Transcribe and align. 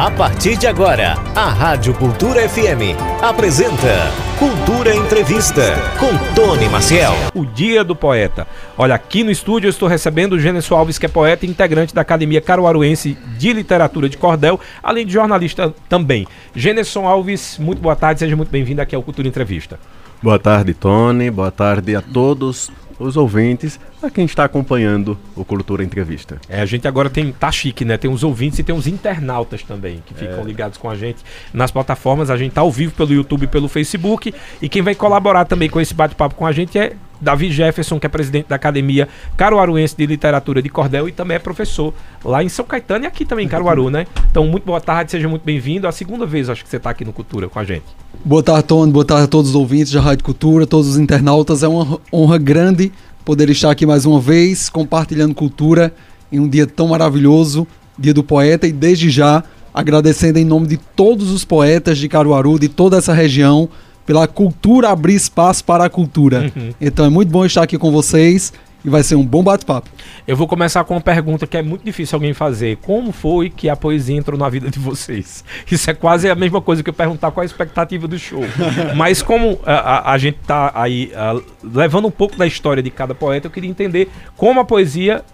A 0.00 0.10
partir 0.10 0.56
de 0.56 0.66
agora, 0.66 1.12
a 1.36 1.50
Rádio 1.50 1.92
Cultura 1.92 2.48
FM 2.48 2.96
apresenta 3.20 4.10
Cultura 4.38 4.96
Entrevista 4.96 5.74
com 5.98 6.08
Tony 6.34 6.70
Maciel. 6.70 7.12
O 7.34 7.44
Dia 7.44 7.84
do 7.84 7.94
Poeta. 7.94 8.48
Olha, 8.78 8.94
aqui 8.94 9.22
no 9.22 9.30
estúdio 9.30 9.66
eu 9.66 9.70
estou 9.70 9.86
recebendo 9.86 10.32
o 10.32 10.40
Gênesis 10.40 10.72
Alves, 10.72 10.96
que 10.96 11.04
é 11.04 11.08
poeta 11.10 11.44
e 11.44 11.50
integrante 11.50 11.94
da 11.94 12.00
Academia 12.00 12.40
Caruaruense 12.40 13.12
de 13.36 13.52
Literatura 13.52 14.08
de 14.08 14.16
Cordel, 14.16 14.58
além 14.82 15.04
de 15.04 15.12
jornalista 15.12 15.74
também. 15.86 16.26
Gênesis 16.56 16.96
Alves, 16.96 17.58
muito 17.58 17.82
boa 17.82 17.94
tarde, 17.94 18.20
seja 18.20 18.34
muito 18.34 18.50
bem-vindo 18.50 18.80
aqui 18.80 18.96
ao 18.96 19.02
Cultura 19.02 19.28
Entrevista. 19.28 19.78
Boa 20.22 20.38
tarde, 20.38 20.72
Tony. 20.72 21.30
Boa 21.30 21.50
tarde 21.50 21.94
a 21.94 22.00
todos 22.00 22.70
os 22.98 23.18
ouvintes, 23.18 23.78
a 24.02 24.10
quem 24.10 24.24
está 24.24 24.44
acompanhando 24.44 25.18
o 25.36 25.44
Cultura 25.44 25.82
Entrevista. 25.82 26.40
É, 26.48 26.60
a 26.60 26.66
gente 26.66 26.86
agora 26.88 27.10
tem, 27.10 27.32
tá 27.32 27.50
chique, 27.52 27.84
né? 27.84 27.96
Tem 27.96 28.10
os 28.10 28.22
ouvintes 28.22 28.58
e 28.58 28.62
tem 28.62 28.74
os 28.74 28.86
internautas 28.86 29.62
também, 29.62 30.02
que 30.04 30.14
ficam 30.14 30.40
é. 30.40 30.44
ligados 30.44 30.78
com 30.78 30.88
a 30.88 30.96
gente 30.96 31.22
nas 31.52 31.70
plataformas. 31.70 32.30
A 32.30 32.36
gente 32.36 32.52
tá 32.52 32.60
ao 32.60 32.70
vivo 32.70 32.92
pelo 32.92 33.12
YouTube 33.12 33.44
e 33.44 33.46
pelo 33.46 33.68
Facebook. 33.68 34.34
E 34.60 34.68
quem 34.68 34.82
vai 34.82 34.94
colaborar 34.94 35.44
também 35.44 35.68
com 35.68 35.80
esse 35.80 35.94
bate-papo 35.94 36.34
com 36.34 36.46
a 36.46 36.52
gente 36.52 36.78
é 36.78 36.94
Davi 37.20 37.50
Jefferson, 37.50 38.00
que 38.00 38.06
é 38.06 38.08
presidente 38.08 38.48
da 38.48 38.56
Academia 38.56 39.06
Caruaruense 39.36 39.94
de 39.94 40.06
Literatura 40.06 40.62
de 40.62 40.70
Cordel 40.70 41.08
e 41.08 41.12
também 41.12 41.36
é 41.36 41.38
professor 41.38 41.92
lá 42.24 42.42
em 42.42 42.48
São 42.48 42.64
Caetano 42.64 43.04
e 43.04 43.06
aqui 43.06 43.24
também 43.26 43.44
em 43.44 43.48
Caruaru, 43.50 43.90
né? 43.90 44.06
Então, 44.30 44.46
muito 44.46 44.64
boa 44.64 44.80
tarde, 44.80 45.10
seja 45.10 45.28
muito 45.28 45.42
bem-vindo. 45.42 45.86
A 45.86 45.92
segunda 45.92 46.24
vez, 46.24 46.48
acho 46.48 46.64
que 46.64 46.70
você 46.70 46.78
está 46.78 46.90
aqui 46.90 47.04
no 47.04 47.12
Cultura 47.12 47.48
com 47.48 47.58
a 47.58 47.64
gente. 47.64 47.84
Boa 48.24 48.42
tarde, 48.42 48.64
Tony. 48.64 48.90
Boa 48.90 49.04
tarde 49.04 49.24
a 49.24 49.28
todos 49.28 49.50
os 49.50 49.56
ouvintes 49.56 49.92
da 49.92 50.00
Rádio 50.00 50.24
Cultura, 50.24 50.66
todos 50.66 50.88
os 50.88 50.98
internautas. 50.98 51.62
É 51.62 51.68
uma 51.68 52.00
honra 52.12 52.38
grande 52.38 52.90
poder 53.24 53.50
estar 53.50 53.70
aqui 53.70 53.86
mais 53.86 54.06
uma 54.06 54.20
vez, 54.20 54.68
compartilhando 54.68 55.34
cultura 55.34 55.92
em 56.30 56.38
um 56.38 56.48
dia 56.48 56.66
tão 56.66 56.88
maravilhoso, 56.88 57.66
Dia 57.98 58.14
do 58.14 58.22
Poeta, 58.22 58.66
e 58.66 58.72
desde 58.72 59.10
já 59.10 59.44
agradecendo 59.72 60.38
em 60.38 60.44
nome 60.44 60.66
de 60.66 60.76
todos 60.76 61.30
os 61.30 61.44
poetas 61.44 61.98
de 61.98 62.08
Caruaru, 62.08 62.58
de 62.58 62.68
toda 62.68 62.96
essa 62.96 63.12
região, 63.12 63.68
pela 64.04 64.26
cultura 64.26 64.88
abrir 64.88 65.14
espaço 65.14 65.64
para 65.64 65.84
a 65.84 65.90
cultura. 65.90 66.52
Uhum. 66.56 66.70
Então 66.80 67.04
é 67.04 67.08
muito 67.08 67.30
bom 67.30 67.44
estar 67.44 67.62
aqui 67.62 67.78
com 67.78 67.92
vocês 67.92 68.52
e 68.84 68.88
vai 68.88 69.02
ser 69.02 69.14
um 69.14 69.24
bom 69.24 69.42
bate-papo. 69.42 69.90
Eu 70.26 70.36
vou 70.36 70.46
começar 70.46 70.84
com 70.84 70.94
uma 70.94 71.00
pergunta 71.00 71.46
que 71.46 71.56
é 71.56 71.62
muito 71.62 71.84
difícil 71.84 72.16
alguém 72.16 72.32
fazer. 72.32 72.76
Como 72.78 73.12
foi 73.12 73.50
que 73.50 73.68
a 73.68 73.76
poesia 73.76 74.16
entrou 74.16 74.38
na 74.38 74.48
vida 74.48 74.70
de 74.70 74.78
vocês? 74.78 75.44
Isso 75.70 75.90
é 75.90 75.94
quase 75.94 76.28
a 76.30 76.34
mesma 76.34 76.60
coisa 76.60 76.82
que 76.82 76.90
eu 76.90 76.94
perguntar 76.94 77.30
qual 77.30 77.42
a 77.42 77.46
expectativa 77.46 78.08
do 78.08 78.18
show. 78.18 78.42
Mas 78.96 79.22
como 79.22 79.58
a, 79.64 79.72
a, 79.72 80.12
a 80.12 80.18
gente 80.18 80.38
está 80.40 80.72
aí 80.74 81.12
a, 81.14 81.40
levando 81.62 82.08
um 82.08 82.10
pouco 82.10 82.36
da 82.36 82.46
história 82.46 82.82
de 82.82 82.90
cada 82.90 83.14
poeta, 83.14 83.46
eu 83.46 83.50
queria 83.50 83.70
entender 83.70 84.08
como 84.36 84.60
a 84.60 84.64
poesia 84.64 85.24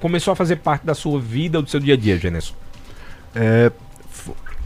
começou 0.00 0.32
a 0.32 0.36
fazer 0.36 0.56
parte 0.56 0.86
da 0.86 0.94
sua 0.94 1.20
vida, 1.20 1.60
do 1.60 1.68
seu 1.68 1.80
dia 1.80 1.94
a 1.94 1.96
dia, 1.96 2.18
Geneson. 2.18 2.54
É, 3.34 3.70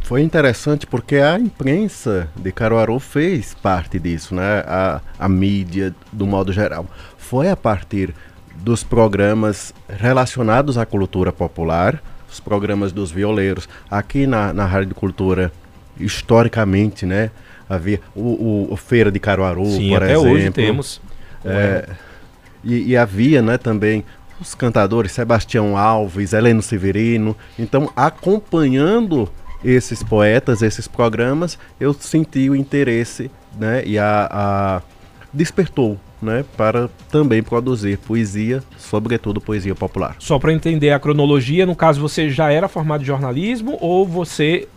foi 0.02 0.20
interessante 0.20 0.86
porque 0.86 1.16
a 1.16 1.38
imprensa 1.38 2.28
de 2.36 2.52
Caruaru 2.52 2.98
fez 2.98 3.54
parte 3.54 3.98
disso, 3.98 4.34
né? 4.34 4.62
A, 4.66 5.00
a 5.18 5.28
mídia, 5.28 5.94
do 6.12 6.26
modo 6.26 6.52
geral. 6.52 6.86
Foi 7.32 7.48
a 7.48 7.56
partir 7.56 8.14
dos 8.56 8.84
programas 8.84 9.72
relacionados 9.88 10.76
à 10.76 10.84
cultura 10.84 11.32
popular, 11.32 12.02
os 12.30 12.38
programas 12.38 12.92
dos 12.92 13.10
violeiros. 13.10 13.66
Aqui 13.90 14.26
na, 14.26 14.52
na 14.52 14.66
Rádio 14.66 14.94
Cultura, 14.94 15.50
historicamente, 15.98 17.06
né? 17.06 17.30
Havia 17.66 18.02
o, 18.14 18.20
o, 18.20 18.72
o 18.72 18.76
Feira 18.76 19.10
de 19.10 19.18
Caruaru, 19.18 19.64
Sim, 19.64 19.88
por 19.88 20.02
até 20.02 20.12
exemplo. 20.12 20.30
hoje 20.30 20.50
temos. 20.50 21.00
É, 21.42 21.88
e, 22.62 22.90
e 22.90 22.96
havia 22.98 23.40
né, 23.40 23.56
também 23.56 24.04
os 24.38 24.54
cantadores 24.54 25.12
Sebastião 25.12 25.74
Alves, 25.74 26.34
Heleno 26.34 26.60
Severino. 26.60 27.34
Então, 27.58 27.90
acompanhando 27.96 29.26
esses 29.64 30.02
poetas, 30.02 30.60
esses 30.60 30.86
programas, 30.86 31.58
eu 31.80 31.94
senti 31.94 32.50
o 32.50 32.54
interesse 32.54 33.30
né, 33.58 33.82
e 33.86 33.98
a, 33.98 34.28
a 34.30 34.82
despertou 35.32 35.98
né, 36.22 36.44
para 36.56 36.88
também 37.10 37.42
produzir 37.42 37.98
poesia, 37.98 38.62
sobretudo 38.78 39.40
poesia 39.40 39.74
popular. 39.74 40.16
Só 40.18 40.38
para 40.38 40.52
entender 40.52 40.90
a 40.90 40.98
cronologia, 40.98 41.66
no 41.66 41.74
caso 41.74 42.00
você 42.00 42.30
já 42.30 42.50
era 42.50 42.68
formado 42.68 43.02
em 43.02 43.06
jornalismo 43.06 43.76
ou 43.80 44.06
você 44.06 44.68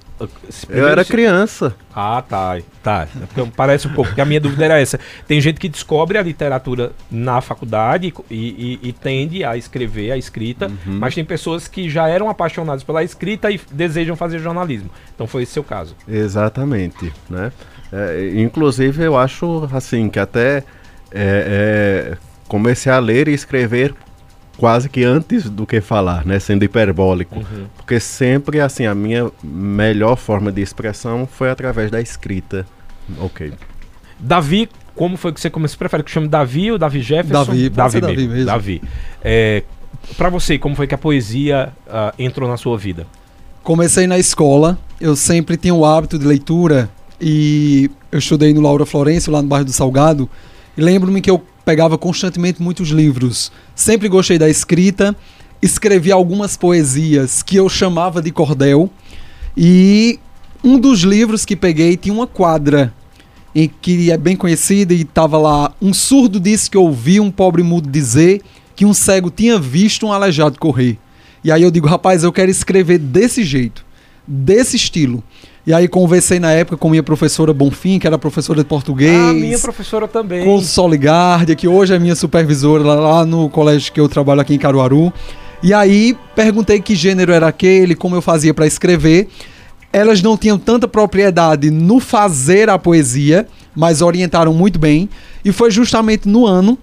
eu 0.70 0.88
era 0.88 1.04
criança. 1.04 1.76
Ah, 1.94 2.24
tá. 2.28 2.58
Tá. 2.82 3.08
Então, 3.32 3.50
parece 3.50 3.88
um 3.88 3.94
pouco, 3.94 4.10
porque 4.10 4.22
a 4.22 4.26
minha 4.26 4.40
dúvida 4.40 4.64
era 4.64 4.80
essa. 4.80 4.98
Tem 5.28 5.42
gente 5.42 5.60
que 5.60 5.68
descobre 5.68 6.18
a 6.18 6.22
literatura 6.22 6.94
na 7.12 7.42
faculdade 7.42 8.14
e, 8.32 8.80
e, 8.82 8.90
e 8.90 8.94
tende 8.94 9.44
a 9.44 9.58
escrever 9.58 10.12
a 10.12 10.18
escrita, 10.18 10.68
uhum. 10.68 11.00
mas 11.00 11.14
tem 11.14 11.26
pessoas 11.26 11.68
que 11.68 11.90
já 11.90 12.08
eram 12.08 12.30
apaixonadas 12.30 12.84
pela 12.84 13.04
escrita 13.04 13.52
e 13.52 13.60
desejam 13.72 14.16
fazer 14.16 14.40
jornalismo. 14.40 14.90
Então 15.14 15.28
foi 15.28 15.44
esse 15.44 15.52
seu 15.52 15.64
caso. 15.64 15.96
Exatamente. 16.08 17.12
Né? 17.30 17.52
É, 17.92 18.34
inclusive, 18.36 19.04
eu 19.04 19.18
acho 19.18 19.68
assim 19.74 20.08
que 20.10 20.20
até 20.20 20.64
é, 21.12 22.12
é, 22.14 22.18
comecei 22.48 22.92
a 22.92 23.00
ler 23.00 23.28
e 23.28 23.34
escrever 23.34 23.94
quase 24.58 24.90
que 24.90 25.04
antes 25.04 25.50
do 25.50 25.66
que 25.66 25.82
falar, 25.82 26.26
né, 26.26 26.40
sendo 26.40 26.64
hiperbólico, 26.64 27.40
uhum. 27.40 27.66
porque 27.76 28.00
sempre 28.00 28.62
assim 28.62 28.86
a 28.86 28.96
minha 28.96 29.30
melhor 29.44 30.16
forma 30.16 30.52
de 30.52 30.62
expressão 30.62 31.28
foi 31.30 31.50
através 31.50 31.92
da 31.92 32.02
escrita. 32.02 32.66
OK. 33.20 33.54
Davi, 34.20 34.70
como 34.96 35.18
foi 35.18 35.34
que 35.34 35.42
você 35.42 35.50
começou? 35.50 35.74
Você 35.74 35.80
prefere 35.80 36.04
que 36.04 36.12
chame 36.12 36.28
Davi 36.28 36.72
ou 36.72 36.78
Davi 36.78 37.02
Jefferson? 37.02 37.46
Davi, 37.46 37.70
Davi, 37.70 38.02
mesmo. 38.02 38.08
Davi 38.08 38.28
mesmo. 38.28 38.46
Davi. 38.46 38.82
É, 39.24 39.64
para 40.18 40.30
você, 40.30 40.58
como 40.58 40.76
foi 40.76 40.88
que 40.88 40.96
a 40.96 40.98
poesia 40.98 41.74
uh, 41.88 42.14
entrou 42.18 42.50
na 42.50 42.58
sua 42.58 42.78
vida? 42.78 43.06
Comecei 43.62 44.08
na 44.08 44.18
escola, 44.18 44.78
eu 45.02 45.16
sempre 45.16 45.58
tinha 45.58 45.74
o 45.74 45.84
hábito 45.84 46.18
de 46.18 46.26
leitura 46.26 46.90
e 47.20 47.90
eu 48.12 48.20
estudei 48.20 48.54
no 48.54 48.62
Laura 48.62 48.86
Florencio, 48.86 49.32
lá 49.32 49.42
no 49.42 49.48
bairro 49.48 49.66
do 49.66 49.74
Salgado, 49.74 50.30
e 50.78 50.82
lembro-me 50.82 51.22
que 51.22 51.30
eu 51.30 51.44
pegava 51.64 51.98
constantemente 51.98 52.62
muitos 52.62 52.90
livros. 52.90 53.52
Sempre 53.74 54.08
gostei 54.08 54.38
da 54.38 54.50
escrita, 54.50 55.16
escrevi 55.62 56.12
algumas 56.12 56.56
poesias 56.56 57.42
que 57.42 57.56
eu 57.56 57.68
chamava 57.68 58.22
de 58.22 58.32
cordel. 58.32 58.90
E 59.58 60.20
um 60.64 60.80
dos 60.80 61.02
livros 61.02 61.46
que 61.46 61.56
peguei 61.56 61.96
tinha 61.98 62.14
uma 62.14 62.28
quadra 62.28 62.94
em 63.54 63.72
que 63.82 64.12
é 64.12 64.18
bem 64.18 64.36
conhecida 64.36 64.94
e 64.94 65.02
estava 65.02 65.38
lá: 65.38 65.74
um 65.82 65.94
surdo 65.94 66.40
disse 66.40 66.70
que 66.70 66.78
ouviu 66.78 67.24
um 67.24 67.32
pobre 67.32 67.64
mudo 67.64 67.90
dizer 67.90 68.42
que 68.76 68.86
um 68.86 68.94
cego 68.94 69.32
tinha 69.32 69.58
visto 69.58 70.06
um 70.06 70.12
aleijado 70.12 70.60
correr. 70.60 70.98
E 71.44 71.52
aí 71.52 71.62
eu 71.62 71.72
digo, 71.72 71.88
rapaz, 71.88 72.24
eu 72.24 72.34
quero 72.34 72.52
escrever 72.52 72.98
desse 72.98 73.44
jeito, 73.44 73.86
desse 74.28 74.76
estilo. 74.76 75.24
E 75.68 75.74
aí 75.74 75.88
conversei 75.88 76.40
na 76.40 76.52
época 76.52 76.78
com 76.78 76.90
minha 76.90 77.02
professora 77.02 77.52
Bonfim, 77.52 77.98
que 77.98 78.06
era 78.06 78.20
professora 78.20 78.60
de 78.60 78.66
português. 78.66 79.16
Ah, 79.16 79.34
minha 79.34 79.58
professora 79.58 80.08
também. 80.08 80.46
Com 80.46 80.62
Soligardia, 80.62 81.56
que 81.56 81.68
hoje 81.68 81.92
é 81.92 81.98
minha 81.98 82.16
supervisora 82.16 82.84
lá, 82.84 83.26
no 83.26 83.50
colégio 83.50 83.92
que 83.92 84.00
eu 84.00 84.08
trabalho 84.08 84.42
aqui 84.42 84.54
em 84.54 84.60
Caruaru. 84.60 85.12
E 85.64 85.74
aí 85.74 86.16
perguntei 86.36 86.80
que 86.80 86.94
gênero 86.94 87.32
era 87.32 87.48
aquele, 87.48 87.96
como 87.96 88.16
eu 88.16 88.22
fazia 88.22 88.54
para 88.54 88.68
escrever. 88.68 89.28
Elas 89.92 90.22
não 90.22 90.38
tinham 90.38 90.60
tanta 90.60 90.88
propriedade 90.88 91.72
no 91.72 92.00
fazer 92.00 92.70
a 92.70 92.78
poesia, 92.78 93.48
mas 93.76 94.04
orientaram 94.04 94.54
muito 94.54 94.78
bem. 94.78 95.10
E 95.44 95.52
foi 95.52 95.72
justamente 95.72 96.28
no 96.30 96.46
ano 96.46 96.78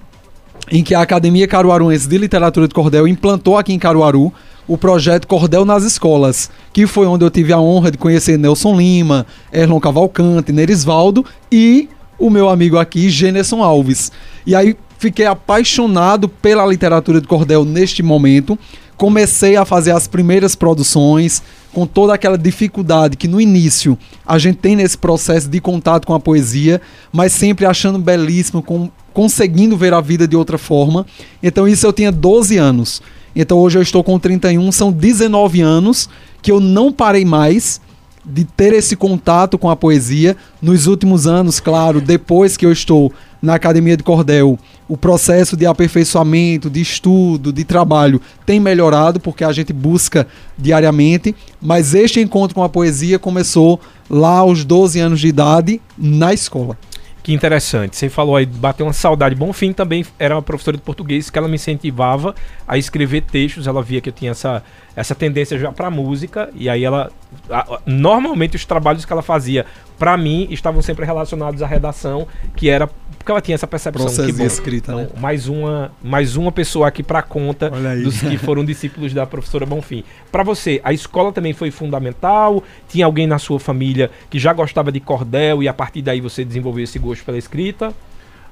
em 0.68 0.82
que 0.82 0.92
a 0.92 1.02
Academia 1.02 1.46
Caruaruense 1.46 2.08
de 2.08 2.18
Literatura 2.18 2.66
de 2.66 2.74
Cordel 2.74 3.06
implantou 3.06 3.56
aqui 3.56 3.72
em 3.72 3.78
Caruaru 3.78 4.32
o 4.72 4.78
projeto 4.78 5.26
Cordel 5.26 5.66
nas 5.66 5.84
Escolas, 5.84 6.48
que 6.72 6.86
foi 6.86 7.06
onde 7.06 7.22
eu 7.22 7.30
tive 7.30 7.52
a 7.52 7.60
honra 7.60 7.90
de 7.90 7.98
conhecer 7.98 8.38
Nelson 8.38 8.74
Lima, 8.74 9.26
Erlon 9.52 9.78
Cavalcante, 9.78 10.50
Nerisvaldo 10.50 11.26
e 11.50 11.90
o 12.18 12.30
meu 12.30 12.48
amigo 12.48 12.78
aqui, 12.78 13.10
Generson 13.10 13.62
Alves. 13.62 14.10
E 14.46 14.54
aí 14.54 14.74
fiquei 14.98 15.26
apaixonado 15.26 16.26
pela 16.26 16.64
literatura 16.64 17.20
de 17.20 17.28
cordel 17.28 17.66
neste 17.66 18.02
momento. 18.02 18.58
Comecei 18.96 19.56
a 19.56 19.66
fazer 19.66 19.90
as 19.90 20.08
primeiras 20.08 20.54
produções 20.54 21.42
com 21.70 21.86
toda 21.86 22.14
aquela 22.14 22.38
dificuldade 22.38 23.18
que 23.18 23.28
no 23.28 23.38
início 23.38 23.98
a 24.26 24.38
gente 24.38 24.56
tem 24.56 24.74
nesse 24.74 24.96
processo 24.96 25.50
de 25.50 25.60
contato 25.60 26.06
com 26.06 26.14
a 26.14 26.20
poesia, 26.20 26.80
mas 27.12 27.32
sempre 27.32 27.66
achando 27.66 27.98
belíssimo, 27.98 28.62
com, 28.62 28.90
conseguindo 29.12 29.76
ver 29.76 29.92
a 29.92 30.00
vida 30.00 30.26
de 30.26 30.34
outra 30.34 30.56
forma. 30.56 31.04
Então 31.42 31.68
isso 31.68 31.86
eu 31.86 31.92
tinha 31.92 32.10
12 32.10 32.56
anos. 32.56 33.02
Então 33.34 33.58
hoje 33.58 33.78
eu 33.78 33.82
estou 33.82 34.04
com 34.04 34.18
31, 34.18 34.70
são 34.72 34.92
19 34.92 35.60
anos 35.60 36.08
que 36.40 36.50
eu 36.50 36.60
não 36.60 36.92
parei 36.92 37.24
mais 37.24 37.80
de 38.24 38.44
ter 38.44 38.72
esse 38.72 38.94
contato 38.94 39.58
com 39.58 39.68
a 39.68 39.76
poesia. 39.76 40.36
Nos 40.60 40.86
últimos 40.86 41.26
anos, 41.26 41.58
claro, 41.58 42.00
depois 42.00 42.56
que 42.56 42.64
eu 42.64 42.72
estou 42.72 43.12
na 43.40 43.54
Academia 43.54 43.96
de 43.96 44.04
Cordel, 44.04 44.56
o 44.88 44.96
processo 44.96 45.56
de 45.56 45.66
aperfeiçoamento, 45.66 46.70
de 46.70 46.80
estudo, 46.80 47.52
de 47.52 47.64
trabalho 47.64 48.20
tem 48.46 48.60
melhorado 48.60 49.18
porque 49.18 49.42
a 49.42 49.50
gente 49.50 49.72
busca 49.72 50.26
diariamente, 50.56 51.34
mas 51.60 51.94
este 51.94 52.20
encontro 52.20 52.54
com 52.54 52.62
a 52.62 52.68
poesia 52.68 53.18
começou 53.18 53.80
lá 54.08 54.38
aos 54.38 54.64
12 54.64 55.00
anos 55.00 55.20
de 55.20 55.26
idade 55.26 55.80
na 55.98 56.32
escola. 56.32 56.78
Que 57.22 57.32
interessante. 57.32 57.96
Você 57.96 58.08
falou 58.08 58.34
aí, 58.34 58.44
bateu 58.44 58.84
uma 58.84 58.92
saudade. 58.92 59.34
Bom 59.34 59.52
fim 59.52 59.72
também 59.72 60.04
era 60.18 60.34
uma 60.34 60.42
professora 60.42 60.76
de 60.76 60.82
português 60.82 61.30
que 61.30 61.38
ela 61.38 61.46
me 61.46 61.54
incentivava 61.54 62.34
a 62.66 62.76
escrever 62.76 63.22
textos. 63.22 63.68
Ela 63.68 63.80
via 63.80 64.00
que 64.00 64.08
eu 64.08 64.12
tinha 64.12 64.32
essa, 64.32 64.62
essa 64.96 65.14
tendência 65.14 65.56
já 65.56 65.70
para 65.70 65.88
música. 65.88 66.50
E 66.52 66.68
aí 66.68 66.82
ela. 66.82 67.12
A, 67.48 67.80
normalmente 67.86 68.56
os 68.56 68.64
trabalhos 68.64 69.04
que 69.04 69.12
ela 69.12 69.22
fazia 69.22 69.64
para 70.02 70.16
mim 70.16 70.48
estavam 70.50 70.82
sempre 70.82 71.06
relacionados 71.06 71.62
à 71.62 71.66
redação, 71.66 72.26
que 72.56 72.68
era 72.68 72.88
porque 73.16 73.30
ela 73.30 73.40
tinha 73.40 73.54
essa 73.54 73.68
percepção 73.68 74.06
Processo 74.06 74.26
que 74.26 74.32
de 74.32 74.38
bom, 74.38 74.44
escrita, 74.44 74.96
né? 74.96 75.02
então, 75.04 75.22
mais 75.22 75.46
uma 75.46 75.92
mais 76.02 76.34
uma 76.34 76.50
pessoa 76.50 76.88
aqui 76.88 77.04
para 77.04 77.22
conta 77.22 77.70
dos 78.02 78.20
que 78.20 78.36
foram 78.36 78.64
discípulos 78.64 79.14
da 79.14 79.24
professora 79.24 79.64
Bonfim. 79.64 80.02
Para 80.32 80.42
você, 80.42 80.80
a 80.82 80.92
escola 80.92 81.32
também 81.32 81.52
foi 81.52 81.70
fundamental? 81.70 82.64
Tinha 82.88 83.06
alguém 83.06 83.28
na 83.28 83.38
sua 83.38 83.60
família 83.60 84.10
que 84.28 84.40
já 84.40 84.52
gostava 84.52 84.90
de 84.90 84.98
cordel 84.98 85.62
e 85.62 85.68
a 85.68 85.72
partir 85.72 86.02
daí 86.02 86.20
você 86.20 86.44
desenvolveu 86.44 86.82
esse 86.82 86.98
gosto 86.98 87.24
pela 87.24 87.38
escrita? 87.38 87.94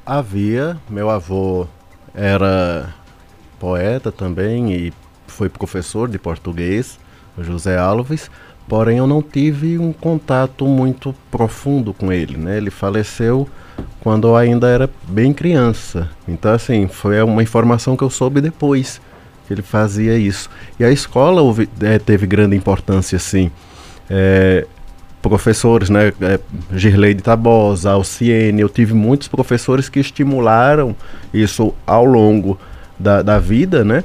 Havia, 0.07 0.79
meu 0.89 1.11
avô 1.11 1.67
era 2.15 2.95
poeta 3.59 4.13
também 4.13 4.73
e 4.73 4.93
foi 5.27 5.49
professor 5.49 6.09
de 6.09 6.17
português, 6.17 6.97
o 7.37 7.43
José 7.43 7.77
Alves, 7.77 8.31
porém 8.71 8.99
eu 8.99 9.07
não 9.07 9.21
tive 9.21 9.81
um 9.81 9.93
contato 9.93 10.65
muito 10.65 11.13
profundo 11.29 11.93
com 11.93 12.13
ele, 12.13 12.37
né? 12.37 12.57
Ele 12.57 12.71
faleceu 12.71 13.49
quando 13.99 14.29
eu 14.29 14.37
ainda 14.37 14.69
era 14.69 14.89
bem 15.09 15.33
criança. 15.33 16.09
Então 16.29 16.53
assim, 16.53 16.87
foi 16.87 17.21
uma 17.21 17.43
informação 17.43 17.97
que 17.97 18.05
eu 18.05 18.09
soube 18.09 18.41
depois 18.41 19.01
que 19.49 19.53
ele 19.53 19.61
fazia 19.61 20.17
isso. 20.17 20.49
E 20.79 20.85
a 20.85 20.91
escola 20.93 21.43
houve, 21.43 21.69
eh, 21.83 21.99
teve 21.99 22.29
grande 22.29 22.55
importância 22.55 23.19
sim. 23.19 23.51
Eh, 24.09 24.65
professores, 25.21 25.91
né, 25.91 26.13
é, 26.21 26.39
Girleide 26.73 27.23
Tabosa, 27.23 27.91
Alciene, 27.91 28.61
eu 28.61 28.69
tive 28.69 28.95
muitos 28.95 29.27
professores 29.27 29.89
que 29.89 29.99
estimularam 29.99 30.95
isso 31.35 31.75
ao 31.85 32.05
longo 32.05 32.57
da, 32.97 33.21
da 33.21 33.39
vida, 33.41 33.85
né, 33.85 34.05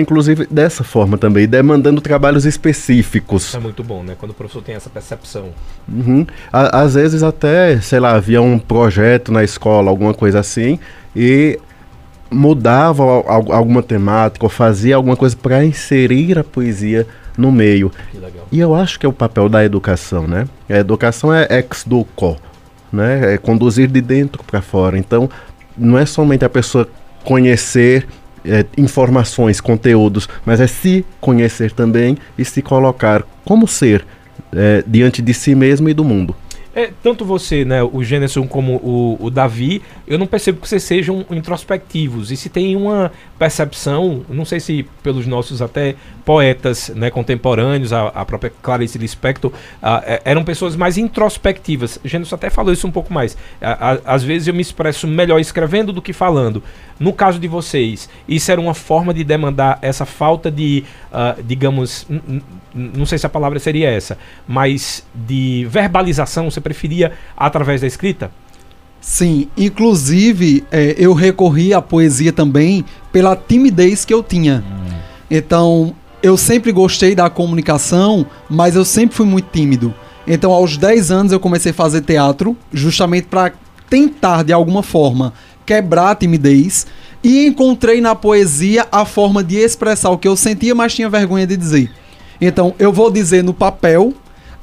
inclusive 0.00 0.46
dessa 0.50 0.84
forma 0.84 1.16
também, 1.18 1.46
demandando 1.48 2.00
trabalhos 2.00 2.44
específicos. 2.44 3.54
É 3.54 3.58
muito 3.58 3.82
bom, 3.82 4.02
né? 4.02 4.14
Quando 4.18 4.32
o 4.32 4.34
professor 4.34 4.62
tem 4.62 4.74
essa 4.74 4.90
percepção. 4.90 5.50
Uhum. 5.88 6.26
À- 6.52 6.80
Às 6.82 6.94
vezes 6.94 7.22
até, 7.22 7.80
sei 7.80 7.98
lá, 8.00 8.12
havia 8.14 8.40
um 8.42 8.58
projeto 8.58 9.32
na 9.32 9.42
escola, 9.42 9.90
alguma 9.90 10.12
coisa 10.14 10.40
assim, 10.40 10.78
e 11.14 11.58
mudava 12.30 13.02
al- 13.02 13.24
al- 13.28 13.52
alguma 13.52 13.82
temática 13.82 14.44
ou 14.44 14.50
fazia 14.50 14.96
alguma 14.96 15.16
coisa 15.16 15.36
para 15.36 15.64
inserir 15.64 16.38
a 16.38 16.44
poesia 16.44 17.06
no 17.38 17.52
meio. 17.52 17.90
E 18.50 18.58
eu 18.60 18.74
acho 18.74 18.98
que 18.98 19.06
é 19.06 19.08
o 19.08 19.12
papel 19.12 19.48
da 19.48 19.64
educação, 19.64 20.26
né? 20.26 20.46
A 20.68 20.74
educação 20.78 21.32
é 21.32 21.46
ex 21.50 21.84
duco, 21.86 22.36
né? 22.92 23.34
É 23.34 23.38
conduzir 23.38 23.88
de 23.88 24.00
dentro 24.00 24.42
para 24.42 24.60
fora. 24.60 24.98
Então, 24.98 25.28
não 25.76 25.98
é 25.98 26.06
somente 26.06 26.44
a 26.44 26.48
pessoa 26.48 26.88
conhecer 27.24 28.06
é, 28.46 28.64
informações, 28.76 29.60
conteúdos, 29.60 30.28
mas 30.44 30.60
é 30.60 30.66
se 30.66 31.04
conhecer 31.20 31.72
também 31.72 32.16
e 32.38 32.44
se 32.44 32.62
colocar 32.62 33.22
como 33.44 33.66
ser 33.66 34.04
é, 34.52 34.82
diante 34.86 35.20
de 35.20 35.34
si 35.34 35.54
mesmo 35.54 35.88
e 35.88 35.94
do 35.94 36.04
mundo. 36.04 36.34
É, 36.76 36.90
tanto 37.02 37.24
você, 37.24 37.64
né, 37.64 37.82
o 37.82 38.04
Gêneson 38.04 38.46
como 38.46 38.74
o, 38.74 39.16
o 39.18 39.30
Davi, 39.30 39.80
eu 40.06 40.18
não 40.18 40.26
percebo 40.26 40.60
que 40.60 40.68
vocês 40.68 40.82
sejam 40.82 41.24
introspectivos. 41.30 42.30
E 42.30 42.36
se 42.36 42.50
tem 42.50 42.76
uma 42.76 43.10
percepção, 43.38 44.22
não 44.28 44.44
sei 44.44 44.60
se 44.60 44.86
pelos 45.02 45.26
nossos 45.26 45.62
até 45.62 45.94
poetas 46.22 46.90
né, 46.94 47.08
contemporâneos, 47.10 47.94
a, 47.94 48.08
a 48.08 48.24
própria 48.26 48.52
Clarice 48.62 48.98
Lispector, 48.98 49.50
ah, 49.82 50.02
é- 50.06 50.20
eram 50.26 50.44
pessoas 50.44 50.76
mais 50.76 50.98
introspectivas. 50.98 51.98
O 52.04 52.08
Gêneson 52.08 52.34
até 52.34 52.50
falou 52.50 52.72
isso 52.74 52.86
um 52.86 52.90
pouco 52.92 53.10
mais. 53.10 53.38
A- 53.58 53.92
a- 53.92 54.14
às 54.14 54.22
vezes 54.22 54.46
eu 54.46 54.52
me 54.52 54.60
expresso 54.60 55.06
melhor 55.06 55.40
escrevendo 55.40 55.94
do 55.94 56.02
que 56.02 56.12
falando. 56.12 56.62
No 57.00 57.12
caso 57.12 57.38
de 57.38 57.48
vocês, 57.48 58.08
isso 58.28 58.50
era 58.52 58.60
uma 58.60 58.74
forma 58.74 59.14
de 59.14 59.24
demandar 59.24 59.78
essa 59.80 60.04
falta 60.04 60.50
de, 60.50 60.84
ah, 61.12 61.36
digamos, 61.42 62.06
não 62.74 63.06
sei 63.06 63.16
se 63.18 63.24
a 63.26 63.28
palavra 63.30 63.58
seria 63.58 63.88
essa, 63.90 64.18
mas 64.46 65.06
de 65.14 65.66
verbalização, 65.70 66.50
você 66.50 66.60
preferia 66.66 67.12
através 67.36 67.80
da 67.80 67.86
escrita? 67.86 68.32
Sim, 69.00 69.48
inclusive 69.56 70.64
é, 70.72 70.96
eu 70.98 71.14
recorri 71.14 71.72
à 71.72 71.80
poesia 71.80 72.32
também 72.32 72.84
pela 73.12 73.36
timidez 73.36 74.04
que 74.04 74.12
eu 74.12 74.20
tinha. 74.20 74.64
Então, 75.30 75.94
eu 76.20 76.36
sempre 76.36 76.72
gostei 76.72 77.14
da 77.14 77.30
comunicação, 77.30 78.26
mas 78.50 78.74
eu 78.74 78.84
sempre 78.84 79.14
fui 79.14 79.26
muito 79.26 79.48
tímido. 79.52 79.94
Então, 80.26 80.50
aos 80.50 80.76
10 80.76 81.12
anos 81.12 81.32
eu 81.32 81.38
comecei 81.38 81.70
a 81.70 81.74
fazer 81.74 82.00
teatro, 82.00 82.56
justamente 82.72 83.28
para 83.28 83.52
tentar 83.88 84.42
de 84.42 84.52
alguma 84.52 84.82
forma 84.82 85.32
quebrar 85.64 86.10
a 86.10 86.14
timidez 86.16 86.84
e 87.22 87.46
encontrei 87.46 88.00
na 88.00 88.16
poesia 88.16 88.88
a 88.90 89.04
forma 89.04 89.44
de 89.44 89.56
expressar 89.56 90.10
o 90.10 90.18
que 90.18 90.26
eu 90.26 90.36
sentia, 90.36 90.74
mas 90.74 90.94
tinha 90.94 91.08
vergonha 91.08 91.46
de 91.46 91.56
dizer. 91.56 91.92
Então, 92.40 92.74
eu 92.76 92.92
vou 92.92 93.08
dizer 93.08 93.44
no 93.44 93.54
papel, 93.54 94.12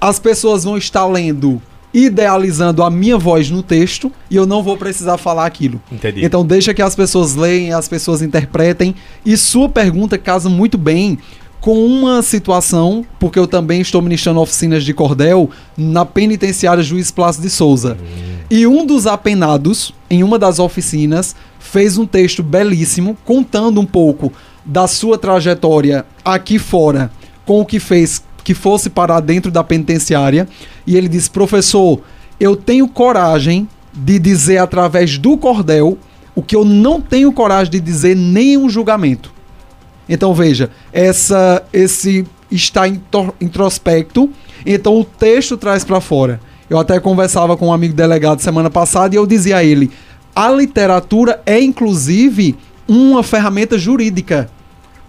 as 0.02 0.20
pessoas 0.20 0.66
vão 0.66 0.78
estar 0.78 1.06
lendo, 1.06 1.62
idealizando 1.94 2.84
a 2.84 2.90
minha 2.90 3.18
voz 3.18 3.52
no 3.52 3.62
texto, 3.62 4.12
e 4.30 4.36
eu 4.36 4.46
não 4.46 4.64
vou 4.64 4.76
precisar 4.76 5.18
falar 5.18 5.46
aquilo. 5.46 5.82
Entendi. 5.92 6.26
Então, 6.26 6.46
deixa 6.46 6.74
que 6.74 6.82
as 6.82 6.96
pessoas 6.96 7.36
leem, 7.36 7.72
as 7.72 7.88
pessoas 7.88 8.22
interpretem. 8.22 8.96
E 9.26 9.38
sua 9.38 9.70
pergunta 9.70 10.18
casa 10.18 10.50
muito 10.50 10.78
bem 10.78 11.20
com 11.62 11.86
uma 11.86 12.22
situação, 12.22 13.06
porque 13.18 13.40
eu 13.40 13.48
também 13.48 13.80
estou 13.80 14.02
ministrando 14.02 14.42
oficinas 14.42 14.84
de 14.84 14.94
cordel 14.94 15.50
na 15.78 16.04
penitenciária 16.04 16.84
Juiz 16.84 17.10
Plácido 17.10 17.44
de 17.44 17.50
Souza. 17.50 17.98
E 18.50 18.68
um 18.68 18.86
dos 18.86 19.08
apenados, 19.08 19.94
em 20.10 20.24
uma 20.24 20.38
das 20.38 20.60
oficinas, 20.60 21.36
fez 21.60 21.98
um 21.98 22.06
texto 22.06 22.44
belíssimo 22.44 23.18
contando 23.24 23.80
um 23.80 23.86
pouco 23.86 24.34
da 24.66 24.88
sua 24.88 25.18
trajetória 25.18 26.06
aqui 26.24 26.60
fora 26.60 27.10
com 27.46 27.62
o 27.62 27.66
que 27.66 27.80
fez 27.80 28.22
que 28.44 28.54
fosse 28.54 28.90
parar 28.90 29.20
dentro 29.20 29.52
da 29.52 29.64
penitenciária. 29.64 30.48
E 30.86 30.98
ele 30.98 31.08
disse: 31.08 31.30
professor, 31.30 32.02
eu 32.40 32.56
tenho 32.56 32.88
coragem 32.88 33.68
de 33.94 34.20
dizer 34.20 34.58
através 34.58 35.18
do 35.18 35.38
cordel 35.38 35.98
o 36.36 36.42
que 36.42 36.56
eu 36.56 36.66
não 36.66 37.00
tenho 37.00 37.32
coragem 37.32 37.72
de 37.72 37.80
dizer 37.80 38.16
nem 38.16 38.54
em 38.54 38.58
um 38.58 38.70
julgamento. 38.70 39.32
Então 40.10 40.34
veja, 40.34 40.70
essa 40.92 41.64
esse 41.72 42.26
está 42.52 42.88
intro- 42.88 43.34
introspecto, 43.40 44.30
então 44.66 45.00
o 45.00 45.06
texto 45.06 45.58
traz 45.58 45.84
para 45.84 46.02
fora. 46.02 46.40
Eu 46.70 46.78
até 46.80 47.00
conversava 47.00 47.56
com 47.56 47.68
um 47.68 47.74
amigo 47.74 47.94
delegado 47.94 48.40
semana 48.42 48.70
passada 48.70 49.16
e 49.16 49.18
eu 49.18 49.26
dizia 49.26 49.58
a 49.58 49.64
ele: 49.64 49.92
a 50.36 50.50
literatura 50.50 51.42
é 51.46 51.62
inclusive 51.62 52.56
uma 52.88 53.24
ferramenta 53.24 53.78
jurídica, 53.78 54.50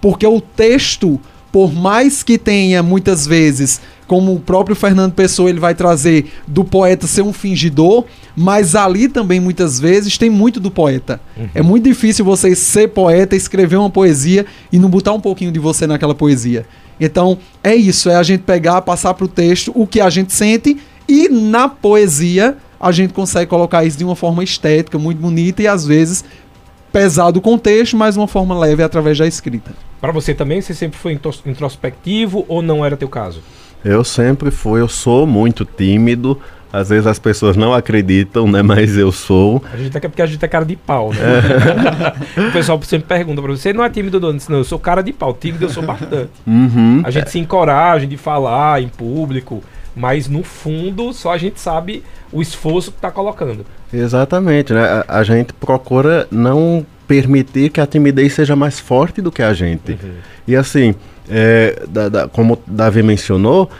porque 0.00 0.26
o 0.26 0.40
texto, 0.40 1.19
por 1.54 1.72
mais 1.72 2.24
que 2.24 2.36
tenha 2.36 2.82
muitas 2.82 3.28
vezes, 3.28 3.80
como 4.08 4.34
o 4.34 4.40
próprio 4.40 4.74
Fernando 4.74 5.12
Pessoa 5.12 5.49
ele 5.49 5.61
vai 5.61 5.73
trazer 5.73 6.32
do 6.49 6.64
poeta 6.64 7.06
ser 7.06 7.23
um 7.23 7.32
fingidor, 7.32 8.06
mas 8.34 8.75
ali 8.75 9.06
também 9.06 9.38
muitas 9.38 9.78
vezes 9.78 10.18
tem 10.18 10.28
muito 10.28 10.58
do 10.58 10.68
poeta. 10.68 11.20
É 11.54 11.62
muito 11.62 11.84
difícil 11.84 12.25
você 12.25 12.56
ser 12.56 12.88
poeta, 12.88 13.37
escrever 13.37 13.76
uma 13.76 13.88
poesia 13.88 14.44
e 14.73 14.80
não 14.80 14.88
botar 14.88 15.12
um 15.12 15.20
pouquinho 15.20 15.52
de 15.52 15.61
você 15.61 15.87
naquela 15.87 16.12
poesia. 16.12 16.66
Então, 16.99 17.38
é 17.62 17.76
isso, 17.76 18.11
é 18.11 18.16
a 18.16 18.23
gente 18.25 18.40
pegar, 18.40 18.82
passar 18.82 19.14
pro 19.14 19.28
texto 19.28 19.70
o 19.76 19.87
que 19.87 20.00
a 20.00 20.11
gente 20.11 20.32
sente 20.32 20.76
e 21.08 21.28
na 21.28 21.68
poesia 21.68 22.56
a 22.80 22.90
gente 22.90 23.14
consegue 23.14 23.49
colocar 23.49 23.84
isso 23.84 23.96
de 23.96 24.04
uma 24.04 24.16
forma 24.16 24.42
estética, 24.42 24.99
muito 24.99 25.18
bonita 25.18 25.62
e 25.62 25.68
às 25.68 25.87
vezes 25.87 26.25
pesado 26.94 27.40
o 27.40 27.42
contexto, 27.42 27.96
mas 27.96 28.16
uma 28.16 28.28
forma 28.28 28.56
leve 28.56 28.80
através 28.80 29.18
da 29.18 29.26
escrita. 29.26 29.72
Para 30.00 30.12
você 30.12 30.32
também, 30.32 30.60
você 30.60 30.72
sempre 30.72 30.96
foi 30.96 31.12
intros- 31.12 31.42
introspectivo 31.44 32.44
ou 32.46 32.62
não 32.62 32.84
era 32.84 32.96
teu 32.96 33.08
caso? 33.08 33.42
Eu 33.84 34.04
sempre 34.04 34.52
fui, 34.52 34.80
eu 34.80 34.86
sou 34.88 35.26
muito 35.26 35.64
tímido. 35.64 36.38
Às 36.72 36.88
vezes 36.88 37.06
as 37.06 37.18
pessoas 37.18 37.56
não 37.56 37.74
acreditam, 37.74 38.48
né? 38.48 38.62
Mas 38.62 38.96
eu 38.96 39.10
sou. 39.10 39.62
A 39.72 39.76
gente 39.76 39.96
é 39.96 40.00
porque 40.00 40.22
a 40.22 40.26
gente 40.26 40.44
é 40.44 40.48
cara 40.48 40.64
de 40.64 40.76
pau, 40.76 41.12
né? 41.12 41.18
o 42.48 42.52
pessoal 42.52 42.80
sempre 42.82 43.08
pergunta 43.08 43.42
pra 43.42 43.50
você, 43.50 43.72
não 43.72 43.84
é 43.84 43.90
tímido 43.90 44.20
não? 44.20 44.28
Eu 44.28 44.34
disse, 44.34 44.50
Não, 44.50 44.58
eu 44.58 44.64
sou 44.64 44.78
cara 44.78 45.02
de 45.02 45.12
pau, 45.12 45.34
tímido 45.34 45.64
eu 45.64 45.70
sou 45.70 45.82
bastante. 45.82 46.30
Uhum. 46.46 47.02
A 47.04 47.10
gente 47.10 47.28
se 47.30 47.38
encoraja 47.40 48.06
de 48.06 48.16
falar 48.16 48.80
em 48.82 48.88
público, 48.88 49.62
mas 49.96 50.28
no 50.28 50.42
fundo 50.44 51.12
só 51.12 51.32
a 51.32 51.38
gente 51.38 51.60
sabe 51.60 52.02
o 52.32 52.40
esforço 52.40 52.90
que 52.92 52.98
tá 53.00 53.10
colocando. 53.10 53.64
Exatamente, 53.94 54.72
né? 54.72 54.82
A, 55.08 55.18
a 55.18 55.22
gente 55.22 55.52
procura 55.52 56.26
não 56.30 56.84
permitir 57.06 57.70
que 57.70 57.80
a 57.80 57.86
timidez 57.86 58.32
seja 58.34 58.56
mais 58.56 58.80
forte 58.80 59.20
do 59.22 59.30
que 59.30 59.42
a 59.42 59.52
gente. 59.52 59.98
E 60.48 60.56
assim, 60.56 60.94
é, 61.28 61.82
da- 61.88 62.08
da- 62.08 62.28
como 62.28 62.58
Davi 62.66 63.02
mencionou, 63.02 63.70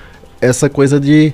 essa 0.41 0.69
coisa 0.69 1.01
de. 1.01 1.33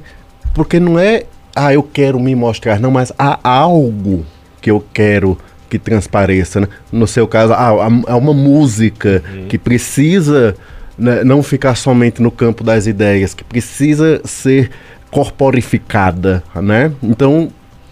Porque 0.54 0.80
não 0.80 0.98
é, 0.98 1.24
ah, 1.54 1.72
eu 1.74 1.82
quero 1.82 2.18
me 2.18 2.34
mostrar, 2.34 2.80
não, 2.80 2.90
mas 2.90 3.12
há 3.18 3.38
algo 3.42 4.24
que 4.60 4.70
eu 4.70 4.84
quero 4.92 5.36
que 5.68 5.78
transpareça. 5.78 6.60
Né? 6.60 6.68
No 6.92 7.06
seu 7.06 7.26
caso, 7.28 7.52
ah, 7.52 7.70
há- 7.86 8.12
há 8.12 8.16
uma 8.16 8.34
música 8.34 9.22
que 9.48 9.56
precisa 9.58 10.54
né, 10.98 11.22
não 11.24 11.42
ficar 11.42 11.76
somente 11.76 12.20
no 12.20 12.30
campo 12.30 12.62
das 12.62 12.86
ideias, 12.86 13.32
que 13.34 13.42
precisa 13.44 14.20
ser 14.24 14.70
corporificada, 15.10 16.42
né? 16.56 16.92
Então, 17.02 17.50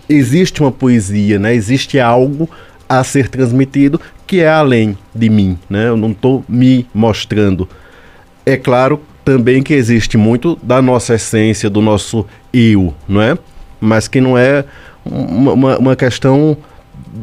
existe 0.08 0.60
uma 0.60 0.72
poesia, 0.72 1.38
né? 1.38 1.54
Existe 1.54 1.98
algo 2.00 2.48
a 2.88 3.04
ser 3.04 3.28
transmitido 3.28 4.00
que 4.26 4.40
é 4.40 4.48
além 4.48 4.96
de 5.14 5.28
mim, 5.30 5.58
né? 5.68 5.88
Eu 5.88 5.96
não 5.96 6.10
estou 6.10 6.44
me 6.48 6.86
mostrando. 6.92 7.68
É 8.44 8.56
claro 8.56 9.00
também 9.24 9.62
que 9.62 9.74
existe 9.74 10.16
muito 10.16 10.58
da 10.62 10.80
nossa 10.80 11.14
essência, 11.14 11.68
do 11.68 11.80
nosso 11.80 12.26
eu, 12.52 12.94
não 13.06 13.20
é? 13.20 13.36
Mas 13.80 14.08
que 14.08 14.20
não 14.20 14.36
é 14.36 14.64
uma, 15.04 15.78
uma 15.78 15.96
questão 15.96 16.56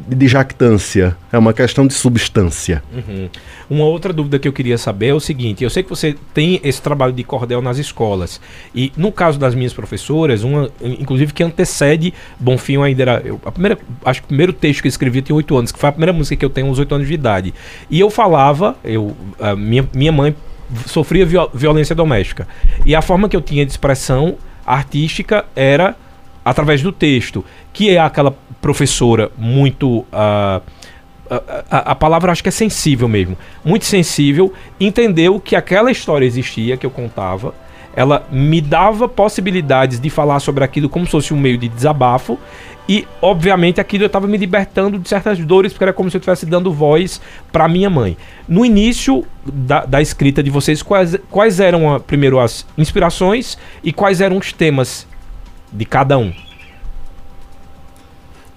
de 0.07 0.27
jactância, 0.27 1.15
é 1.31 1.37
uma 1.37 1.53
questão 1.53 1.85
de 1.85 1.93
substância. 1.93 2.83
Uhum. 2.93 3.29
Uma 3.69 3.85
outra 3.85 4.11
dúvida 4.13 4.39
que 4.39 4.47
eu 4.47 4.53
queria 4.53 4.77
saber 4.77 5.07
é 5.07 5.13
o 5.13 5.19
seguinte: 5.19 5.63
eu 5.63 5.69
sei 5.69 5.83
que 5.83 5.89
você 5.89 6.15
tem 6.33 6.59
esse 6.63 6.81
trabalho 6.81 7.13
de 7.13 7.23
cordel 7.23 7.61
nas 7.61 7.77
escolas, 7.77 8.41
e 8.73 8.91
no 8.97 9.11
caso 9.11 9.39
das 9.39 9.55
minhas 9.55 9.73
professoras, 9.73 10.43
uma, 10.43 10.69
inclusive 10.81 11.33
que 11.33 11.43
antecede 11.43 12.13
Bonfim 12.39 12.81
ainda 12.81 13.01
era. 13.01 13.21
Eu, 13.23 13.39
a 13.45 13.51
primeira, 13.51 13.77
acho 14.03 14.21
que 14.21 14.25
o 14.25 14.27
primeiro 14.29 14.53
texto 14.53 14.81
que 14.81 14.87
eu 14.87 14.89
escrevi 14.89 15.21
tinha 15.21 15.35
oito 15.35 15.57
anos, 15.57 15.71
que 15.71 15.79
foi 15.79 15.89
a 15.89 15.91
primeira 15.91 16.13
música 16.13 16.35
que 16.35 16.45
eu 16.45 16.49
tenho 16.49 16.67
uns 16.67 16.79
oito 16.79 16.93
anos 16.93 17.07
de 17.07 17.13
idade. 17.13 17.53
E 17.89 17.99
eu 17.99 18.09
falava, 18.09 18.75
eu, 18.83 19.15
minha, 19.57 19.87
minha 19.93 20.11
mãe 20.11 20.35
sofria 20.85 21.25
viol, 21.25 21.49
violência 21.53 21.95
doméstica. 21.95 22.47
E 22.85 22.95
a 22.95 23.01
forma 23.01 23.29
que 23.29 23.35
eu 23.35 23.41
tinha 23.41 23.65
de 23.65 23.71
expressão 23.71 24.35
artística 24.65 25.45
era 25.55 25.95
através 26.45 26.83
do 26.83 26.91
texto, 26.91 27.43
que 27.73 27.89
é 27.89 27.97
aquela 27.97 28.37
professora 28.61 29.31
muito. 29.35 30.05
Uh, 30.13 30.61
a, 31.27 31.91
a, 31.91 31.95
palavra 31.95 32.31
acho 32.31 32.43
que 32.43 32.49
é 32.49 32.51
sensível 32.51 33.07
mesmo. 33.07 33.35
Muito 33.63 33.85
sensível. 33.85 34.53
Entendeu 34.79 35.39
que 35.39 35.55
aquela 35.55 35.89
história 35.89 36.23
existia, 36.23 36.77
que 36.77 36.85
eu 36.85 36.91
contava. 36.91 37.55
Ela 37.95 38.27
me 38.29 38.61
dava 38.61 39.07
possibilidades 39.07 39.99
de 39.99 40.09
falar 40.09 40.39
sobre 40.39 40.63
aquilo 40.63 40.87
como 40.87 41.05
se 41.05 41.11
fosse 41.11 41.33
um 41.33 41.39
meio 41.39 41.57
de 41.57 41.67
desabafo. 41.67 42.37
E, 42.87 43.07
obviamente, 43.19 43.81
aquilo 43.81 44.03
eu 44.03 44.07
estava 44.07 44.27
me 44.27 44.37
libertando 44.37 44.99
de 44.99 45.09
certas 45.09 45.39
dores, 45.39 45.73
porque 45.73 45.85
era 45.85 45.93
como 45.93 46.11
se 46.11 46.17
eu 46.17 46.19
estivesse 46.19 46.45
dando 46.45 46.71
voz 46.71 47.19
para 47.51 47.67
minha 47.67 47.89
mãe. 47.89 48.15
No 48.47 48.63
início 48.63 49.25
da, 49.43 49.83
da, 49.85 50.01
escrita 50.01 50.43
de 50.43 50.51
vocês, 50.51 50.83
quais, 50.83 51.17
quais 51.31 51.59
eram, 51.59 51.95
a, 51.95 51.99
primeiro, 51.99 52.39
as 52.39 52.67
inspirações 52.77 53.57
e 53.83 53.91
quais 53.91 54.21
eram 54.21 54.37
os 54.37 54.53
temas 54.53 55.07
de 55.75 55.85
cada 55.85 56.17
um? 56.17 56.33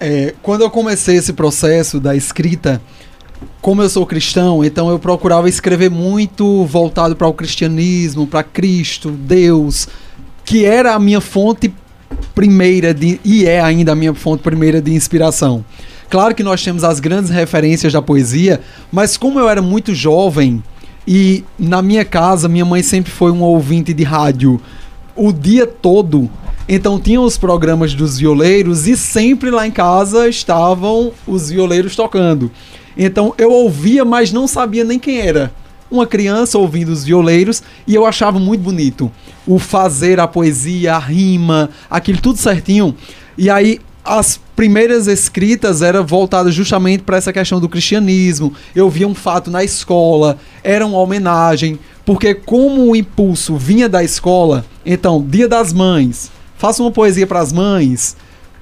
É, 0.01 0.35
quando 0.43 0.63
eu 0.63 0.71
comecei 0.71 1.17
esse 1.17 1.33
processo 1.33 1.99
da 1.99 2.15
escrita, 2.15 2.81
como 3.61 3.83
eu 3.83 3.89
sou 3.89 4.07
cristão, 4.07 4.65
então 4.65 4.89
eu 4.89 4.99
procurava 4.99 5.49
escrever 5.49 5.91
muito 5.91 6.65
voltado 6.65 7.17
para 7.17 7.27
o 7.27 7.35
cristianismo, 7.35 8.27
para 8.27 8.43
Cristo, 8.43 9.11
Deus, 9.11 9.89
que 10.45 10.65
era 10.65 10.95
a 10.95 10.99
minha 10.99 11.21
fonte 11.21 11.75
primeira 12.35 12.95
de, 12.95 13.21
e 13.25 13.45
é 13.45 13.61
ainda 13.61 13.93
a 13.93 13.97
minha 13.97 14.15
fonte 14.15 14.43
primeira 14.43 14.81
de 14.81 14.93
inspiração. 14.95 15.65
Claro 16.09 16.35
que 16.35 16.43
nós 16.43 16.63
temos 16.63 16.85
as 16.85 17.01
grandes 17.01 17.31
referências 17.31 17.93
da 17.93 18.01
poesia, 18.01 18.61
mas 18.91 19.17
como 19.17 19.39
eu 19.39 19.49
era 19.49 19.61
muito 19.61 19.95
jovem 19.95 20.63
e 21.07 21.45
na 21.59 21.83
minha 21.83 22.05
casa 22.05 22.49
minha 22.49 22.65
mãe 22.65 22.83
sempre 22.83 23.11
foi 23.11 23.31
um 23.31 23.43
ouvinte 23.43 23.93
de 23.93 24.05
rádio 24.05 24.61
o 25.15 25.33
dia 25.33 25.67
todo, 25.67 26.31
então 26.69 27.01
tinham 27.01 27.25
os 27.25 27.39
programas 27.39 27.95
dos 27.95 28.19
violeiros 28.19 28.87
e 28.87 28.97
sempre 28.97 29.51
lá 29.51 29.67
em 29.67 29.71
casa 29.71 30.29
estavam 30.29 31.13
os 31.27 31.49
violeiros 31.49 31.97
tocando. 31.97 32.51
Então 32.97 33.35
eu 33.39 33.51
ouvia, 33.51 34.05
mas 34.05 34.33
não 34.33 34.47
sabia 34.47 34.85
nem 34.85 34.99
quem 34.99 35.21
era. 35.21 35.53
Uma 35.91 36.07
criança 36.07 36.59
ouvindo 36.59 36.91
os 36.91 37.05
violeiros 37.05 37.63
e 37.87 37.95
eu 37.95 38.05
achava 38.05 38.39
muito 38.39 38.61
bonito 38.61 39.11
o 39.47 39.59
fazer 39.59 40.21
a 40.21 40.27
poesia, 40.27 40.97
a 40.97 40.99
rima, 40.99 41.71
aquilo 41.89 42.21
tudo 42.21 42.39
certinho. 42.39 42.95
E 43.39 43.49
aí 43.49 43.81
as 44.05 44.41
primeiras 44.57 45.07
escritas 45.07 45.83
eram 45.83 46.05
voltadas 46.05 46.55
justamente 46.55 47.03
para 47.03 47.17
essa 47.17 47.33
questão 47.33 47.61
do 47.61 47.69
cristianismo. 47.69 48.53
Eu 48.75 48.91
via 48.91 49.07
um 49.07 49.15
fato 49.15 49.51
na 49.51 49.65
escola, 49.65 50.39
era 50.63 50.87
uma 50.87 50.99
homenagem, 50.99 51.79
porque 52.05 52.35
como 52.35 52.91
o 52.91 52.97
impulso 52.97 53.57
vinha 53.57 53.89
da 53.89 54.03
escola, 54.03 54.65
então, 54.85 55.23
Dia 55.27 55.47
das 55.47 55.73
Mães, 55.73 56.31
faça 56.59 56.83
uma 56.83 56.91
poesia 56.91 57.27
para 57.27 57.41
as 57.41 57.53
mães. 57.53 58.17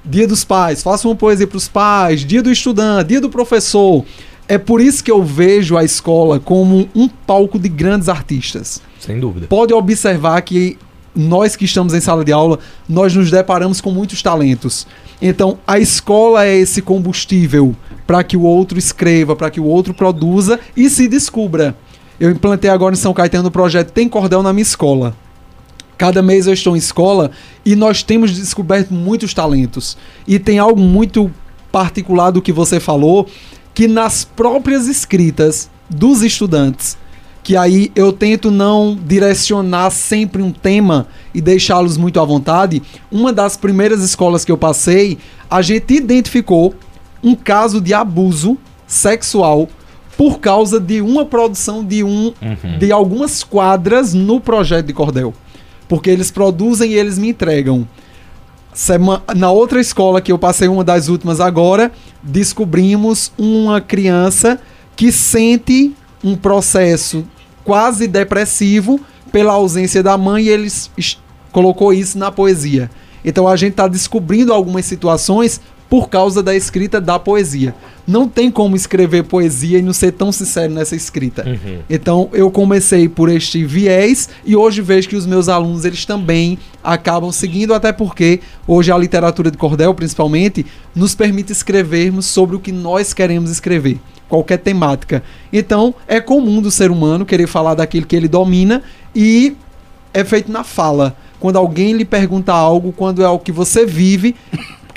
Dia 0.05 0.25
dos 0.25 0.45
pais, 0.45 0.81
faça 0.81 1.05
uma 1.05 1.15
poesia 1.15 1.45
para 1.45 1.57
os 1.57 1.67
pais. 1.67 2.21
Dia 2.23 2.41
do 2.41 2.49
estudante, 2.49 3.09
dia 3.09 3.19
do 3.19 3.29
professor. 3.29 4.05
É 4.47 4.57
por 4.57 4.79
isso 4.79 5.03
que 5.03 5.11
eu 5.11 5.21
vejo 5.21 5.75
a 5.75 5.83
escola 5.83 6.39
como 6.39 6.87
um 6.95 7.09
palco 7.09 7.59
de 7.59 7.67
grandes 7.67 8.07
artistas. 8.07 8.81
Sem 8.97 9.19
dúvida. 9.19 9.47
Pode 9.47 9.73
observar 9.73 10.41
que 10.43 10.77
nós 11.13 11.55
que 11.55 11.65
estamos 11.65 11.93
em 11.93 11.99
sala 11.99 12.23
de 12.23 12.31
aula, 12.31 12.59
nós 12.87 13.13
nos 13.13 13.29
deparamos 13.29 13.81
com 13.81 13.91
muitos 13.91 14.21
talentos. 14.21 14.87
Então, 15.21 15.57
a 15.65 15.79
escola 15.79 16.45
é 16.45 16.55
esse 16.55 16.81
combustível 16.81 17.75
para 18.05 18.23
que 18.23 18.37
o 18.37 18.43
outro 18.43 18.77
escreva, 18.77 19.35
para 19.35 19.49
que 19.49 19.59
o 19.59 19.65
outro 19.65 19.93
produza 19.93 20.59
e 20.77 20.89
se 20.89 21.07
descubra. 21.07 21.75
Eu 22.19 22.31
implantei 22.31 22.69
agora 22.69 22.93
em 22.93 22.97
São 22.97 23.13
Caetano 23.13 23.49
o 23.49 23.51
projeto 23.51 23.91
Tem 23.91 24.07
Cordel 24.07 24.41
na 24.41 24.53
minha 24.53 24.61
escola. 24.61 25.15
Cada 25.97 26.21
mês 26.21 26.45
eu 26.45 26.53
estou 26.53 26.75
em 26.75 26.79
escola 26.79 27.31
e 27.65 27.75
nós 27.75 28.03
temos 28.03 28.35
descoberto 28.35 28.93
muitos 28.93 29.33
talentos. 29.33 29.97
E 30.27 30.37
tem 30.37 30.59
algo 30.59 30.79
muito 30.79 31.31
particular 31.71 32.31
do 32.31 32.41
que 32.41 32.51
você 32.51 32.79
falou, 32.79 33.27
que 33.73 33.87
nas 33.87 34.23
próprias 34.23 34.87
escritas 34.87 35.69
dos 35.89 36.21
estudantes, 36.21 36.97
que 37.43 37.55
aí 37.55 37.91
eu 37.95 38.11
tento 38.13 38.51
não 38.51 38.95
direcionar 38.95 39.89
sempre 39.89 40.41
um 40.41 40.51
tema 40.51 41.07
e 41.33 41.41
deixá-los 41.41 41.97
muito 41.97 42.19
à 42.19 42.25
vontade. 42.25 42.81
Uma 43.11 43.33
das 43.33 43.57
primeiras 43.57 44.03
escolas 44.03 44.45
que 44.45 44.51
eu 44.51 44.57
passei, 44.57 45.17
a 45.49 45.61
gente 45.61 45.93
identificou 45.93 46.75
um 47.23 47.33
caso 47.33 47.81
de 47.81 47.93
abuso 47.93 48.57
sexual 48.85 49.67
por 50.15 50.39
causa 50.39 50.79
de 50.79 51.01
uma 51.01 51.25
produção 51.25 51.85
de 51.85 52.03
um 52.03 52.33
uhum. 52.41 52.79
de 52.79 52.91
algumas 52.91 53.43
quadras 53.43 54.13
no 54.13 54.39
projeto 54.41 54.87
de 54.87 54.93
cordel 54.93 55.33
porque 55.87 56.09
eles 56.09 56.31
produzem 56.31 56.91
e 56.91 56.95
eles 56.95 57.17
me 57.17 57.29
entregam. 57.29 57.87
Na 59.35 59.51
outra 59.51 59.79
escola 59.79 60.21
que 60.21 60.31
eu 60.31 60.37
passei, 60.37 60.67
uma 60.67 60.83
das 60.83 61.07
últimas 61.07 61.39
agora, 61.39 61.91
descobrimos 62.21 63.31
uma 63.37 63.81
criança 63.81 64.59
que 64.95 65.11
sente 65.11 65.95
um 66.23 66.35
processo 66.35 67.25
quase 67.63 68.07
depressivo 68.07 68.99
pela 69.31 69.53
ausência 69.53 70.03
da 70.03 70.17
mãe 70.17 70.45
e 70.45 70.49
eles 70.49 70.91
colocou 71.51 71.91
isso 71.91 72.17
na 72.17 72.31
poesia. 72.31 72.89
Então 73.25 73.47
a 73.47 73.55
gente 73.55 73.71
está 73.71 73.87
descobrindo 73.87 74.53
algumas 74.53 74.85
situações 74.85 75.59
por 75.89 76.09
causa 76.09 76.43
da 76.43 76.55
escrita 76.55 76.99
da 76.99 77.17
poesia. 77.17 77.73
Não 78.05 78.27
tem 78.27 78.49
como 78.49 78.75
escrever 78.75 79.23
poesia 79.23 79.79
e 79.79 79.81
não 79.81 79.93
ser 79.93 80.13
tão 80.13 80.31
sincero 80.31 80.73
nessa 80.73 80.95
escrita. 80.95 81.43
Uhum. 81.45 81.79
Então 81.89 82.29
eu 82.33 82.49
comecei 82.49 83.09
por 83.09 83.29
este 83.29 83.63
viés 83.65 84.29
e 84.45 84.55
hoje 84.55 84.81
vejo 84.81 85.09
que 85.09 85.15
os 85.15 85.25
meus 85.25 85.49
alunos 85.49 85.83
eles 85.83 86.05
também 86.05 86.57
acabam 86.83 87.31
seguindo, 87.31 87.73
até 87.73 87.91
porque 87.91 88.39
hoje 88.65 88.91
a 88.91 88.97
literatura 88.97 89.51
de 89.51 89.57
cordel, 89.57 89.93
principalmente, 89.93 90.65
nos 90.95 91.15
permite 91.15 91.51
escrevermos 91.51 92.25
sobre 92.25 92.55
o 92.55 92.59
que 92.59 92.71
nós 92.71 93.13
queremos 93.13 93.51
escrever 93.51 93.99
qualquer 94.27 94.57
temática. 94.57 95.23
Então, 95.51 95.95
é 96.07 96.19
comum 96.19 96.61
do 96.61 96.69
ser 96.69 96.91
humano 96.91 97.25
querer 97.25 97.47
falar 97.47 97.75
daquilo 97.75 98.05
que 98.05 98.15
ele 98.15 98.27
domina 98.27 98.83
e 99.15 99.55
é 100.13 100.23
feito 100.23 100.51
na 100.51 100.63
fala. 100.63 101.15
Quando 101.39 101.57
alguém 101.57 101.93
lhe 101.93 102.05
pergunta 102.05 102.51
algo, 102.51 102.91
quando 102.91 103.23
é 103.23 103.29
o 103.29 103.39
que 103.39 103.51
você 103.51 103.85
vive, 103.85 104.35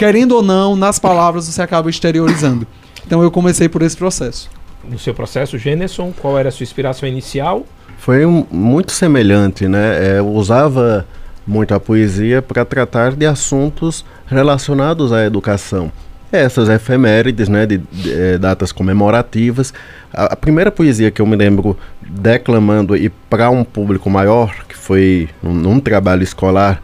querendo 0.00 0.32
ou 0.32 0.42
não, 0.42 0.74
nas 0.74 0.98
palavras 0.98 1.44
você 1.44 1.60
acaba 1.60 1.90
exteriorizando. 1.90 2.66
Então 3.06 3.22
eu 3.22 3.30
comecei 3.30 3.68
por 3.68 3.82
esse 3.82 3.94
processo. 3.94 4.48
No 4.82 4.98
seu 4.98 5.12
processo, 5.12 5.58
Geneson, 5.58 6.10
qual 6.18 6.38
era 6.38 6.48
a 6.48 6.52
sua 6.52 6.64
inspiração 6.64 7.06
inicial? 7.06 7.66
Foi 7.98 8.24
um, 8.24 8.46
muito 8.50 8.92
semelhante, 8.92 9.68
né? 9.68 10.14
É, 10.14 10.18
eu 10.20 10.28
usava 10.28 11.06
muito 11.46 11.74
a 11.74 11.78
poesia 11.78 12.40
para 12.40 12.64
tratar 12.64 13.12
de 13.12 13.26
assuntos 13.26 14.02
relacionados 14.24 15.12
à 15.12 15.22
educação. 15.22 15.92
Essas 16.32 16.70
efemérides, 16.70 17.50
né, 17.50 17.66
de, 17.66 17.76
de, 17.76 18.02
de 18.02 18.12
é, 18.14 18.38
datas 18.38 18.72
comemorativas. 18.72 19.74
A, 20.14 20.32
a, 20.32 20.36
primeira 20.36 20.70
poesia 20.70 21.10
que 21.10 21.20
eu 21.20 21.26
me 21.26 21.36
lembro 21.36 21.76
declamando 22.00 22.96
e 22.96 23.10
para 23.10 23.50
um 23.50 23.64
público 23.64 24.08
maior, 24.08 24.64
que 24.66 24.76
foi 24.76 25.28
num, 25.42 25.52
num 25.52 25.78
trabalho 25.78 26.22
escolar 26.22 26.82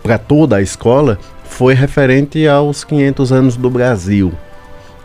para 0.00 0.16
toda 0.16 0.56
a 0.56 0.62
escola, 0.62 1.18
foi 1.54 1.72
referente 1.72 2.48
aos 2.48 2.82
500 2.82 3.32
anos 3.32 3.56
do 3.56 3.70
Brasil. 3.70 4.32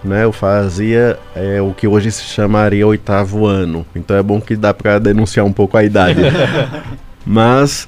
Né, 0.04 0.24
eu 0.24 0.32
fazia 0.32 1.20
é, 1.36 1.62
o 1.62 1.74
que 1.74 1.86
hoje 1.86 2.10
se 2.10 2.24
chamaria 2.24 2.88
oitavo 2.88 3.46
ano. 3.46 3.86
Então 3.96 4.16
é 4.16 4.24
bom 4.24 4.42
que 4.42 4.56
dá 4.56 4.74
para 4.74 4.98
denunciar 4.98 5.46
um 5.46 5.52
pouco 5.54 5.78
a 5.78 5.84
idade. 5.84 6.22
Mas 7.26 7.88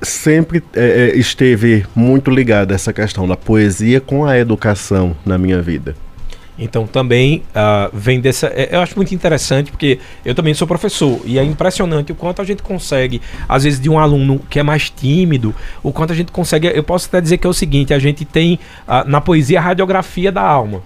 sempre 0.00 0.62
é, 0.74 1.10
é, 1.10 1.18
esteve 1.18 1.84
muito 1.94 2.30
ligada 2.30 2.74
essa 2.74 2.92
questão 2.92 3.26
da 3.26 3.36
poesia 3.36 4.00
com 4.00 4.24
a 4.24 4.38
educação 4.38 5.14
na 5.26 5.36
minha 5.36 5.60
vida. 5.60 5.94
Então 6.58 6.86
também 6.86 7.42
uh, 7.50 7.90
vem 7.92 8.20
dessa. 8.20 8.48
É, 8.48 8.74
eu 8.74 8.80
acho 8.80 8.96
muito 8.96 9.14
interessante, 9.14 9.70
porque 9.70 9.98
eu 10.24 10.34
também 10.34 10.52
sou 10.54 10.66
professor, 10.66 11.20
e 11.24 11.38
é 11.38 11.44
impressionante 11.44 12.10
o 12.10 12.14
quanto 12.14 12.42
a 12.42 12.44
gente 12.44 12.62
consegue, 12.62 13.22
às 13.48 13.64
vezes, 13.64 13.80
de 13.80 13.88
um 13.88 13.98
aluno 13.98 14.40
que 14.50 14.58
é 14.58 14.62
mais 14.62 14.90
tímido, 14.90 15.54
o 15.82 15.92
quanto 15.92 16.12
a 16.12 16.16
gente 16.16 16.32
consegue. 16.32 16.66
Eu 16.66 16.82
posso 16.82 17.06
até 17.06 17.20
dizer 17.20 17.38
que 17.38 17.46
é 17.46 17.50
o 17.50 17.54
seguinte: 17.54 17.94
a 17.94 17.98
gente 17.98 18.24
tem 18.24 18.58
uh, 18.86 19.08
na 19.08 19.20
poesia 19.20 19.58
a 19.58 19.62
radiografia 19.62 20.32
da 20.32 20.42
alma 20.42 20.82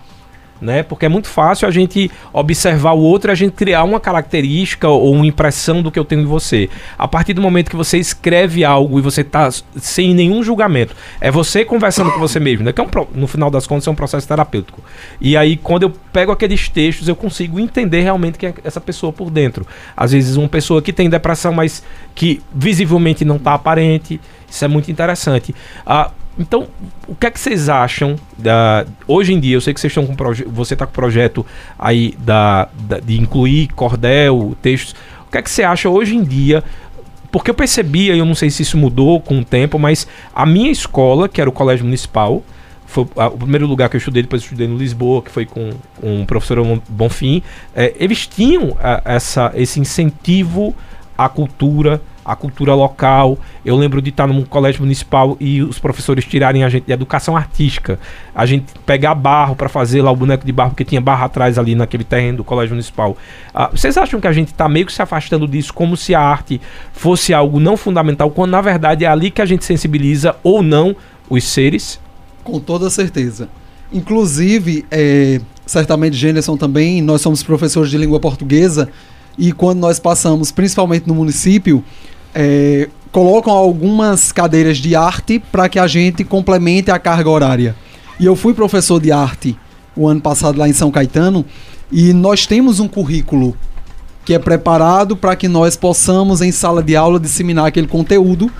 né? 0.63 0.83
Porque 0.85 1.05
é 1.05 1.09
muito 1.09 1.27
fácil 1.27 1.67
a 1.67 1.71
gente 1.71 2.09
observar 2.33 2.93
o 2.93 3.01
outro 3.01 3.31
e 3.31 3.33
a 3.33 3.35
gente 3.35 3.53
criar 3.53 3.83
uma 3.83 3.99
característica 3.99 4.89
ou 4.89 5.13
uma 5.13 5.27
impressão 5.27 5.83
do 5.83 5.91
que 5.91 5.99
eu 5.99 6.05
tenho 6.05 6.23
de 6.23 6.29
você. 6.29 6.71
A 6.97 7.09
partir 7.09 7.35
do 7.35 7.43
momento 7.43 7.69
que 7.69 7.77
você 7.77 7.99
escreve 7.99 8.65
algo 8.65 8.99
e 8.99 9.03
você 9.03 9.23
está 9.23 9.51
sem 9.77 10.15
nenhum 10.15 10.43
julgamento, 10.43 10.95
é 11.21 11.31
você 11.31 11.65
conversando 11.65 12.13
com 12.13 12.21
você 12.21 12.39
mesmo, 12.39 12.65
né? 12.65 12.73
Que 12.73 12.81
é 12.81 12.85
um, 12.85 12.89
no 13.13 13.27
final 13.27 13.51
das 13.51 13.67
contas 13.67 13.89
é 13.89 13.91
um 13.91 13.95
processo 13.95 14.27
terapêutico. 14.27 14.81
E 15.21 15.37
aí 15.37 15.57
quando 15.57 15.83
eu 15.83 15.91
pego 16.13 16.31
aqueles 16.31 16.69
textos, 16.69 17.09
eu 17.09 17.17
consigo 17.17 17.59
entender 17.59 18.03
realmente 18.03 18.39
quem 18.39 18.51
é 18.51 18.55
essa 18.63 18.81
pessoa 18.81 19.13
por 19.13 19.31
dentro. 19.31 19.67
Às 19.97 20.13
vezes 20.13 20.37
uma 20.37 20.49
pessoa 20.49 20.81
que 20.81 20.93
tem 20.93 21.11
depressão, 21.11 21.53
mas 21.53 21.83
que 22.15 22.41
visivelmente 22.55 23.25
não 23.25 23.37
está 23.37 23.55
aparente. 23.55 24.21
Isso 24.49 24.65
é 24.65 24.69
muito 24.69 24.91
interessante. 24.91 25.55
Ah, 25.85 26.11
então, 26.39 26.67
o 27.07 27.15
que 27.15 27.27
é 27.27 27.31
que 27.31 27.39
vocês 27.39 27.69
acham 27.69 28.17
da, 28.39 28.87
hoje 29.07 29.35
em 29.35 29.41
dia? 29.41 29.57
Eu 29.57 29.61
sei 29.61 29.75
que 29.75 29.81
vocês 29.81 29.91
estão 29.91 30.07
com 30.07 30.15
você 30.51 30.75
está 30.75 30.87
com 30.87 30.91
o 30.91 30.95
projeto 30.95 31.45
aí 31.79 32.15
da, 32.19 32.69
da, 32.75 32.99
de 33.01 33.21
incluir 33.21 33.69
cordel, 33.69 34.57
textos. 34.63 34.95
O 35.27 35.31
que 35.31 35.39
é 35.39 35.43
que 35.43 35.51
você 35.51 35.63
acha 35.63 35.89
hoje 35.89 36.17
em 36.17 36.25
dia? 36.25 36.65
Porque 37.31 37.51
eu 37.51 37.55
percebia, 37.55 38.15
eu 38.15 38.25
não 38.25 38.35
sei 38.35 38.51
se 38.51 38.63
isso 38.63 38.77
mudou 38.77 39.21
com 39.21 39.39
o 39.39 39.45
tempo, 39.45 39.79
mas 39.79 40.07
a 40.35 40.45
minha 40.45 40.71
escola, 40.71 41.29
que 41.29 41.41
era 41.41 41.49
o 41.49 41.53
Colégio 41.53 41.85
Municipal, 41.85 42.43
foi 42.87 43.05
o 43.05 43.39
primeiro 43.39 43.67
lugar 43.67 43.89
que 43.89 43.97
eu 43.97 43.99
estudei, 43.99 44.23
depois 44.23 44.43
eu 44.43 44.47
estudei 44.47 44.69
no 44.69 44.77
Lisboa, 44.77 45.23
que 45.23 45.31
foi 45.31 45.47
com, 45.47 45.71
com 45.99 46.23
o 46.23 46.27
professor 46.27 46.63
Bonfim. 46.89 47.43
É, 47.75 47.95
eles 47.99 48.27
tinham 48.27 48.77
a, 48.79 49.01
essa, 49.07 49.51
esse 49.55 49.81
incentivo 49.81 50.75
à 51.25 51.29
cultura, 51.29 52.01
a 52.25 52.37
cultura 52.37 52.75
local. 52.75 53.39
Eu 53.65 53.77
lembro 53.77 54.01
de 54.01 54.11
estar 54.11 54.27
num 54.27 54.43
colégio 54.45 54.83
municipal 54.83 55.37
e 55.41 55.63
os 55.63 55.79
professores 55.79 56.25
tirarem 56.25 56.65
a 56.65 56.69
gente 56.69 56.85
de 56.87 56.93
educação 56.93 57.37
artística. 57.37 57.99
A 58.35 58.47
gente 58.47 58.67
pegar 58.87 59.15
barro 59.15 59.57
para 59.57 59.69
fazer 59.69 60.03
lá 60.03 60.11
o 60.11 60.17
boneco 60.17 60.45
de 60.45 60.53
barro, 60.53 60.71
porque 60.71 60.85
tinha 60.85 61.01
barro 61.01 61.25
atrás 61.25 61.59
ali 61.59 61.75
naquele 61.75 62.05
terreno 62.05 62.39
do 62.39 62.45
colégio 62.45 62.75
municipal. 62.75 63.17
Ah, 63.55 63.69
vocês 63.69 63.97
acham 63.97 64.21
que 64.21 64.27
a 64.27 64.33
gente 64.33 64.49
está 64.49 64.69
meio 64.69 64.87
que 64.87 64.93
se 64.93 65.03
afastando 65.03 65.47
disso, 65.47 65.73
como 65.73 65.97
se 65.97 66.15
a 66.15 66.21
arte 66.21 66.61
fosse 66.93 67.35
algo 67.35 67.59
não 67.59 67.77
fundamental, 67.77 68.31
quando 68.31 68.53
na 68.53 68.61
verdade 68.61 69.05
é 69.05 69.09
ali 69.09 69.31
que 69.31 69.43
a 69.43 69.47
gente 69.47 69.65
sensibiliza 69.65 70.37
ou 70.43 70.63
não 70.63 70.95
os 71.29 71.45
seres? 71.45 72.01
Com 72.45 72.59
toda 72.59 72.91
certeza. 72.91 73.49
Inclusive, 73.93 74.87
é, 74.91 75.41
certamente 75.67 76.17
Gênerson 76.17 76.57
também, 76.57 77.03
nós 77.03 77.21
somos 77.21 77.43
professores 77.43 77.91
de 77.91 77.99
língua 77.99 78.19
portuguesa 78.19 78.89
e 79.39 79.53
quando 79.53 79.79
nós 79.79 79.99
passamos, 79.99 80.51
principalmente 80.51 81.07
no 81.07 81.15
município, 81.15 81.85
é, 82.35 82.89
colocam 83.11 83.53
algumas 83.53 84.33
cadeiras 84.33 84.79
de 84.79 84.97
arte 84.97 85.39
para 85.39 85.69
que 85.69 85.79
a 85.79 85.87
gente 85.87 86.25
complemente 86.25 86.91
a 86.91 86.99
carga 86.99 87.29
horária. 87.29 87.77
E 88.19 88.25
eu 88.25 88.37
fui 88.37 88.55
professor 88.55 89.01
de 89.01 89.13
arte 89.13 89.57
o 89.97 90.09
ano 90.09 90.21
passado 90.21 90.59
lá 90.59 90.69
em 90.69 90.73
São 90.73 90.91
Caetano 90.91 91.45
e 91.91 92.13
nós 92.13 92.47
temos 92.47 92.81
um 92.81 92.89
currículo 92.89 93.57
que 94.25 94.35
é 94.35 94.39
preparado 94.39 95.17
para 95.17 95.35
que 95.37 95.49
nós 95.49 95.77
possamos 95.77 96.41
em 96.41 96.53
sala 96.53 96.83
de 96.83 96.97
aula 96.97 97.19
disseminar 97.19 97.67
aquele 97.67 97.87
conteúdo 97.87 98.51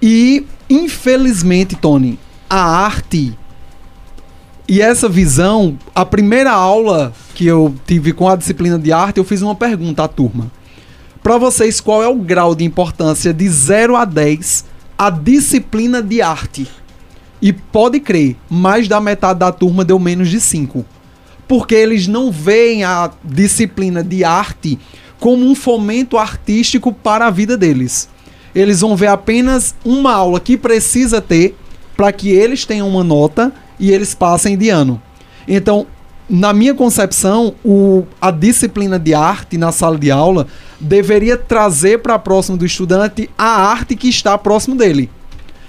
e 0.00 0.46
infelizmente, 0.68 1.74
Tony, 1.74 2.18
a 2.48 2.60
arte 2.60 3.36
e 4.68 4.82
essa 4.82 5.08
visão, 5.08 5.78
a 5.94 6.04
primeira 6.04 6.52
aula 6.52 7.14
que 7.34 7.46
eu 7.46 7.74
tive 7.86 8.12
com 8.12 8.28
a 8.28 8.36
disciplina 8.36 8.78
de 8.78 8.92
arte, 8.92 9.16
eu 9.16 9.24
fiz 9.24 9.40
uma 9.40 9.54
pergunta 9.54 10.04
à 10.04 10.08
turma. 10.08 10.50
Para 11.22 11.38
vocês, 11.38 11.80
qual 11.80 12.02
é 12.02 12.08
o 12.08 12.16
grau 12.16 12.54
de 12.54 12.64
importância 12.64 13.32
de 13.32 13.48
0 13.48 13.96
a 13.96 14.04
10 14.04 14.66
a 14.98 15.08
disciplina 15.08 16.02
de 16.02 16.20
arte? 16.20 16.68
E 17.40 17.50
pode 17.50 17.98
crer, 17.98 18.36
mais 18.50 18.88
da 18.88 19.00
metade 19.00 19.38
da 19.38 19.50
turma 19.50 19.86
deu 19.86 19.98
menos 19.98 20.28
de 20.28 20.38
5. 20.38 20.84
Porque 21.46 21.74
eles 21.74 22.06
não 22.06 22.30
veem 22.30 22.84
a 22.84 23.10
disciplina 23.24 24.04
de 24.04 24.22
arte 24.22 24.78
como 25.18 25.46
um 25.46 25.54
fomento 25.54 26.18
artístico 26.18 26.92
para 26.92 27.26
a 27.26 27.30
vida 27.30 27.56
deles. 27.56 28.06
Eles 28.54 28.82
vão 28.82 28.94
ver 28.94 29.06
apenas 29.06 29.74
uma 29.82 30.12
aula 30.12 30.38
que 30.38 30.58
precisa 30.58 31.22
ter 31.22 31.56
para 31.96 32.12
que 32.12 32.28
eles 32.28 32.66
tenham 32.66 32.86
uma 32.86 33.02
nota 33.02 33.50
e 33.78 33.90
eles 33.90 34.14
passem 34.14 34.56
de 34.56 34.68
ano. 34.68 35.00
Então, 35.46 35.86
na 36.28 36.52
minha 36.52 36.74
concepção, 36.74 37.54
o, 37.64 38.04
a 38.20 38.30
disciplina 38.30 38.98
de 38.98 39.14
arte 39.14 39.56
na 39.56 39.72
sala 39.72 39.98
de 39.98 40.10
aula 40.10 40.46
deveria 40.78 41.36
trazer 41.36 42.00
para 42.00 42.18
próximo 42.18 42.56
do 42.56 42.66
estudante 42.66 43.30
a 43.36 43.62
arte 43.70 43.96
que 43.96 44.08
está 44.08 44.36
próximo 44.36 44.76
dele. 44.76 45.10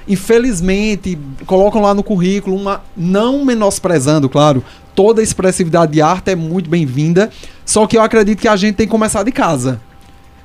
Infelizmente, 0.07 1.17
colocam 1.45 1.81
lá 1.81 1.93
no 1.93 2.03
currículo 2.03 2.55
uma 2.55 2.81
não 2.97 3.45
menosprezando, 3.45 4.27
claro, 4.27 4.63
toda 4.95 5.23
expressividade 5.23 5.93
de 5.93 6.01
arte 6.01 6.31
é 6.31 6.35
muito 6.35 6.69
bem-vinda, 6.69 7.29
só 7.63 7.87
que 7.87 7.95
eu 7.95 8.01
acredito 8.01 8.41
que 8.41 8.47
a 8.47 8.55
gente 8.55 8.75
tem 8.75 8.87
que 8.87 8.91
começar 8.91 9.23
de 9.23 9.31
casa. 9.31 9.79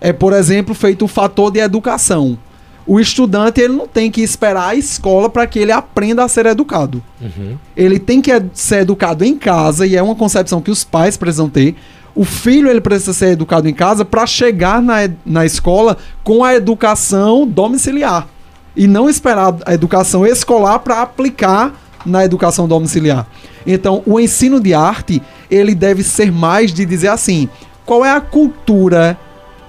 É, 0.01 0.13
por 0.13 0.33
exemplo, 0.33 0.75
feito 0.75 1.07
o 1.07 1.09
fator 1.09 1.51
de 1.51 1.61
educação 1.61 2.39
o 2.87 3.01
estudante 3.01 3.61
ele 3.61 3.75
não 3.75 3.87
tem 3.87 4.11
que 4.11 4.21
esperar 4.21 4.71
a 4.71 4.75
escola 4.75 5.31
para 5.31 5.47
que 5.47 5.59
ele 5.59 5.73
aprenda 5.73 6.23
a 6.23 6.29
ser 6.29 6.47
educado. 6.47 7.03
Uhum. 7.21 7.57
Ele 7.77 7.99
tem 7.99 8.21
que 8.21 8.31
ser 8.53 8.83
educado 8.83 9.25
em 9.25 9.37
casa 9.37 9.87
e 9.87 9.97
é 9.97 10.03
uma 10.03 10.15
concepção 10.15 10.61
que 10.61 10.71
os 10.71 10.85
pais 10.85 11.17
precisam 11.17 11.49
ter. 11.49 11.75
O 12.15 12.25
filho 12.25 12.69
ele 12.69 12.81
precisa 12.81 13.13
ser 13.13 13.29
educado 13.33 13.69
em 13.69 13.75
casa 13.75 14.05
para 14.05 14.27
chegar 14.27 14.83
na, 14.83 15.09
na 15.25 15.47
escola 15.47 15.97
com 16.23 16.45
a 16.45 16.55
educação 16.55 17.47
domiciliar 17.47 18.29
e 18.77 18.87
não 18.87 19.09
esperar 19.09 19.57
a 19.65 19.73
educação 19.73 20.27
escolar 20.27 20.79
para 20.81 21.03
aplicar 21.03 21.73
na 22.05 22.25
educação 22.25 22.69
domiciliar. 22.69 23.27
Então, 23.67 24.03
o 24.05 24.21
ensino 24.21 24.61
de 24.61 24.75
arte 24.75 25.23
ele 25.51 25.75
deve 25.75 26.03
ser 26.03 26.31
mais 26.31 26.73
de 26.73 26.85
dizer 26.85 27.09
assim: 27.09 27.49
qual 27.87 28.05
é 28.05 28.11
a 28.11 28.21
cultura 28.21 29.19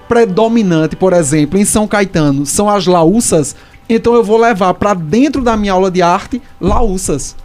predominante, 0.08 0.96
por 0.96 1.12
exemplo, 1.12 1.58
em 1.58 1.64
São 1.64 1.86
Caetano, 1.86 2.46
são 2.46 2.68
as 2.68 2.86
laúças, 2.86 3.56
então 3.88 4.14
eu 4.14 4.24
vou 4.24 4.38
levar 4.38 4.74
para 4.74 4.94
dentro 4.94 5.42
da 5.42 5.56
minha 5.56 5.72
aula 5.72 5.90
de 5.90 6.02
arte 6.02 6.40
laúças. 6.60 7.36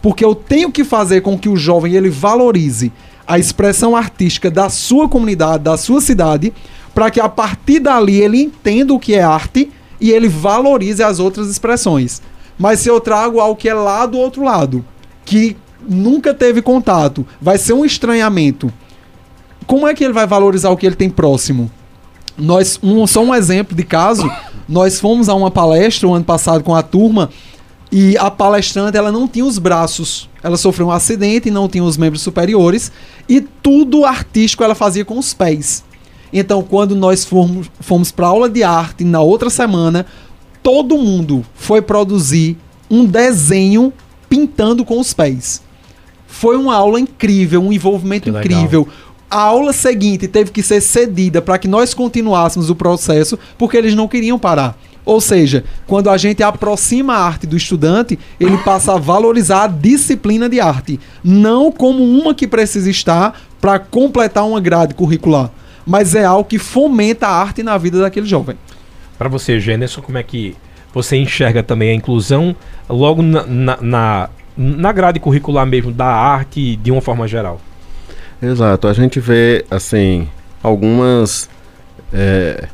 Porque 0.00 0.24
eu 0.24 0.34
tenho 0.34 0.70
que 0.70 0.84
fazer 0.84 1.22
com 1.22 1.38
que 1.38 1.48
o 1.48 1.56
jovem 1.56 1.94
ele 1.94 2.10
valorize 2.10 2.92
a 3.26 3.38
expressão 3.38 3.94
artística 3.94 4.50
da 4.50 4.68
sua 4.68 5.08
comunidade, 5.08 5.64
da 5.64 5.76
sua 5.76 6.00
cidade, 6.00 6.52
para 6.94 7.10
que 7.10 7.20
a 7.20 7.28
partir 7.28 7.80
dali 7.80 8.20
ele 8.20 8.42
entenda 8.42 8.94
o 8.94 8.98
que 8.98 9.14
é 9.14 9.22
arte 9.22 9.70
e 10.00 10.10
ele 10.10 10.28
valorize 10.28 11.02
as 11.02 11.18
outras 11.18 11.48
expressões. 11.50 12.22
Mas 12.58 12.80
se 12.80 12.88
eu 12.88 13.00
trago 13.00 13.40
algo 13.40 13.56
que 13.56 13.68
é 13.68 13.74
lá 13.74 14.06
do 14.06 14.18
outro 14.18 14.42
lado, 14.42 14.84
que 15.24 15.56
nunca 15.86 16.32
teve 16.32 16.62
contato, 16.62 17.26
vai 17.40 17.58
ser 17.58 17.72
um 17.72 17.84
estranhamento. 17.84 18.72
Como 19.66 19.86
é 19.86 19.94
que 19.94 20.02
ele 20.02 20.12
vai 20.12 20.26
valorizar 20.26 20.70
o 20.70 20.76
que 20.76 20.86
ele 20.86 20.96
tem 20.96 21.10
próximo? 21.10 21.70
Nós, 22.38 22.78
um, 22.82 23.06
só 23.06 23.22
um 23.22 23.34
exemplo 23.34 23.76
de 23.76 23.82
caso, 23.82 24.30
nós 24.68 25.00
fomos 25.00 25.28
a 25.28 25.34
uma 25.34 25.50
palestra 25.50 26.06
o 26.06 26.14
ano 26.14 26.24
passado 26.24 26.62
com 26.62 26.74
a 26.74 26.82
turma 26.82 27.30
e 27.90 28.16
a 28.16 28.30
palestrante 28.30 28.96
ela 28.96 29.10
não 29.10 29.26
tinha 29.26 29.44
os 29.44 29.58
braços. 29.58 30.28
Ela 30.42 30.56
sofreu 30.56 30.86
um 30.86 30.92
acidente 30.92 31.48
e 31.48 31.50
não 31.50 31.68
tinha 31.68 31.82
os 31.82 31.96
membros 31.96 32.22
superiores 32.22 32.92
e 33.28 33.40
tudo 33.40 34.04
artístico 34.04 34.62
ela 34.62 34.74
fazia 34.74 35.04
com 35.04 35.18
os 35.18 35.34
pés. 35.34 35.82
Então, 36.32 36.62
quando 36.62 36.94
nós 36.94 37.24
fomos, 37.24 37.70
fomos 37.80 38.12
para 38.12 38.26
aula 38.26 38.48
de 38.48 38.62
arte 38.62 39.02
na 39.02 39.20
outra 39.20 39.50
semana, 39.50 40.06
todo 40.62 40.98
mundo 40.98 41.44
foi 41.54 41.80
produzir 41.80 42.56
um 42.90 43.04
desenho 43.04 43.92
pintando 44.28 44.84
com 44.84 45.00
os 45.00 45.12
pés. 45.12 45.62
Foi 46.26 46.56
uma 46.56 46.74
aula 46.74 47.00
incrível, 47.00 47.62
um 47.62 47.72
envolvimento 47.72 48.28
incrível 48.28 48.86
a 49.30 49.40
aula 49.40 49.72
seguinte 49.72 50.26
teve 50.26 50.50
que 50.50 50.62
ser 50.62 50.80
cedida 50.80 51.42
para 51.42 51.58
que 51.58 51.68
nós 51.68 51.92
continuássemos 51.92 52.70
o 52.70 52.74
processo, 52.74 53.38
porque 53.56 53.76
eles 53.76 53.94
não 53.94 54.08
queriam 54.08 54.38
parar. 54.38 54.78
Ou 55.04 55.20
seja, 55.20 55.64
quando 55.86 56.10
a 56.10 56.18
gente 56.18 56.42
aproxima 56.42 57.14
a 57.14 57.24
arte 57.24 57.46
do 57.46 57.56
estudante, 57.56 58.18
ele 58.38 58.58
passa 58.58 58.92
a 58.92 58.98
valorizar 58.98 59.64
a 59.64 59.66
disciplina 59.66 60.48
de 60.48 60.60
arte, 60.60 61.00
não 61.24 61.72
como 61.72 62.02
uma 62.04 62.34
que 62.34 62.46
precisa 62.46 62.90
estar 62.90 63.40
para 63.60 63.78
completar 63.78 64.46
uma 64.46 64.60
grade 64.60 64.94
curricular, 64.94 65.50
mas 65.86 66.14
é 66.14 66.24
algo 66.24 66.44
que 66.44 66.58
fomenta 66.58 67.26
a 67.26 67.40
arte 67.40 67.62
na 67.62 67.78
vida 67.78 68.00
daquele 68.00 68.26
jovem. 68.26 68.56
Para 69.16 69.28
você, 69.28 69.58
Gênesis, 69.58 69.96
como 69.96 70.18
é 70.18 70.22
que 70.22 70.54
você 70.92 71.16
enxerga 71.16 71.62
também 71.62 71.90
a 71.90 71.94
inclusão 71.94 72.54
logo 72.88 73.22
na, 73.22 73.46
na, 73.46 73.78
na, 73.80 74.30
na 74.56 74.92
grade 74.92 75.20
curricular 75.20 75.66
mesmo 75.66 75.90
da 75.90 76.06
arte 76.06 76.76
de 76.76 76.90
uma 76.90 77.00
forma 77.00 77.26
geral? 77.26 77.60
Exato, 78.40 78.86
a 78.86 78.92
gente 78.92 79.18
vê 79.18 79.64
assim 79.68 80.28
algumas 80.62 81.48
é, 82.12 82.68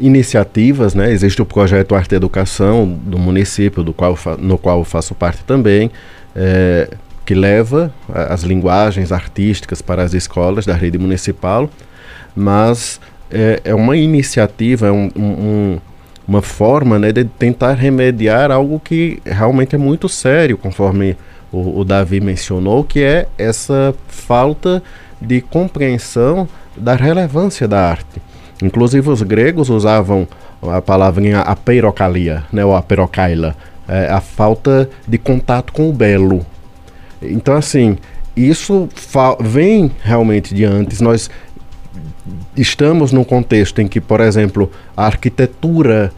iniciativas, 0.00 0.94
né? 0.94 1.12
Existe 1.12 1.42
o 1.42 1.44
projeto 1.44 1.94
Arte 1.94 2.14
Educação 2.14 2.88
do 2.88 3.18
município, 3.18 3.82
do 3.82 3.92
qual 3.92 4.18
no 4.38 4.56
qual 4.56 4.78
eu 4.78 4.84
faço 4.84 5.14
parte 5.14 5.44
também, 5.44 5.90
é, 6.34 6.88
que 7.24 7.34
leva 7.34 7.92
as 8.08 8.42
linguagens 8.42 9.12
artísticas 9.12 9.82
para 9.82 10.02
as 10.02 10.14
escolas 10.14 10.64
da 10.64 10.74
rede 10.74 10.98
municipal, 10.98 11.68
mas 12.34 12.98
é, 13.30 13.60
é 13.64 13.74
uma 13.74 13.96
iniciativa, 13.96 14.88
é 14.88 14.92
um, 14.92 15.10
um, 15.14 15.78
uma 16.26 16.42
forma 16.42 16.98
né, 16.98 17.12
de 17.12 17.24
tentar 17.24 17.74
remediar 17.74 18.50
algo 18.50 18.80
que 18.80 19.20
realmente 19.24 19.74
é 19.74 19.78
muito 19.78 20.08
sério, 20.08 20.56
conforme 20.58 21.16
o, 21.52 21.80
o 21.80 21.84
Davi 21.84 22.20
mencionou, 22.20 22.82
que 22.82 23.02
é 23.02 23.28
essa 23.36 23.94
falta 24.08 24.82
de 25.20 25.40
compreensão 25.40 26.48
da 26.76 26.94
relevância 26.94 27.68
da 27.68 27.80
arte. 27.80 28.20
Inclusive 28.62 29.10
os 29.10 29.22
gregos 29.22 29.68
usavam 29.68 30.26
a 30.62 30.80
palavrinha 30.80 31.40
apeirocalia, 31.40 32.44
né, 32.52 32.64
ou 32.64 32.74
aperokaila, 32.74 33.54
é, 33.88 34.08
a 34.08 34.20
falta 34.20 34.88
de 35.06 35.18
contato 35.18 35.72
com 35.72 35.88
o 35.90 35.92
belo. 35.92 36.46
Então, 37.20 37.54
assim, 37.54 37.98
isso 38.36 38.88
vem 39.40 39.90
realmente 40.02 40.54
de 40.54 40.64
antes. 40.64 41.00
Nós 41.00 41.28
estamos 42.56 43.12
num 43.12 43.24
contexto 43.24 43.80
em 43.80 43.88
que, 43.88 44.00
por 44.00 44.20
exemplo, 44.20 44.70
a 44.96 45.06
arquitetura 45.06 46.12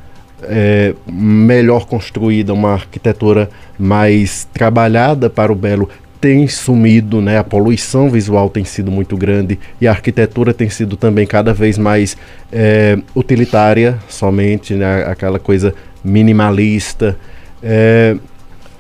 é, 0.49 0.95
melhor 1.07 1.87
construída, 1.87 2.53
uma 2.53 2.73
arquitetura 2.73 3.49
mais 3.79 4.47
trabalhada 4.53 5.29
para 5.29 5.53
o 5.53 5.55
belo, 5.55 5.89
tem 6.25 6.49
sumido, 6.49 7.21
né? 7.21 7.37
A 7.37 7.45
poluição 7.45 8.09
visual 8.09 8.49
tem 8.49 8.65
sido 8.65 8.91
muito 8.91 9.15
grande 9.15 9.59
e 9.79 9.87
a 9.87 9.91
arquitetura 9.91 10.55
tem 10.55 10.71
sido 10.71 10.97
também 10.97 11.27
cada 11.27 11.53
vez 11.53 11.77
mais 11.77 12.17
é, 12.51 12.99
utilitária, 13.15 13.99
somente, 14.09 14.73
né? 14.73 15.05
Aquela 15.05 15.39
coisa 15.39 15.75
minimalista. 16.03 17.15
É, 17.63 18.17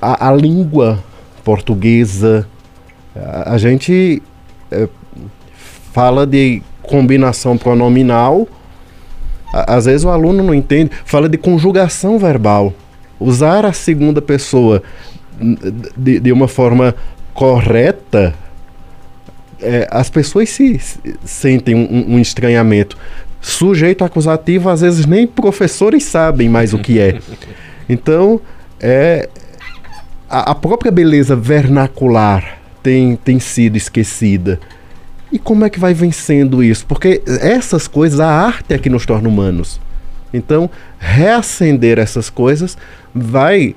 a, 0.00 0.30
a, 0.30 0.34
língua 0.34 1.04
portuguesa, 1.44 2.46
a, 3.14 3.52
a 3.52 3.58
gente 3.58 4.22
é, 4.70 4.88
fala 5.92 6.26
de 6.26 6.62
combinação 6.80 7.58
pronominal, 7.58 8.48
às 9.66 9.84
vezes 9.84 10.04
o 10.04 10.10
aluno 10.10 10.42
não 10.42 10.54
entende, 10.54 10.90
fala 11.04 11.28
de 11.28 11.38
conjugação 11.38 12.18
verbal. 12.18 12.72
Usar 13.20 13.64
a 13.64 13.72
segunda 13.72 14.20
pessoa 14.20 14.82
de, 15.96 16.18
de 16.18 16.32
uma 16.32 16.48
forma 16.48 16.94
correta, 17.32 18.34
é, 19.60 19.86
as 19.90 20.10
pessoas 20.10 20.50
se, 20.50 20.78
se 20.78 20.98
sentem 21.24 21.74
um, 21.74 22.14
um, 22.14 22.18
estranhamento. 22.18 22.96
Sujeito 23.40 24.04
acusativo, 24.04 24.68
às 24.68 24.80
vezes 24.80 25.06
nem 25.06 25.26
professores 25.26 26.04
sabem 26.04 26.48
mais 26.48 26.74
o 26.74 26.78
que 26.78 26.98
é. 26.98 27.18
Então, 27.86 28.40
é, 28.80 29.28
a, 30.28 30.52
a 30.52 30.54
própria 30.54 30.90
beleza 30.90 31.36
vernacular 31.36 32.58
tem, 32.82 33.14
tem 33.14 33.38
sido 33.38 33.76
esquecida. 33.76 34.58
E 35.34 35.38
como 35.40 35.64
é 35.64 35.68
que 35.68 35.80
vai 35.80 35.92
vencendo 35.92 36.62
isso? 36.62 36.86
Porque 36.86 37.20
essas 37.26 37.88
coisas, 37.88 38.20
a 38.20 38.28
arte 38.30 38.72
é 38.72 38.78
que 38.78 38.88
nos 38.88 39.04
torna 39.04 39.28
humanos. 39.28 39.80
Então, 40.32 40.70
reacender 40.96 41.98
essas 41.98 42.30
coisas 42.30 42.78
vai 43.12 43.74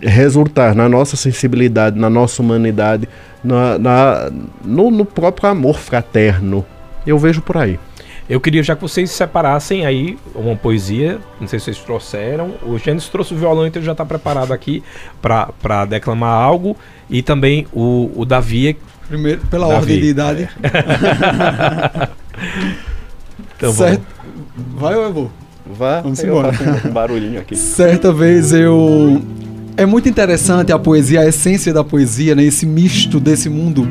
resultar 0.00 0.72
na 0.76 0.88
nossa 0.88 1.16
sensibilidade, 1.16 1.98
na 1.98 2.08
nossa 2.08 2.40
humanidade, 2.40 3.08
na, 3.42 3.80
na 3.80 4.30
no, 4.64 4.92
no, 4.92 5.04
próprio 5.04 5.50
amor 5.50 5.76
fraterno. 5.76 6.64
Eu 7.04 7.18
vejo 7.18 7.42
por 7.42 7.56
aí. 7.56 7.76
Eu 8.28 8.40
queria 8.40 8.62
já 8.62 8.76
que 8.76 8.82
vocês 8.82 9.10
separassem 9.10 9.84
aí 9.84 10.16
uma 10.36 10.54
poesia, 10.54 11.18
não 11.40 11.48
sei 11.48 11.58
se 11.58 11.64
vocês 11.64 11.78
trouxeram. 11.78 12.54
O 12.62 12.78
Gênesis 12.78 13.08
trouxe 13.08 13.34
o 13.34 13.36
violão, 13.36 13.66
então 13.66 13.82
já 13.82 13.90
está 13.90 14.06
preparado 14.06 14.52
aqui 14.52 14.84
para 15.20 15.84
declamar 15.84 16.40
algo. 16.40 16.76
E 17.10 17.22
também 17.22 17.66
o, 17.72 18.08
o 18.14 18.24
Davi. 18.24 18.78
Primeiro, 19.10 19.40
pela 19.50 19.66
Davi. 19.66 19.80
ordem 19.80 20.00
de 20.00 20.06
idade. 20.06 20.48
então, 23.56 23.72
certo. 23.74 24.06
Vai 24.76 24.94
ou 24.94 25.02
eu 25.02 25.12
vou? 25.12 25.30
Vá, 25.66 26.00
Vamos 26.00 26.22
embora. 26.22 26.52
Um 26.86 26.90
barulhinho 26.90 27.40
aqui. 27.40 27.56
Certa 27.56 28.12
vez 28.12 28.52
eu 28.52 29.20
é 29.76 29.84
muito 29.84 30.08
interessante 30.08 30.72
a 30.72 30.78
poesia, 30.78 31.22
a 31.22 31.26
essência 31.26 31.72
da 31.72 31.82
poesia, 31.82 32.36
né? 32.36 32.44
esse 32.44 32.64
misto 32.64 33.18
desse 33.18 33.48
mundo. 33.48 33.88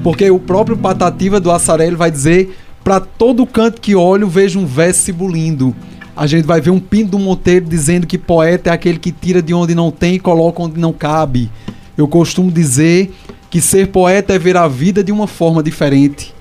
Porque 0.00 0.30
o 0.30 0.38
próprio 0.38 0.76
Patativa 0.76 1.40
do 1.40 1.50
Assarelli 1.50 1.96
vai 1.96 2.12
dizer: 2.12 2.56
para 2.84 3.00
todo 3.00 3.44
canto 3.44 3.80
que 3.80 3.96
olho, 3.96 4.28
vejo 4.28 4.60
um 4.60 4.66
verso 4.66 5.10
lindo. 5.26 5.74
A 6.16 6.28
gente 6.28 6.44
vai 6.44 6.60
ver 6.60 6.70
um 6.70 6.78
Pinto 6.78 7.12
do 7.12 7.18
Monteiro 7.18 7.64
dizendo 7.64 8.06
que 8.06 8.16
poeta 8.16 8.70
é 8.70 8.72
aquele 8.72 8.98
que 8.98 9.10
tira 9.10 9.42
de 9.42 9.52
onde 9.52 9.74
não 9.74 9.90
tem 9.90 10.14
e 10.14 10.20
coloca 10.20 10.62
onde 10.62 10.78
não 10.78 10.92
cabe. 10.92 11.50
Eu 11.96 12.08
costumo 12.08 12.50
dizer 12.50 13.12
que 13.50 13.60
ser 13.60 13.88
poeta 13.88 14.32
é 14.34 14.38
ver 14.38 14.56
a 14.56 14.66
vida 14.66 15.04
de 15.04 15.12
uma 15.12 15.26
forma 15.26 15.62
diferente. 15.62 16.34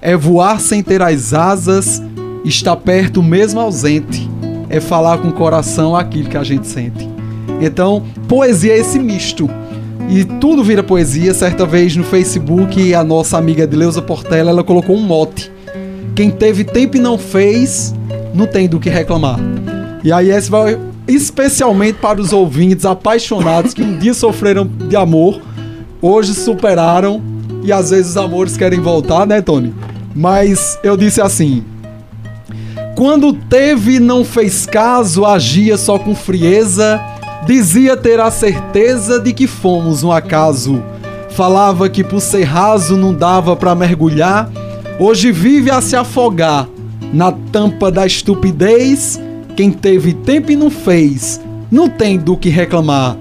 É 0.00 0.16
voar 0.16 0.60
sem 0.60 0.82
ter 0.82 1.02
as 1.02 1.34
asas, 1.34 2.02
estar 2.44 2.76
perto 2.76 3.22
mesmo 3.22 3.60
ausente. 3.60 4.28
É 4.68 4.80
falar 4.80 5.18
com 5.18 5.28
o 5.28 5.32
coração 5.32 5.94
aquilo 5.94 6.28
que 6.28 6.36
a 6.36 6.44
gente 6.44 6.66
sente. 6.66 7.08
Então, 7.60 8.02
poesia 8.26 8.72
é 8.72 8.78
esse 8.78 8.98
misto. 8.98 9.48
E 10.08 10.24
tudo 10.24 10.64
vira 10.64 10.82
poesia. 10.82 11.34
Certa 11.34 11.66
vez 11.66 11.94
no 11.96 12.04
Facebook, 12.04 12.94
a 12.94 13.04
nossa 13.04 13.36
amiga 13.36 13.66
Deleuza 13.66 14.02
Portela, 14.02 14.50
ela 14.50 14.64
colocou 14.64 14.96
um 14.96 15.02
mote. 15.02 15.52
Quem 16.14 16.30
teve 16.30 16.64
tempo 16.64 16.96
e 16.96 17.00
não 17.00 17.18
fez, 17.18 17.94
não 18.34 18.46
tem 18.46 18.68
do 18.68 18.80
que 18.80 18.88
reclamar. 18.88 19.38
E 20.02 20.12
aí 20.12 20.30
esse 20.30 20.50
vai 20.50 20.78
especialmente 21.06 21.98
para 21.98 22.20
os 22.20 22.32
ouvintes 22.32 22.84
apaixonados 22.84 23.74
que 23.74 23.82
um 23.82 23.98
dia 23.98 24.14
sofreram 24.14 24.66
de 24.66 24.96
amor, 24.96 25.40
hoje 26.00 26.34
superaram 26.34 27.22
e 27.62 27.72
às 27.72 27.90
vezes 27.90 28.12
os 28.12 28.16
amores 28.16 28.56
querem 28.56 28.80
voltar, 28.80 29.26
né, 29.26 29.40
Tony? 29.40 29.74
Mas 30.14 30.78
eu 30.82 30.96
disse 30.96 31.20
assim: 31.20 31.64
quando 32.94 33.32
teve 33.32 33.98
não 33.98 34.24
fez 34.24 34.66
caso, 34.66 35.24
agia 35.24 35.76
só 35.76 35.98
com 35.98 36.14
frieza 36.14 37.00
Dizia 37.46 37.94
ter 37.94 38.18
a 38.20 38.30
certeza 38.30 39.20
de 39.20 39.34
que 39.34 39.46
fomos 39.46 40.02
um 40.02 40.10
acaso. 40.10 40.82
Falava 41.30 41.90
que 41.90 42.02
por 42.02 42.20
ser 42.20 42.44
raso 42.44 42.96
não 42.96 43.12
dava 43.12 43.54
para 43.54 43.74
mergulhar. 43.74 44.50
Hoje 44.98 45.30
vive 45.30 45.70
a 45.70 45.82
se 45.82 45.94
afogar 45.94 46.66
na 47.12 47.32
tampa 47.32 47.90
da 47.90 48.06
estupidez. 48.06 49.20
Quem 49.56 49.70
teve 49.70 50.12
tempo 50.12 50.50
e 50.50 50.56
não 50.56 50.70
fez, 50.70 51.40
não 51.70 51.88
tem 51.88 52.18
do 52.18 52.36
que 52.36 52.48
reclamar. 52.48 53.16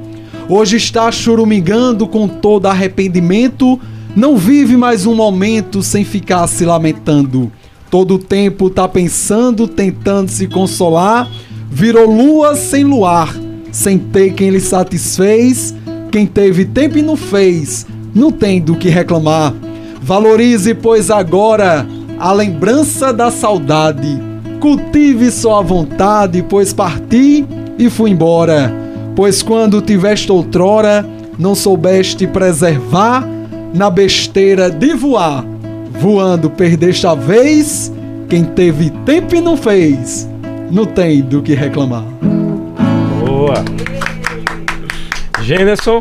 Hoje 0.49 0.77
está 0.77 1.11
churumingando 1.11 2.07
com 2.07 2.27
todo 2.27 2.65
arrependimento. 2.65 3.79
Não 4.15 4.37
vive 4.37 4.75
mais 4.75 5.05
um 5.05 5.15
momento 5.15 5.81
sem 5.81 6.03
ficar 6.03 6.47
se 6.47 6.65
lamentando. 6.65 7.51
Todo 7.89 8.17
tempo 8.17 8.69
tá 8.69 8.87
pensando, 8.87 9.67
tentando 9.67 10.29
se 10.29 10.47
consolar. 10.47 11.29
Virou 11.69 12.09
lua 12.09 12.55
sem 12.55 12.83
luar 12.83 13.33
sem 13.73 13.97
ter 13.97 14.33
quem 14.33 14.51
lhe 14.51 14.61
satisfez. 14.61 15.75
Quem 16.11 16.27
teve 16.27 16.63
tempo 16.63 16.97
e 16.99 17.01
não 17.01 17.17
fez, 17.17 17.87
não 18.13 18.31
tem 18.31 18.61
do 18.61 18.75
que 18.75 18.87
reclamar. 18.87 19.53
Valorize, 20.01 20.75
pois, 20.75 21.09
agora 21.09 21.85
a 22.19 22.31
lembrança 22.31 23.11
da 23.11 23.31
saudade. 23.31 24.32
Cultive 24.63 25.29
sua 25.29 25.61
vontade, 25.61 26.41
pois 26.41 26.71
parti 26.71 27.45
e 27.77 27.89
fui 27.89 28.11
embora. 28.11 28.73
Pois 29.13 29.43
quando 29.43 29.81
tiveste 29.81 30.31
outrora, 30.31 31.05
não 31.37 31.53
soubeste 31.53 32.25
preservar, 32.25 33.27
na 33.73 33.89
besteira 33.89 34.71
de 34.71 34.93
voar. 34.93 35.43
Voando 35.99 36.49
perdeste 36.49 37.05
a 37.05 37.13
vez, 37.13 37.91
quem 38.29 38.45
teve 38.45 38.89
tempo 39.05 39.35
e 39.35 39.41
não 39.41 39.57
fez, 39.57 40.29
não 40.71 40.85
tem 40.85 41.21
do 41.21 41.41
que 41.41 41.53
reclamar. 41.53 42.05
Boa. 43.19 43.65
Gênerson. 45.41 45.99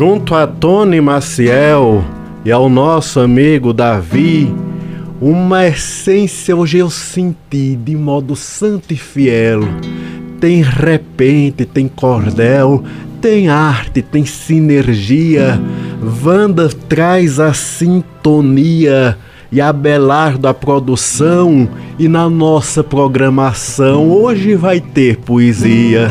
Junto 0.00 0.34
a 0.34 0.46
Tony 0.46 0.98
Maciel 0.98 2.02
e 2.42 2.50
ao 2.50 2.70
nosso 2.70 3.20
amigo 3.20 3.70
Davi, 3.70 4.50
uma 5.20 5.66
essência 5.66 6.56
hoje 6.56 6.78
eu 6.78 6.88
senti 6.88 7.76
de 7.76 7.94
modo 7.96 8.34
santo 8.34 8.94
e 8.94 8.96
fiel. 8.96 9.60
Tem 10.40 10.62
repente, 10.62 11.66
tem 11.66 11.86
cordel, 11.86 12.82
tem 13.20 13.50
arte, 13.50 14.00
tem 14.00 14.24
sinergia. 14.24 15.60
Wanda 16.24 16.70
traz 16.88 17.38
a 17.38 17.52
sintonia 17.52 19.18
e 19.52 19.60
a 19.60 19.70
belar 19.70 20.38
da 20.38 20.54
produção 20.54 21.68
e 21.98 22.08
na 22.08 22.26
nossa 22.30 22.82
programação 22.82 24.10
hoje 24.10 24.54
vai 24.54 24.80
ter 24.80 25.18
poesia. 25.18 26.08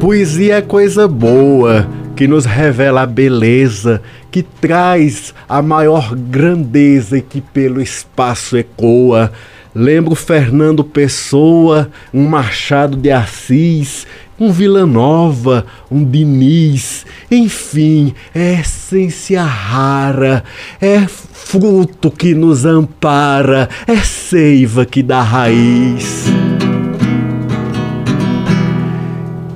Poesia 0.00 0.56
é 0.56 0.62
coisa 0.62 1.08
boa 1.08 1.88
que 2.14 2.26
nos 2.26 2.44
revela 2.44 3.02
a 3.02 3.06
beleza, 3.06 4.00
que 4.30 4.42
traz 4.42 5.34
a 5.48 5.60
maior 5.60 6.14
grandeza 6.14 7.18
e 7.18 7.22
que 7.22 7.40
pelo 7.40 7.80
espaço 7.80 8.56
ecoa 8.56 9.32
lembro 9.74 10.14
Fernando 10.14 10.82
Pessoa, 10.82 11.90
um 12.12 12.26
Machado 12.26 12.96
de 12.96 13.10
Assis, 13.10 14.06
um 14.38 14.50
Vila 14.50 14.86
Nova, 14.86 15.66
um 15.90 16.04
Diniz, 16.04 17.04
enfim, 17.30 18.14
é 18.34 18.60
essência 18.60 19.42
rara, 19.42 20.42
é 20.80 21.06
fruto 21.06 22.10
que 22.10 22.34
nos 22.34 22.64
ampara, 22.64 23.68
é 23.86 23.96
seiva 23.96 24.84
que 24.84 25.02
dá 25.02 25.22
raiz. 25.22 26.26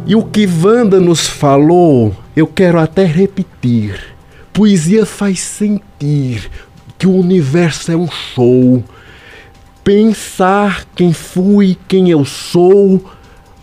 E 0.04 0.16
o 0.16 0.22
que 0.24 0.46
Wanda 0.46 0.98
nos 0.98 1.28
falou, 1.28 2.14
eu 2.34 2.46
quero 2.46 2.78
até 2.78 3.04
repetir. 3.04 4.00
Poesia 4.52 5.06
faz 5.06 5.40
sentir 5.40 6.50
que 6.98 7.06
o 7.06 7.14
universo 7.14 7.92
é 7.92 7.96
um 7.96 8.08
show. 8.10 8.82
Pensar 9.84 10.84
quem 10.94 11.12
fui, 11.12 11.76
quem 11.86 12.10
eu 12.10 12.24
sou, 12.24 13.04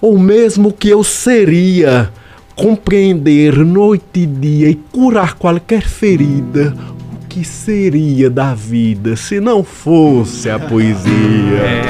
ou 0.02 0.18
mesmo 0.18 0.72
que 0.72 0.90
eu 0.90 1.04
seria. 1.04 2.10
Compreender 2.56 3.58
noite 3.58 4.22
e 4.22 4.26
dia 4.26 4.70
e 4.70 4.76
curar 4.76 5.36
qualquer 5.36 5.88
ferida. 5.88 6.74
O 7.14 7.28
que 7.28 7.44
seria 7.44 8.30
da 8.30 8.54
vida 8.54 9.16
se 9.16 9.40
não 9.40 9.64
fosse 9.64 10.50
a 10.50 10.58
poesia? 10.58 11.60
É. 11.64 11.82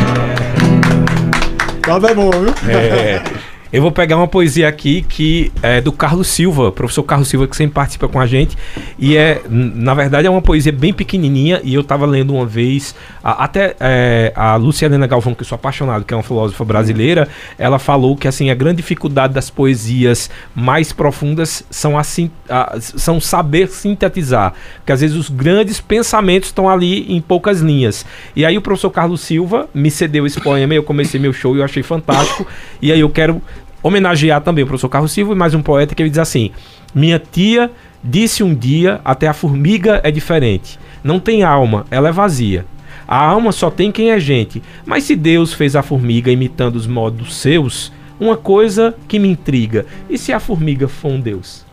Tá 1.81 1.99
bom, 1.99 2.29
viu? 2.29 2.53
É. 2.69 3.38
Eu 3.71 3.83
vou 3.83 3.91
pegar 3.91 4.17
uma 4.17 4.27
poesia 4.27 4.67
aqui 4.67 5.03
que 5.03 5.51
é 5.61 5.79
do 5.79 5.91
Carlos 5.91 6.27
Silva, 6.27 6.71
professor 6.71 7.03
Carlos 7.03 7.27
Silva, 7.27 7.47
que 7.47 7.55
sempre 7.55 7.75
participa 7.75 8.07
com 8.07 8.19
a 8.19 8.25
gente. 8.25 8.57
E 8.97 9.15
é, 9.15 9.43
na 9.47 9.93
verdade, 9.93 10.25
é 10.25 10.29
uma 10.29 10.41
poesia 10.41 10.71
bem 10.71 10.91
pequenininha. 10.91 11.61
E 11.63 11.75
eu 11.75 11.81
estava 11.81 12.07
lendo 12.07 12.33
uma 12.33 12.47
vez, 12.47 12.95
a, 13.23 13.43
até 13.43 13.75
é, 13.79 14.33
a 14.35 14.55
Luciana 14.55 15.05
Galvão, 15.05 15.35
que 15.35 15.43
eu 15.43 15.45
sou 15.45 15.55
apaixonado, 15.55 16.03
que 16.03 16.11
é 16.11 16.17
uma 16.17 16.23
filósofa 16.23 16.65
brasileira, 16.65 17.27
ela 17.59 17.77
falou 17.77 18.17
que 18.17 18.27
assim 18.27 18.49
a 18.49 18.55
grande 18.55 18.77
dificuldade 18.77 19.35
das 19.35 19.51
poesias 19.51 20.31
mais 20.55 20.91
profundas 20.91 21.63
são, 21.69 21.95
assim, 21.95 22.31
a, 22.49 22.75
são 22.79 23.21
saber 23.21 23.67
sintetizar. 23.67 24.53
Porque 24.77 24.93
às 24.93 25.01
vezes 25.01 25.15
os 25.15 25.29
grandes 25.29 25.79
pensamentos 25.79 26.49
estão 26.49 26.67
ali 26.67 27.05
em 27.13 27.21
poucas 27.21 27.61
linhas. 27.61 28.03
E 28.35 28.43
aí 28.43 28.57
o 28.57 28.61
professor 28.61 28.89
Carlos 28.89 29.21
Silva 29.21 29.69
me 29.75 29.91
cedeu 29.91 30.25
esse 30.25 30.41
poema, 30.41 30.73
eu 30.73 30.81
comecei 30.81 31.19
meu 31.19 31.33
show 31.33 31.55
e 31.55 31.59
eu 31.59 31.63
achei 31.63 31.83
fantástico. 31.83 32.47
E 32.81 32.91
aí 32.91 33.01
eu 33.01 33.09
quero 33.09 33.39
homenagear 33.81 34.41
também 34.41 34.63
o 34.63 34.67
professor 34.67 34.89
Carlos 34.89 35.11
Silva 35.11 35.33
e 35.33 35.35
mais 35.35 35.53
um 35.53 35.61
poeta 35.61 35.95
que 35.95 36.01
ele 36.01 36.09
diz 36.09 36.19
assim: 36.19 36.51
Minha 36.93 37.19
tia 37.19 37.71
disse 38.03 38.43
um 38.43 38.53
dia: 38.53 39.01
até 39.03 39.27
a 39.27 39.33
formiga 39.33 40.01
é 40.03 40.11
diferente. 40.11 40.79
Não 41.03 41.19
tem 41.19 41.43
alma, 41.43 41.85
ela 41.89 42.09
é 42.09 42.11
vazia. 42.11 42.65
A 43.07 43.17
alma 43.17 43.51
só 43.51 43.71
tem 43.71 43.91
quem 43.91 44.11
é 44.11 44.19
gente. 44.19 44.61
Mas 44.85 45.03
se 45.03 45.15
Deus 45.15 45.53
fez 45.53 45.75
a 45.75 45.81
formiga 45.81 46.31
imitando 46.31 46.75
os 46.75 46.85
modos 46.85 47.35
seus, 47.35 47.91
uma 48.19 48.37
coisa 48.37 48.95
que 49.07 49.17
me 49.17 49.29
intriga: 49.29 49.85
e 50.09 50.17
se 50.17 50.31
a 50.31 50.39
formiga 50.39 50.87
for 50.87 51.11
um 51.11 51.19
Deus? 51.19 51.65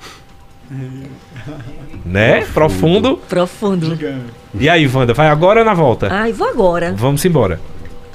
né? 2.05 2.45
Profundo. 2.55 3.19
Profundo. 3.29 3.99
E 4.59 4.69
aí, 4.69 4.87
Wanda, 4.87 5.13
vai 5.13 5.29
agora 5.29 5.61
ou 5.61 5.67
na 5.67 5.75
volta? 5.75 6.09
Ai, 6.11 6.33
vou 6.33 6.49
agora. 6.49 6.95
Vamos 6.97 7.25
embora. 7.25 7.61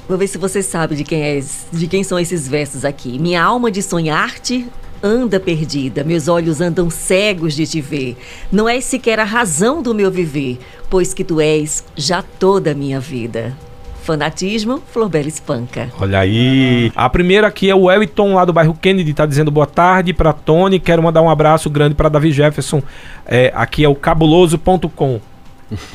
Vou 0.08 0.18
ver 0.18 0.26
se 0.26 0.38
você 0.38 0.62
sabe 0.62 0.96
de 0.96 1.04
quem, 1.04 1.22
é, 1.22 1.42
de 1.72 1.86
quem 1.86 2.02
são 2.02 2.18
esses 2.18 2.48
versos 2.48 2.84
aqui. 2.84 3.18
Minha 3.18 3.42
alma 3.42 3.70
de 3.70 3.82
sonhar-te 3.82 4.66
anda 5.02 5.40
perdida, 5.40 6.04
meus 6.04 6.28
olhos 6.28 6.60
andam 6.60 6.88
cegos 6.88 7.54
de 7.54 7.66
te 7.66 7.80
ver. 7.80 8.16
Não 8.50 8.68
és 8.68 8.84
sequer 8.84 9.18
a 9.18 9.24
razão 9.24 9.82
do 9.82 9.94
meu 9.94 10.10
viver, 10.10 10.58
pois 10.88 11.12
que 11.12 11.24
tu 11.24 11.40
és 11.40 11.84
já 11.96 12.22
toda 12.22 12.70
a 12.70 12.74
minha 12.74 13.00
vida. 13.00 13.56
Fanatismo, 14.02 14.82
Florbela 14.92 15.28
Espanca. 15.28 15.88
Olha 16.00 16.18
aí. 16.18 16.90
A 16.94 17.08
primeira 17.08 17.46
aqui 17.46 17.70
é 17.70 17.74
o 17.74 17.90
Elton 17.90 18.34
lá 18.34 18.44
do 18.44 18.52
bairro 18.52 18.74
Kennedy, 18.74 19.14
tá 19.14 19.24
dizendo 19.24 19.50
boa 19.50 19.66
tarde 19.66 20.12
para 20.12 20.32
Tony. 20.32 20.80
Quero 20.80 21.02
mandar 21.02 21.22
um 21.22 21.30
abraço 21.30 21.70
grande 21.70 21.94
para 21.94 22.08
Davi 22.08 22.32
Jefferson. 22.32 22.82
É, 23.24 23.52
aqui 23.54 23.84
é 23.84 23.88
o 23.88 23.94
cabuloso.com. 23.94 25.20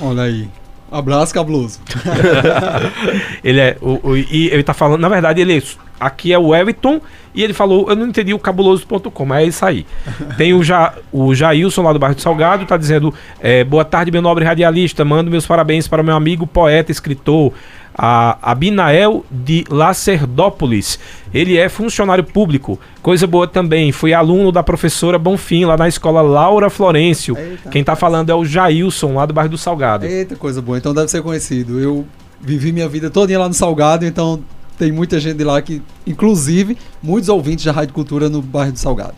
Olha 0.02 0.24
aí. 0.24 0.48
Abraço, 0.92 1.34
cabuloso. 1.34 1.80
ele 3.44 3.60
é. 3.60 3.78
O, 3.82 4.10
o, 4.10 4.18
e 4.18 4.50
ele 4.52 4.64
tá 4.64 4.74
falando, 4.74 5.02
na 5.02 5.10
verdade, 5.10 5.42
ele 5.42 5.58
é, 5.58 5.62
aqui 6.00 6.32
é 6.32 6.40
o 6.40 6.56
Everton 6.56 7.02
e 7.36 7.44
ele 7.44 7.54
falou, 7.54 7.90
eu 7.90 7.96
não 7.96 8.08
entendi 8.08 8.34
o 8.34 8.40
cabuloso.com, 8.40 9.36
é 9.36 9.46
isso 9.46 9.66
aí. 9.66 9.86
Tem 10.38 10.54
o, 10.54 10.64
ja, 10.64 10.94
o 11.12 11.36
Jailson 11.36 11.82
lá 11.84 11.94
do 11.94 12.00
bairro 12.00 12.16
do 12.16 12.22
Salgado, 12.22 12.66
tá 12.66 12.78
dizendo: 12.78 13.14
é, 13.40 13.64
boa 13.64 13.84
tarde, 13.84 14.12
meu 14.12 14.22
nobre 14.22 14.46
radialista. 14.46 15.04
Mando 15.04 15.30
meus 15.30 15.46
parabéns 15.46 15.88
para 15.88 16.02
o 16.02 16.06
meu 16.06 16.16
amigo 16.16 16.48
poeta, 16.48 16.92
escritor, 16.92 17.54
a 17.98 18.38
Abinael 18.42 19.26
de 19.32 19.64
Lacerdópolis. 19.70 21.00
Ele 21.34 21.58
é 21.58 21.68
funcionário 21.68 22.24
público. 22.24 22.80
Coisa 23.02 23.26
boa 23.26 23.48
também. 23.48 23.92
Foi 23.92 24.14
aluno 24.14 24.52
da 24.52 24.62
professora 24.62 25.18
Bonfim, 25.18 25.66
lá 25.66 25.76
na 25.76 25.88
escola 25.88 26.22
Laura 26.22 26.70
Florencio. 26.70 27.38
Eita, 27.38 27.70
Quem 27.70 27.84
tá 27.84 27.96
falando 27.96 28.30
é 28.30 28.36
o 28.36 28.46
Jailson, 28.46 29.16
lá 29.16 29.26
do 29.26 29.34
bairro 29.34 29.50
do 29.50 29.58
Salgado. 29.58 30.06
Eita, 30.06 30.36
coisa 30.36 30.62
boa. 30.62 30.78
Então 30.78 30.94
deve 30.94 31.10
ser 31.10 31.24
conhecido. 31.24 31.80
Eu 31.80 32.06
vivi 32.40 32.72
minha 32.72 32.88
vida 32.88 33.10
toda 33.10 33.38
lá 33.38 33.48
no 33.48 33.54
Salgado, 33.54 34.06
então 34.06 34.42
tem 34.78 34.92
muita 34.92 35.20
gente 35.20 35.38
de 35.38 35.44
lá 35.44 35.60
que, 35.62 35.82
inclusive, 36.06 36.78
muitos 37.02 37.30
ouvintes 37.30 37.66
da 37.66 37.72
Rádio 37.72 37.94
Cultura 37.94 38.30
no 38.30 38.42
bairro 38.42 38.72
do 38.72 38.80
Salgado. 38.80 39.16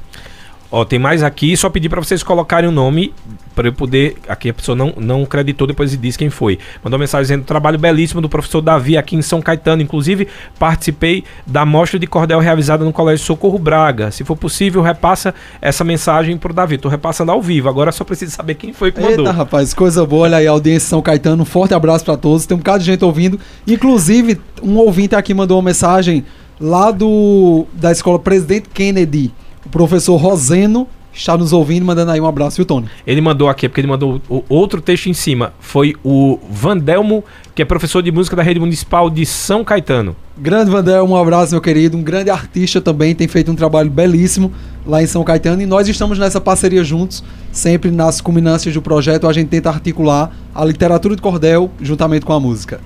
Ó, 0.72 0.86
tem 0.86 1.00
mais 1.00 1.24
aqui, 1.24 1.58
só 1.58 1.68
pedir 1.68 1.90
para 1.90 2.00
vocês 2.00 2.22
colocarem 2.22 2.70
o 2.70 2.72
nome 2.72 3.12
para 3.56 3.68
eu 3.68 3.74
poder. 3.74 4.16
Aqui 4.28 4.50
a 4.50 4.54
pessoa 4.54 4.76
não, 4.76 4.94
não 4.98 5.24
acreditou, 5.24 5.66
depois 5.66 5.98
disse 6.00 6.18
quem 6.18 6.30
foi. 6.30 6.60
Mandou 6.84 7.00
mensagem 7.00 7.24
dizendo: 7.24 7.44
trabalho 7.44 7.80
belíssimo 7.80 8.22
do 8.22 8.30
professor 8.30 8.62
Davi 8.62 8.96
aqui 8.96 9.16
em 9.16 9.22
São 9.22 9.42
Caetano. 9.42 9.82
Inclusive, 9.82 10.28
participei 10.60 11.24
da 11.46 11.66
mostra 11.66 11.98
de 11.98 12.06
cordel 12.06 12.40
realizada 12.40 12.86
no 12.86 12.94
Colégio 12.94 13.26
Socorro 13.26 13.58
Braga. 13.58 14.12
Se 14.12 14.24
for 14.24 14.36
possível, 14.36 14.82
repassa 14.82 15.34
essa 15.60 15.84
mensagem 15.84 16.38
pro 16.38 16.54
Davi. 16.54 16.78
Tô 16.78 16.88
repassando 16.88 17.32
ao 17.32 17.42
vivo. 17.42 17.68
Agora 17.68 17.92
só 17.92 18.04
preciso 18.04 18.32
saber 18.32 18.54
quem 18.54 18.72
foi 18.72 18.92
que 18.92 19.02
mandou. 19.02 19.26
Eita, 19.26 19.32
rapaz, 19.32 19.74
coisa 19.74 20.06
boa. 20.06 20.24
Olha 20.24 20.38
aí, 20.38 20.46
audiência 20.46 20.90
São 20.90 21.02
Caetano. 21.02 21.42
Um 21.42 21.46
forte 21.46 21.74
abraço 21.74 22.06
para 22.06 22.16
todos. 22.16 22.46
Tem 22.46 22.56
um 22.56 22.60
bocado 22.60 22.80
de 22.80 22.86
gente 22.86 23.04
ouvindo. 23.04 23.40
Inclusive, 23.66 24.40
um 24.62 24.78
ouvinte 24.78 25.16
aqui 25.16 25.34
mandou 25.34 25.58
uma 25.58 25.64
mensagem 25.64 26.24
lá 26.62 26.92
do 26.92 27.66
da 27.74 27.92
escola 27.92 28.20
Presidente 28.20 28.70
Kennedy 28.70 29.32
o 29.66 29.70
professor 29.70 30.16
Roseno 30.16 30.88
está 31.14 31.38
nos 31.38 31.52
ouvindo, 31.54 31.86
mandando 31.86 32.12
aí 32.12 32.22
um 32.22 32.26
abraço, 32.26 32.58
viu, 32.58 32.66
Tony? 32.66 32.88
Ele 33.06 33.22
mandou 33.22 33.50
aqui, 33.50 33.68
porque 33.68 33.82
ele 33.82 33.88
mandou 33.88 34.22
o, 34.30 34.44
outro 34.48 34.82
texto 34.82 35.08
em 35.08 35.14
cima. 35.14 35.54
Foi 35.60 35.96
o 36.04 36.40
Vandelmo, 36.50 37.24
que 37.54 37.62
é 37.62 37.66
professor 37.66 38.02
de 38.02 38.12
música 38.12 38.36
da 38.36 38.44
rede 38.44 38.60
municipal 38.60 39.10
de 39.10 39.26
São 39.26 39.64
Caetano. 39.64 40.16
Grande 40.42 40.72
Vandelmo, 40.72 41.16
um 41.16 41.18
abraço, 41.18 41.52
meu 41.52 41.60
querido. 41.60 41.98
Um 41.98 42.02
grande 42.02 42.30
artista 42.30 42.80
também, 42.80 43.14
tem 43.14 43.28
feito 43.28 43.52
um 43.52 43.56
trabalho 43.56 43.90
belíssimo 43.90 44.54
lá 44.86 45.04
em 45.04 45.06
São 45.06 45.22
Caetano. 45.22 45.62
E 45.62 45.66
nós 45.66 45.90
estamos 45.90 46.18
nessa 46.18 46.40
parceria 46.40 46.82
juntos, 46.82 47.22
sempre 47.52 47.92
nas 47.92 48.22
culminâncias 48.22 48.74
do 48.74 48.82
projeto. 48.82 49.28
A 49.28 49.34
gente 49.34 49.50
tenta 49.50 49.70
articular 49.70 50.32
a 50.56 50.64
literatura 50.64 51.14
de 51.14 51.22
cordel 51.22 51.70
juntamente 51.82 52.26
com 52.26 52.32
a 52.32 52.40
música. 52.40 52.80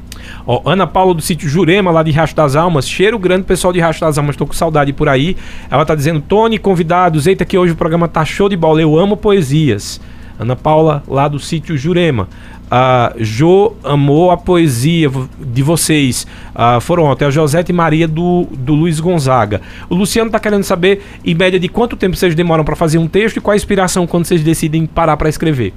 Ó, 0.47 0.63
Ana 0.65 0.87
Paula 0.87 1.13
do 1.13 1.21
sítio 1.21 1.47
Jurema, 1.47 1.91
lá 1.91 2.01
de 2.01 2.09
Racho 2.09 2.35
das 2.35 2.55
Almas. 2.55 2.89
Cheiro 2.89 3.19
grande, 3.19 3.43
pessoal 3.43 3.71
de 3.71 3.79
Racho 3.79 4.01
das 4.01 4.17
Almas. 4.17 4.35
Tô 4.35 4.47
com 4.47 4.53
saudade 4.53 4.91
por 4.91 5.07
aí. 5.07 5.37
Ela 5.69 5.85
tá 5.85 5.93
dizendo: 5.93 6.21
Tony, 6.21 6.57
convidados, 6.57 7.27
eita 7.27 7.45
que 7.45 7.55
hoje 7.55 7.73
o 7.73 7.75
programa 7.75 8.07
tá 8.07 8.25
show 8.25 8.49
de 8.49 8.57
bola. 8.57 8.81
Eu 8.81 8.97
amo 8.97 9.15
poesias. 9.15 10.01
Ana 10.39 10.55
Paula, 10.55 11.03
lá 11.07 11.27
do 11.27 11.39
sítio 11.39 11.77
Jurema. 11.77 12.27
Uh, 12.63 13.23
jo 13.23 13.73
amou 13.83 14.31
a 14.31 14.37
poesia 14.37 15.11
de 15.39 15.61
vocês. 15.61 16.25
Uh, 16.55 16.81
foram 16.81 17.03
ontem 17.03 17.25
a 17.25 17.29
Josete 17.29 17.71
e 17.71 17.75
Maria 17.75 18.07
do, 18.07 18.47
do 18.51 18.73
Luiz 18.73 18.99
Gonzaga. 18.99 19.61
O 19.89 19.95
Luciano 19.95 20.27
está 20.27 20.39
querendo 20.39 20.63
saber, 20.63 21.03
em 21.23 21.35
média, 21.35 21.59
de 21.59 21.69
quanto 21.69 21.95
tempo 21.95 22.15
vocês 22.15 22.33
demoram 22.33 22.63
para 22.63 22.75
fazer 22.75 22.97
um 22.97 23.07
texto 23.07 23.37
e 23.37 23.41
qual 23.41 23.53
a 23.53 23.55
inspiração 23.55 24.07
quando 24.07 24.25
vocês 24.25 24.43
decidem 24.43 24.87
parar 24.87 25.17
para 25.17 25.29
escrever. 25.29 25.73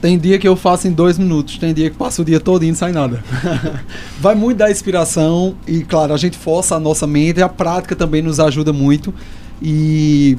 Tem 0.00 0.18
dia 0.18 0.36
que 0.36 0.48
eu 0.48 0.56
faço 0.56 0.88
em 0.88 0.90
dois 0.90 1.16
minutos, 1.16 1.58
tem 1.58 1.72
dia 1.72 1.88
que 1.88 1.96
passo 1.96 2.22
o 2.22 2.24
dia 2.24 2.40
todo 2.40 2.64
e 2.64 2.68
não 2.68 2.74
sai 2.74 2.90
nada. 2.90 3.22
Vai 4.18 4.34
muito 4.34 4.58
da 4.58 4.68
inspiração 4.68 5.54
e, 5.64 5.84
claro, 5.84 6.12
a 6.12 6.16
gente 6.16 6.36
força 6.36 6.74
a 6.74 6.80
nossa 6.80 7.06
mente, 7.06 7.40
a 7.40 7.48
prática 7.48 7.94
também 7.94 8.20
nos 8.20 8.40
ajuda 8.40 8.72
muito. 8.72 9.14
E 9.62 10.36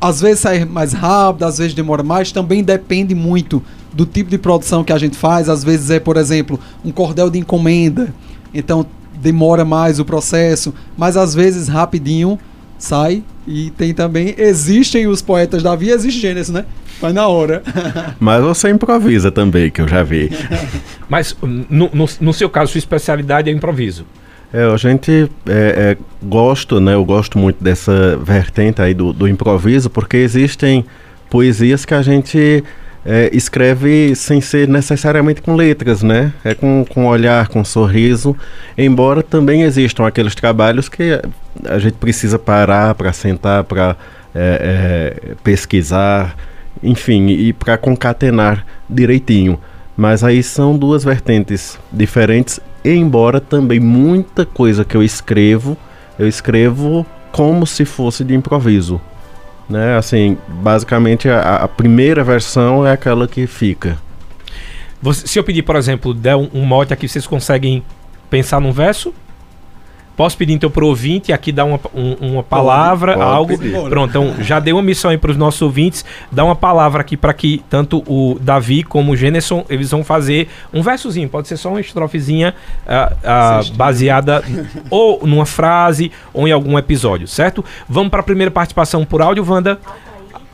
às 0.00 0.20
vezes 0.20 0.40
sai 0.40 0.64
mais 0.64 0.92
rápido, 0.92 1.44
às 1.44 1.58
vezes 1.58 1.74
demora 1.74 2.02
mais, 2.02 2.32
também 2.32 2.62
depende 2.62 3.14
muito 3.14 3.62
do 3.92 4.04
tipo 4.04 4.30
de 4.30 4.38
produção 4.38 4.84
que 4.84 4.92
a 4.92 4.98
gente 4.98 5.16
faz. 5.16 5.48
Às 5.48 5.64
vezes 5.64 5.90
é, 5.90 5.98
por 5.98 6.16
exemplo, 6.16 6.58
um 6.84 6.90
cordel 6.90 7.30
de 7.30 7.38
encomenda, 7.38 8.12
então 8.52 8.86
demora 9.20 9.64
mais 9.64 9.98
o 9.98 10.04
processo, 10.04 10.74
mas 10.96 11.16
às 11.16 11.34
vezes 11.34 11.68
rapidinho 11.68 12.38
sai. 12.78 13.22
E 13.46 13.70
tem 13.70 13.94
também, 13.94 14.34
existem 14.36 15.06
os 15.06 15.22
poetas 15.22 15.62
da 15.62 15.74
via, 15.76 15.94
existe 15.94 16.20
Gênesis, 16.20 16.52
né? 16.52 16.64
Vai 17.00 17.12
na 17.12 17.28
hora. 17.28 17.62
Mas 18.18 18.42
você 18.42 18.70
improvisa 18.70 19.30
também, 19.30 19.70
que 19.70 19.80
eu 19.80 19.86
já 19.86 20.02
vi. 20.02 20.30
Mas 21.08 21.36
no, 21.42 21.90
no, 21.92 22.08
no 22.20 22.32
seu 22.32 22.48
caso, 22.48 22.72
sua 22.72 22.78
especialidade 22.78 23.50
é 23.50 23.52
improviso. 23.52 24.04
É, 24.56 24.72
a 24.72 24.76
gente 24.78 25.30
é, 25.46 25.50
é, 25.50 25.96
gosto, 26.22 26.80
né? 26.80 26.94
Eu 26.94 27.04
gosto 27.04 27.38
muito 27.38 27.62
dessa 27.62 28.16
vertente 28.16 28.80
aí 28.80 28.94
do, 28.94 29.12
do 29.12 29.28
improviso, 29.28 29.90
porque 29.90 30.16
existem 30.16 30.82
poesias 31.28 31.84
que 31.84 31.92
a 31.92 32.00
gente 32.00 32.64
é, 33.04 33.28
escreve 33.34 34.14
sem 34.14 34.40
ser 34.40 34.66
necessariamente 34.66 35.42
com 35.42 35.54
letras, 35.54 36.02
né? 36.02 36.32
É 36.42 36.54
com, 36.54 36.86
com 36.88 37.06
olhar, 37.06 37.48
com 37.48 37.62
sorriso. 37.62 38.34
Embora 38.78 39.22
também 39.22 39.60
existam 39.60 40.06
aqueles 40.06 40.34
trabalhos 40.34 40.88
que 40.88 41.20
a 41.66 41.78
gente 41.78 41.98
precisa 41.98 42.38
parar 42.38 42.94
para 42.94 43.12
sentar, 43.12 43.62
para 43.62 43.94
é, 44.34 45.12
é, 45.28 45.34
pesquisar, 45.44 46.34
enfim, 46.82 47.26
e 47.26 47.52
para 47.52 47.76
concatenar 47.76 48.64
direitinho. 48.88 49.60
Mas 49.96 50.22
aí 50.22 50.42
são 50.42 50.76
duas 50.76 51.02
vertentes 51.02 51.78
diferentes, 51.90 52.60
embora 52.84 53.40
também 53.40 53.80
muita 53.80 54.44
coisa 54.44 54.84
que 54.84 54.96
eu 54.96 55.02
escrevo, 55.02 55.76
eu 56.18 56.28
escrevo 56.28 57.06
como 57.32 57.66
se 57.66 57.84
fosse 57.84 58.22
de 58.22 58.34
improviso. 58.34 59.00
Né? 59.68 59.96
Assim, 59.96 60.36
basicamente 60.48 61.28
a, 61.28 61.56
a 61.56 61.68
primeira 61.68 62.22
versão 62.22 62.86
é 62.86 62.92
aquela 62.92 63.26
que 63.26 63.46
fica. 63.46 63.98
Você, 65.00 65.26
se 65.26 65.38
eu 65.38 65.44
pedir, 65.44 65.62
por 65.62 65.76
exemplo, 65.76 66.14
der 66.14 66.36
um, 66.36 66.48
um 66.52 66.64
mote 66.64 66.92
aqui, 66.92 67.08
vocês 67.08 67.26
conseguem 67.26 67.82
pensar 68.30 68.60
num 68.60 68.72
verso? 68.72 69.14
Posso 70.16 70.36
pedir 70.36 70.54
então 70.54 70.70
para 70.70 70.84
o 70.84 70.88
ouvinte 70.88 71.32
aqui 71.32 71.52
dar 71.52 71.64
uma, 71.64 71.78
um, 71.94 72.32
uma 72.32 72.42
palavra, 72.42 73.12
pode, 73.12 73.24
pode 73.24 73.36
algo. 73.36 73.58
Pedir. 73.58 73.88
Pronto, 73.88 74.10
então 74.10 74.34
já 74.42 74.58
dei 74.58 74.72
uma 74.72 74.82
missão 74.82 75.10
aí 75.10 75.18
para 75.18 75.30
os 75.30 75.36
nossos 75.36 75.60
ouvintes, 75.60 76.04
dar 76.32 76.44
uma 76.44 76.56
palavra 76.56 77.02
aqui 77.02 77.16
para 77.16 77.34
que 77.34 77.62
tanto 77.68 78.02
o 78.06 78.38
Davi 78.40 78.82
como 78.82 79.12
o 79.12 79.16
Generson 79.16 79.64
eles 79.68 79.90
vão 79.90 80.02
fazer 80.02 80.48
um 80.72 80.82
versozinho, 80.82 81.28
pode 81.28 81.48
ser 81.48 81.56
só 81.56 81.68
uma 81.68 81.80
estrofezinha 81.80 82.54
uh, 82.86 83.70
uh, 83.70 83.74
baseada 83.74 84.42
ou 84.88 85.26
numa 85.26 85.44
frase 85.44 86.10
ou 86.32 86.48
em 86.48 86.52
algum 86.52 86.78
episódio, 86.78 87.28
certo? 87.28 87.64
Vamos 87.88 88.10
para 88.10 88.20
a 88.20 88.24
primeira 88.24 88.50
participação 88.50 89.04
por 89.04 89.20
áudio, 89.20 89.44
Wanda. 89.46 89.78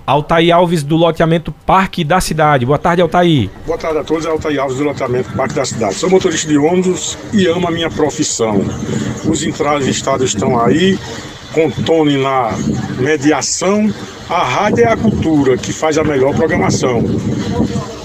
Altair 0.06 0.54
Alves 0.54 0.82
do 0.82 0.96
loteamento 0.96 1.52
Parque 1.64 2.02
da 2.02 2.20
Cidade. 2.20 2.66
Boa 2.66 2.78
tarde, 2.78 3.02
Altair. 3.02 3.48
Boa 3.66 3.78
tarde 3.78 3.98
a 3.98 4.04
todos, 4.04 4.26
é 4.26 4.28
Altair 4.28 4.60
Alves 4.60 4.78
do 4.78 4.84
loteamento 4.84 5.32
Parque 5.32 5.54
da 5.54 5.64
Cidade. 5.64 5.94
Sou 5.94 6.10
motorista 6.10 6.48
de 6.48 6.58
ônibus 6.58 7.16
e 7.32 7.46
amo 7.46 7.68
a 7.68 7.70
minha 7.70 7.90
profissão. 7.90 8.60
Os 9.24 9.42
entrevistados 9.44 10.34
estão 10.34 10.60
aí, 10.60 10.98
com 11.52 11.70
Tony 11.70 12.16
na 12.16 12.52
mediação. 12.98 13.92
A 14.28 14.42
rádio 14.42 14.84
é 14.84 14.88
a 14.88 14.96
cultura 14.96 15.56
que 15.56 15.72
faz 15.72 15.98
a 15.98 16.04
melhor 16.04 16.34
programação. 16.34 17.02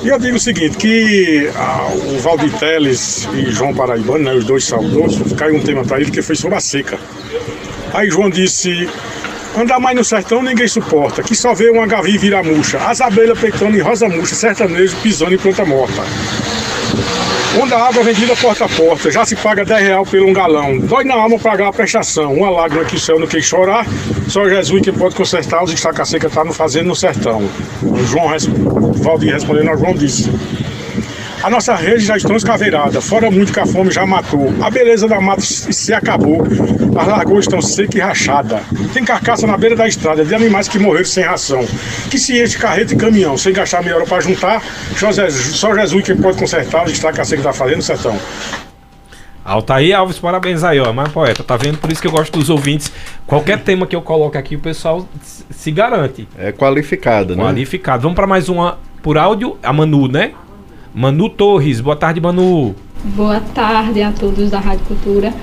E 0.03 0.09
eu 0.09 0.19
digo 0.19 0.37
o 0.37 0.39
seguinte, 0.39 0.77
que 0.77 1.49
ah, 1.55 1.89
o 2.13 2.19
Valdir 2.19 2.51
Teles 2.59 3.27
e 3.33 3.51
João 3.51 3.73
Paraibano, 3.73 4.23
né, 4.23 4.33
os 4.33 4.45
dois 4.45 4.63
saudosos, 4.63 5.33
caiu 5.33 5.55
um 5.55 5.61
tema 5.61 5.83
para 5.83 5.99
ele 5.99 6.11
que 6.11 6.21
foi 6.21 6.35
sobre 6.35 6.57
a 6.57 6.61
seca. 6.61 6.99
Aí 7.93 8.09
João 8.09 8.29
disse, 8.29 8.87
Andar 9.57 9.79
mais 9.79 9.95
no 9.95 10.03
sertão 10.03 10.43
ninguém 10.43 10.67
suporta, 10.67 11.23
que 11.23 11.33
só 11.33 11.51
vê 11.51 11.71
uma 11.71 11.87
gavi 11.87 12.15
virar 12.15 12.43
murcha, 12.43 12.77
as 12.77 13.01
abelhas 13.01 13.39
peitando 13.39 13.75
em 13.75 13.81
rosa 13.81 14.07
murcha, 14.07 14.35
sertanejo 14.35 14.95
pisando 14.97 15.33
em 15.33 15.37
planta 15.37 15.65
morta. 15.65 16.03
Onde 17.59 17.73
a 17.73 17.79
água 17.79 18.03
vendida 18.03 18.35
porta 18.35 18.65
a 18.65 18.69
porta, 18.69 19.09
já 19.09 19.25
se 19.25 19.35
paga 19.35 19.65
10 19.65 19.81
real 19.81 20.05
pelo 20.05 20.27
um 20.27 20.33
galão. 20.33 20.77
Dói 20.77 21.03
na 21.05 21.15
alma 21.15 21.39
pagar 21.39 21.69
a 21.69 21.73
prestação, 21.73 22.35
uma 22.35 22.51
lágrima 22.51 22.85
que 22.85 22.97
o 22.97 22.99
céu 22.99 23.17
não 23.17 23.25
quer 23.25 23.41
chorar, 23.41 23.83
só 24.27 24.47
Jesus 24.47 24.79
que 24.79 24.91
pode 24.91 25.15
consertar 25.15 25.63
os 25.63 25.73
estaca 25.73 26.05
seca 26.05 26.29
tá 26.29 26.45
no 26.45 26.53
fazendo 26.53 26.89
no 26.89 26.95
sertão. 26.95 27.49
O 27.81 27.97
João, 28.05 28.27
Valdir 29.01 29.33
respondendo 29.33 29.71
a 29.71 29.75
João 29.75 29.95
disse, 29.95 30.29
a 31.43 31.49
nossa 31.49 31.75
rede 31.75 32.03
já 32.05 32.17
está 32.17 32.35
escaveirada, 32.35 32.99
fora 32.99 33.31
muito 33.31 33.53
que 33.53 33.59
a 33.59 33.65
fome 33.65 33.91
já 33.91 34.05
matou. 34.05 34.53
A 34.61 34.69
beleza 34.69 35.07
da 35.07 35.21
mata 35.21 35.41
se 35.41 35.93
acabou, 35.93 36.45
as 36.97 37.07
lagoas 37.07 37.45
estão 37.45 37.61
secas 37.61 37.95
e 37.95 37.99
rachadas. 37.99 38.61
Tem 38.93 39.03
carcaça 39.05 39.45
na 39.45 39.57
beira 39.57 39.75
da 39.75 39.87
estrada 39.87 40.25
de 40.25 40.33
animais 40.33 40.67
que 40.67 40.79
morreram 40.79 41.05
sem 41.05 41.23
ração. 41.23 41.65
Que 42.09 42.17
se 42.17 42.41
enche 42.41 42.57
carreta 42.57 42.93
e 42.93 42.97
caminhão, 42.97 43.37
sem 43.37 43.53
gastar 43.53 43.83
meia 43.83 43.95
hora 43.95 44.05
para 44.05 44.21
juntar, 44.21 44.61
só 44.95 45.11
Jesus 45.11 46.03
que 46.03 46.15
pode 46.15 46.37
consertar 46.37 46.85
os 46.85 46.91
estragos 46.91 47.29
que 47.29 47.35
está 47.35 47.53
fazendo, 47.53 47.81
sertão. 47.81 48.17
Altair 49.45 49.95
Alves, 49.95 50.19
parabéns 50.19 50.61
aí, 50.61 50.77
ó. 50.77 50.91
Mais 50.91 51.09
poeta, 51.09 51.41
tá 51.41 51.55
vendo? 51.55 51.77
Por 51.77 51.89
isso 51.89 52.01
que 52.01 52.07
eu 52.07 52.11
gosto 52.11 52.37
dos 52.37 52.49
ouvintes. 52.49 52.91
Qualquer 53.25 53.59
tema 53.59 53.87
que 53.87 53.95
eu 53.95 54.01
coloque 54.01 54.37
aqui, 54.37 54.57
o 54.57 54.59
pessoal 54.59 55.07
se 55.21 55.71
garante. 55.71 56.27
É 56.37 56.51
qualificado, 56.51 57.33
né? 57.33 57.43
Qualificado. 57.43 58.01
Vamos 58.01 58.15
para 58.15 58.27
mais 58.27 58.49
uma 58.49 58.77
por 59.01 59.17
áudio. 59.17 59.57
A 59.63 59.71
Manu, 59.71 60.09
né? 60.09 60.31
Manu 60.93 61.29
Torres, 61.29 61.79
boa 61.79 61.95
tarde, 61.95 62.19
Manu. 62.19 62.75
Boa 63.05 63.39
tarde 63.39 64.01
a 64.01 64.11
todos 64.11 64.51
da 64.51 64.59
Rádio 64.59 64.83
Cultura. 64.85 65.33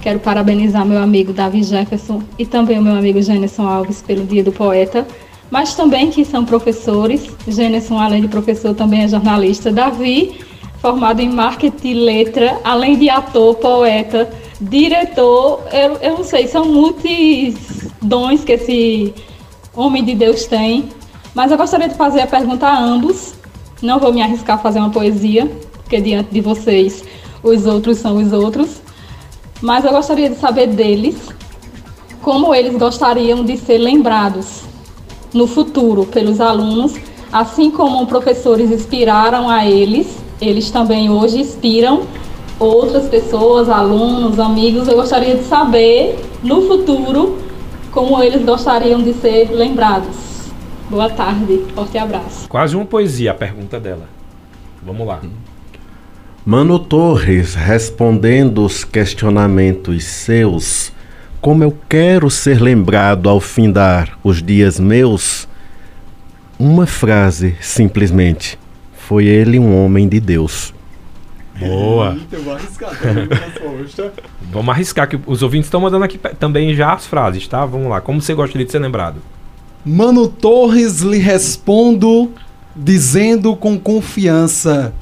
Quero 0.00 0.18
parabenizar 0.20 0.86
meu 0.86 0.98
amigo 1.02 1.32
Davi 1.32 1.62
Jefferson 1.62 2.22
e 2.38 2.46
também 2.46 2.78
o 2.78 2.82
meu 2.82 2.94
amigo 2.94 3.20
Gêneson 3.20 3.66
Alves 3.66 4.02
pelo 4.02 4.24
Dia 4.24 4.44
do 4.44 4.52
Poeta, 4.52 5.06
mas 5.50 5.74
também 5.74 6.10
que 6.10 6.24
são 6.24 6.44
professores. 6.44 7.28
Gêneson, 7.46 7.98
além 7.98 8.22
de 8.22 8.28
professor, 8.28 8.74
também 8.74 9.02
é 9.02 9.08
jornalista. 9.08 9.72
Davi, 9.72 10.40
formado 10.80 11.20
em 11.20 11.28
marketing 11.28 11.88
e 11.88 11.94
letra, 11.94 12.60
além 12.64 12.96
de 12.98 13.10
ator, 13.10 13.56
poeta, 13.56 14.30
diretor, 14.60 15.62
eu, 15.72 15.96
eu 15.96 16.18
não 16.18 16.24
sei, 16.24 16.46
são 16.46 16.64
muitos 16.64 17.90
dons 18.00 18.44
que 18.44 18.52
esse 18.52 19.14
homem 19.74 20.04
de 20.04 20.14
Deus 20.14 20.46
tem. 20.46 20.88
Mas 21.34 21.50
eu 21.50 21.56
gostaria 21.56 21.88
de 21.88 21.94
fazer 21.94 22.20
a 22.20 22.26
pergunta 22.26 22.66
a 22.66 22.78
ambos 22.78 23.38
não 23.82 23.98
vou 24.00 24.12
me 24.12 24.22
arriscar 24.22 24.56
a 24.56 24.58
fazer 24.58 24.80
uma 24.80 24.90
poesia, 24.90 25.46
porque 25.74 26.00
diante 26.00 26.30
de 26.30 26.40
vocês 26.40 27.04
os 27.42 27.66
outros 27.66 27.98
são 27.98 28.16
os 28.16 28.32
outros. 28.32 28.80
Mas 29.60 29.84
eu 29.84 29.90
gostaria 29.90 30.30
de 30.30 30.36
saber 30.36 30.68
deles 30.68 31.16
como 32.22 32.54
eles 32.54 32.76
gostariam 32.76 33.44
de 33.44 33.56
ser 33.56 33.78
lembrados 33.78 34.62
no 35.32 35.46
futuro 35.46 36.06
pelos 36.06 36.40
alunos, 36.40 36.94
assim 37.32 37.70
como 37.70 38.06
professores 38.06 38.70
inspiraram 38.70 39.48
a 39.48 39.66
eles, 39.66 40.18
eles 40.40 40.70
também 40.70 41.10
hoje 41.10 41.40
inspiram 41.40 42.02
outras 42.58 43.08
pessoas, 43.08 43.68
alunos, 43.68 44.38
amigos. 44.38 44.88
Eu 44.88 44.96
gostaria 44.96 45.36
de 45.36 45.44
saber 45.44 46.18
no 46.42 46.62
futuro 46.62 47.38
como 47.92 48.22
eles 48.22 48.44
gostariam 48.44 49.02
de 49.02 49.12
ser 49.14 49.50
lembrados. 49.50 50.16
Boa 50.88 51.10
tarde, 51.10 51.64
forte 51.74 51.98
abraço. 51.98 52.48
Quase 52.48 52.74
uma 52.74 52.86
poesia 52.86 53.32
a 53.32 53.34
pergunta 53.34 53.78
dela. 53.78 54.08
Vamos 54.82 55.06
lá. 55.06 55.20
Mano 56.50 56.78
Torres 56.78 57.54
respondendo 57.54 58.64
os 58.64 58.82
questionamentos 58.82 60.02
seus, 60.04 60.90
como 61.42 61.62
eu 61.62 61.76
quero 61.86 62.30
ser 62.30 62.58
lembrado 62.58 63.28
ao 63.28 63.38
findar 63.38 64.18
os 64.24 64.42
dias 64.42 64.80
meus, 64.80 65.46
uma 66.58 66.86
frase 66.86 67.54
simplesmente: 67.60 68.58
foi 68.94 69.26
ele 69.26 69.58
um 69.58 69.76
homem 69.76 70.08
de 70.08 70.18
Deus. 70.18 70.72
Boa. 71.60 72.16
Vamos 74.50 74.70
arriscar 74.70 75.06
que 75.06 75.20
os 75.26 75.42
ouvintes 75.42 75.66
estão 75.66 75.82
mandando 75.82 76.06
aqui 76.06 76.16
também 76.16 76.74
já 76.74 76.94
as 76.94 77.06
frases, 77.06 77.46
tá? 77.46 77.66
Vamos 77.66 77.90
lá. 77.90 78.00
Como 78.00 78.22
você 78.22 78.32
gostaria 78.32 78.64
de 78.64 78.72
ser 78.72 78.78
lembrado? 78.78 79.16
Mano 79.84 80.26
Torres 80.26 81.02
lhe 81.02 81.18
respondo 81.18 82.32
dizendo 82.74 83.54
com 83.54 83.78
confiança 83.78 84.94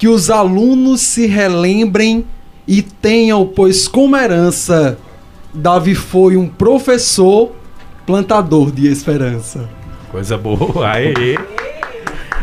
que 0.00 0.08
os 0.08 0.30
alunos 0.30 1.02
se 1.02 1.26
relembrem 1.26 2.24
e 2.66 2.80
tenham, 2.80 3.46
pois 3.46 3.86
como 3.86 4.16
herança, 4.16 4.98
Davi 5.52 5.94
foi 5.94 6.38
um 6.38 6.48
professor 6.48 7.52
plantador 8.06 8.72
de 8.72 8.90
esperança. 8.90 9.68
Coisa 10.10 10.38
boa, 10.38 10.88
aê! 10.90 11.36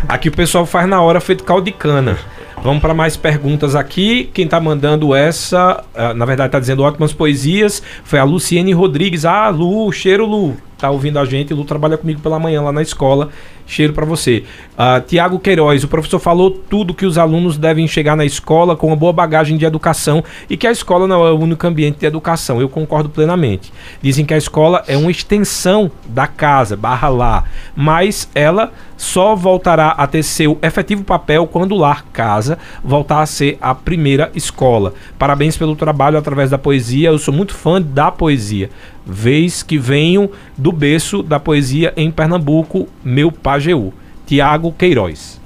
Aqui 0.08 0.30
o 0.30 0.32
pessoal 0.32 0.67
faz 0.67 0.88
na 0.88 1.02
hora 1.02 1.20
feito 1.20 1.43
caldo 1.43 1.65
de 1.65 1.72
cana. 1.72 2.20
Vamos 2.62 2.80
para 2.80 2.93
mais 2.93 3.17
perguntas 3.17 3.76
aqui. 3.76 4.30
Quem 4.36 4.46
está 4.46 4.60
mandando 4.60 5.15
essa, 5.15 5.84
uh, 5.96 6.13
na 6.13 6.26
verdade 6.26 6.50
está 6.50 6.60
dizendo 6.60 6.84
ótimas 6.84 7.12
poesias, 7.12 7.82
foi 8.04 8.20
a 8.20 8.24
Luciene 8.24 8.72
Rodrigues. 8.72 9.26
Ah, 9.26 9.50
Lu, 9.50 9.91
cheiro 9.91 10.28
Lu 10.28 10.56
tá 10.78 10.90
ouvindo 10.90 11.20
a 11.20 11.26
gente. 11.26 11.54
Lu 11.54 11.66
trabalha 11.66 11.98
comigo 11.98 12.22
pela 12.22 12.40
manhã 12.40 12.62
lá 12.62 12.72
na 12.72 12.82
escola. 12.82 13.30
Cheiro 13.66 13.92
para 13.92 14.06
você. 14.06 14.46
Uh, 14.74 15.02
Tiago 15.06 15.40
Queiroz, 15.40 15.84
o 15.84 15.90
professor 15.90 16.20
falou 16.20 16.50
tudo 16.50 16.94
que 16.94 17.06
os 17.06 17.18
alunos 17.18 17.58
devem 17.58 17.86
chegar 17.86 18.16
na 18.16 18.24
escola 18.24 18.78
com 18.78 18.88
uma 18.88 18.96
boa 18.96 19.12
bagagem 19.12 19.58
de 19.58 19.66
educação 19.66 20.24
e 20.50 20.56
que 20.56 20.66
a 20.66 20.72
escola 20.72 21.06
não 21.06 21.26
é 21.26 21.32
o 21.32 21.38
único 21.38 21.68
ambiente 21.68 22.00
de 22.00 22.06
educação. 22.06 22.62
Eu 22.62 22.70
concordo 22.70 23.10
plenamente. 23.10 23.74
Dizem 24.02 24.26
que 24.26 24.34
a 24.34 24.38
escola 24.38 24.84
é 24.88 24.96
uma 24.96 25.12
extensão 25.12 25.92
da 26.08 26.28
casa, 26.28 26.78
barra 26.78 27.10
lá, 27.10 27.44
mas 27.76 28.30
ela 28.34 28.72
só 28.96 29.36
voltará 29.36 29.90
a 29.90 30.08
ter 30.08 30.24
seu 30.24 30.58
efetivo 30.62 31.04
papel 31.04 31.46
quando 31.46 31.74
o 31.74 31.78
lar 31.78 32.06
casa 32.12 32.58
voltar 32.84 33.22
a 33.22 33.26
ser 33.26 33.58
a 33.62 33.76
primeira 33.76 34.32
escola. 34.34 34.94
Parabéns 35.20 35.58
pelo 35.58 35.76
trabalho 35.76 36.18
através 36.18 36.50
da 36.50 36.58
poesia. 36.58 37.10
Eu 37.10 37.20
sou 37.20 37.34
muito 37.34 37.54
fã 37.54 37.82
da 37.82 38.12
poesia 38.12 38.70
vez 39.08 39.64
que 39.64 39.78
venho 39.78 40.30
do 40.58 40.72
berço 40.72 41.24
da 41.24 41.40
poesia 41.40 41.94
em 41.96 42.12
Pernambuco, 42.12 42.88
meu 43.04 43.32
Pajeú, 43.32 43.94
Tiago 44.26 44.74
Queiroz. 44.74 45.40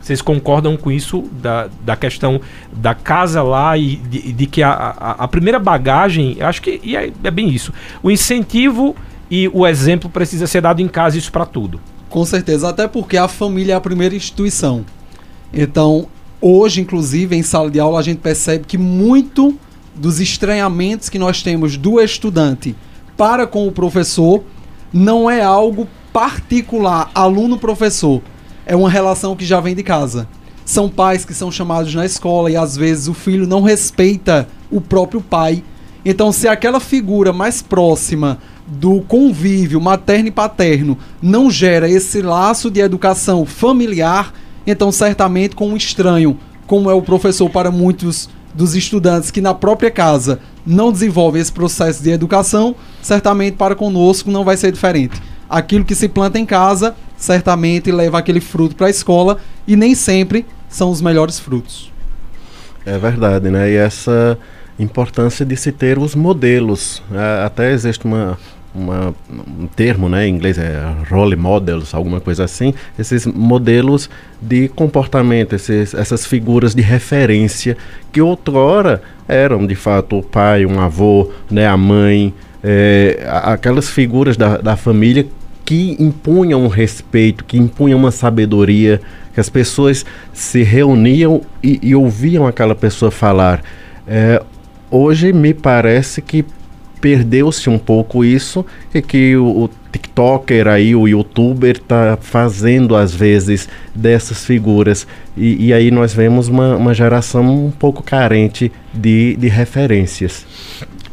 Vocês 0.00 0.22
concordam 0.22 0.76
com 0.76 0.92
isso, 0.92 1.24
da, 1.32 1.68
da 1.84 1.96
questão 1.96 2.40
da 2.72 2.94
casa 2.94 3.42
lá 3.42 3.76
e 3.76 3.96
de, 3.96 4.32
de 4.32 4.46
que 4.46 4.62
a, 4.62 4.70
a, 4.70 5.10
a, 5.24 5.28
primeira 5.28 5.58
bagagem, 5.58 6.36
acho 6.40 6.62
que 6.62 6.80
é, 6.96 7.10
é 7.24 7.30
bem 7.32 7.48
isso. 7.48 7.72
O 8.00 8.08
incentivo 8.08 8.94
e 9.28 9.48
o 9.52 9.66
exemplo 9.66 10.08
precisa 10.08 10.46
ser 10.46 10.60
dado 10.60 10.80
em 10.80 10.86
casa, 10.86 11.18
isso 11.18 11.32
para 11.32 11.44
tudo. 11.44 11.80
Com 12.08 12.24
certeza, 12.24 12.68
até 12.68 12.86
porque 12.86 13.16
a 13.16 13.26
família 13.26 13.72
é 13.72 13.76
a 13.76 13.80
primeira 13.80 14.14
instituição. 14.14 14.84
Então, 15.52 16.06
hoje, 16.40 16.80
inclusive, 16.80 17.34
em 17.34 17.42
sala 17.42 17.68
de 17.68 17.80
aula, 17.80 17.98
a 17.98 18.02
gente 18.02 18.18
percebe 18.18 18.64
que 18.64 18.78
muito 18.78 19.58
dos 19.96 20.20
estranhamentos 20.20 21.08
que 21.08 21.18
nós 21.18 21.42
temos 21.42 21.76
do 21.76 22.00
estudante 22.00 22.76
para 23.16 23.46
com 23.46 23.66
o 23.66 23.72
professor 23.72 24.44
não 24.92 25.30
é 25.30 25.42
algo 25.42 25.88
particular 26.12 27.10
aluno-professor. 27.14 28.22
É 28.64 28.76
uma 28.76 28.90
relação 28.90 29.34
que 29.34 29.44
já 29.44 29.60
vem 29.60 29.74
de 29.74 29.82
casa. 29.82 30.28
São 30.64 30.88
pais 30.88 31.24
que 31.24 31.34
são 31.34 31.50
chamados 31.50 31.94
na 31.94 32.04
escola 32.04 32.50
e 32.50 32.56
às 32.56 32.76
vezes 32.76 33.08
o 33.08 33.14
filho 33.14 33.46
não 33.46 33.62
respeita 33.62 34.48
o 34.70 34.80
próprio 34.80 35.20
pai. 35.20 35.62
Então, 36.04 36.32
se 36.32 36.48
aquela 36.48 36.80
figura 36.80 37.32
mais 37.32 37.62
próxima 37.62 38.38
do 38.66 39.00
convívio 39.02 39.80
materno 39.80 40.28
e 40.28 40.32
paterno 40.32 40.98
não 41.22 41.50
gera 41.50 41.88
esse 41.88 42.20
laço 42.20 42.70
de 42.70 42.80
educação 42.80 43.46
familiar, 43.46 44.32
então 44.66 44.90
certamente 44.90 45.54
com 45.54 45.68
um 45.68 45.76
estranho, 45.76 46.38
como 46.66 46.90
é 46.90 46.94
o 46.94 47.02
professor 47.02 47.48
para 47.48 47.70
muitos 47.70 48.28
dos 48.56 48.74
estudantes 48.74 49.30
que 49.30 49.40
na 49.40 49.54
própria 49.54 49.90
casa 49.90 50.40
não 50.66 50.90
desenvolvem 50.90 51.40
esse 51.40 51.52
processo 51.52 52.02
de 52.02 52.10
educação, 52.10 52.74
certamente 53.02 53.56
para 53.56 53.74
conosco 53.74 54.30
não 54.30 54.44
vai 54.44 54.56
ser 54.56 54.72
diferente. 54.72 55.20
Aquilo 55.48 55.84
que 55.84 55.94
se 55.94 56.08
planta 56.08 56.38
em 56.38 56.46
casa, 56.46 56.96
certamente 57.16 57.92
leva 57.92 58.18
aquele 58.18 58.40
fruto 58.40 58.74
para 58.74 58.88
a 58.88 58.90
escola 58.90 59.38
e 59.66 59.76
nem 59.76 59.94
sempre 59.94 60.44
são 60.68 60.90
os 60.90 61.00
melhores 61.00 61.38
frutos. 61.38 61.92
É 62.84 62.98
verdade, 62.98 63.50
né? 63.50 63.70
E 63.70 63.76
essa 63.76 64.38
importância 64.78 65.44
de 65.44 65.56
se 65.56 65.72
ter 65.72 65.98
os 65.98 66.14
modelos. 66.14 67.02
É, 67.12 67.44
até 67.44 67.72
existe 67.72 68.04
uma, 68.04 68.38
uma, 68.76 69.14
um 69.30 69.66
termo 69.66 70.08
né, 70.08 70.26
em 70.28 70.34
inglês, 70.34 70.58
é 70.58 70.80
role 71.08 71.36
models, 71.36 71.94
alguma 71.94 72.20
coisa 72.20 72.44
assim, 72.44 72.74
esses 72.98 73.26
modelos 73.26 74.10
de 74.40 74.68
comportamento, 74.68 75.54
esses, 75.54 75.94
essas 75.94 76.26
figuras 76.26 76.74
de 76.74 76.82
referência 76.82 77.76
que 78.12 78.20
outrora 78.20 79.02
eram 79.26 79.66
de 79.66 79.74
fato 79.74 80.18
o 80.18 80.22
pai, 80.22 80.66
um 80.66 80.80
avô, 80.80 81.30
né, 81.50 81.66
a 81.66 81.76
mãe, 81.76 82.32
é, 82.62 83.26
aquelas 83.44 83.88
figuras 83.88 84.36
da, 84.36 84.58
da 84.58 84.76
família 84.76 85.26
que 85.64 85.96
impunham 85.98 86.62
um 86.64 86.68
respeito, 86.68 87.44
que 87.44 87.58
impunham 87.58 87.98
uma 87.98 88.12
sabedoria, 88.12 89.00
que 89.34 89.40
as 89.40 89.50
pessoas 89.50 90.06
se 90.32 90.62
reuniam 90.62 91.42
e, 91.62 91.80
e 91.82 91.94
ouviam 91.94 92.46
aquela 92.46 92.74
pessoa 92.74 93.10
falar. 93.10 93.62
É, 94.06 94.42
hoje 94.90 95.32
me 95.32 95.52
parece 95.52 96.22
que 96.22 96.44
perdeu-se 97.00 97.68
um 97.68 97.78
pouco 97.78 98.24
isso 98.24 98.64
e 98.94 99.00
que 99.02 99.36
o, 99.36 99.64
o 99.64 99.70
TikToker 99.92 100.66
aí, 100.68 100.94
o 100.94 101.06
YouTuber 101.06 101.76
está 101.76 102.18
fazendo 102.20 102.96
às 102.96 103.14
vezes 103.14 103.68
dessas 103.94 104.44
figuras 104.44 105.06
e, 105.36 105.66
e 105.66 105.72
aí 105.72 105.90
nós 105.90 106.14
vemos 106.14 106.48
uma, 106.48 106.76
uma, 106.76 106.94
geração 106.94 107.66
um 107.66 107.70
pouco 107.70 108.02
carente 108.02 108.72
de, 108.92 109.36
de 109.36 109.48
referências. 109.48 110.46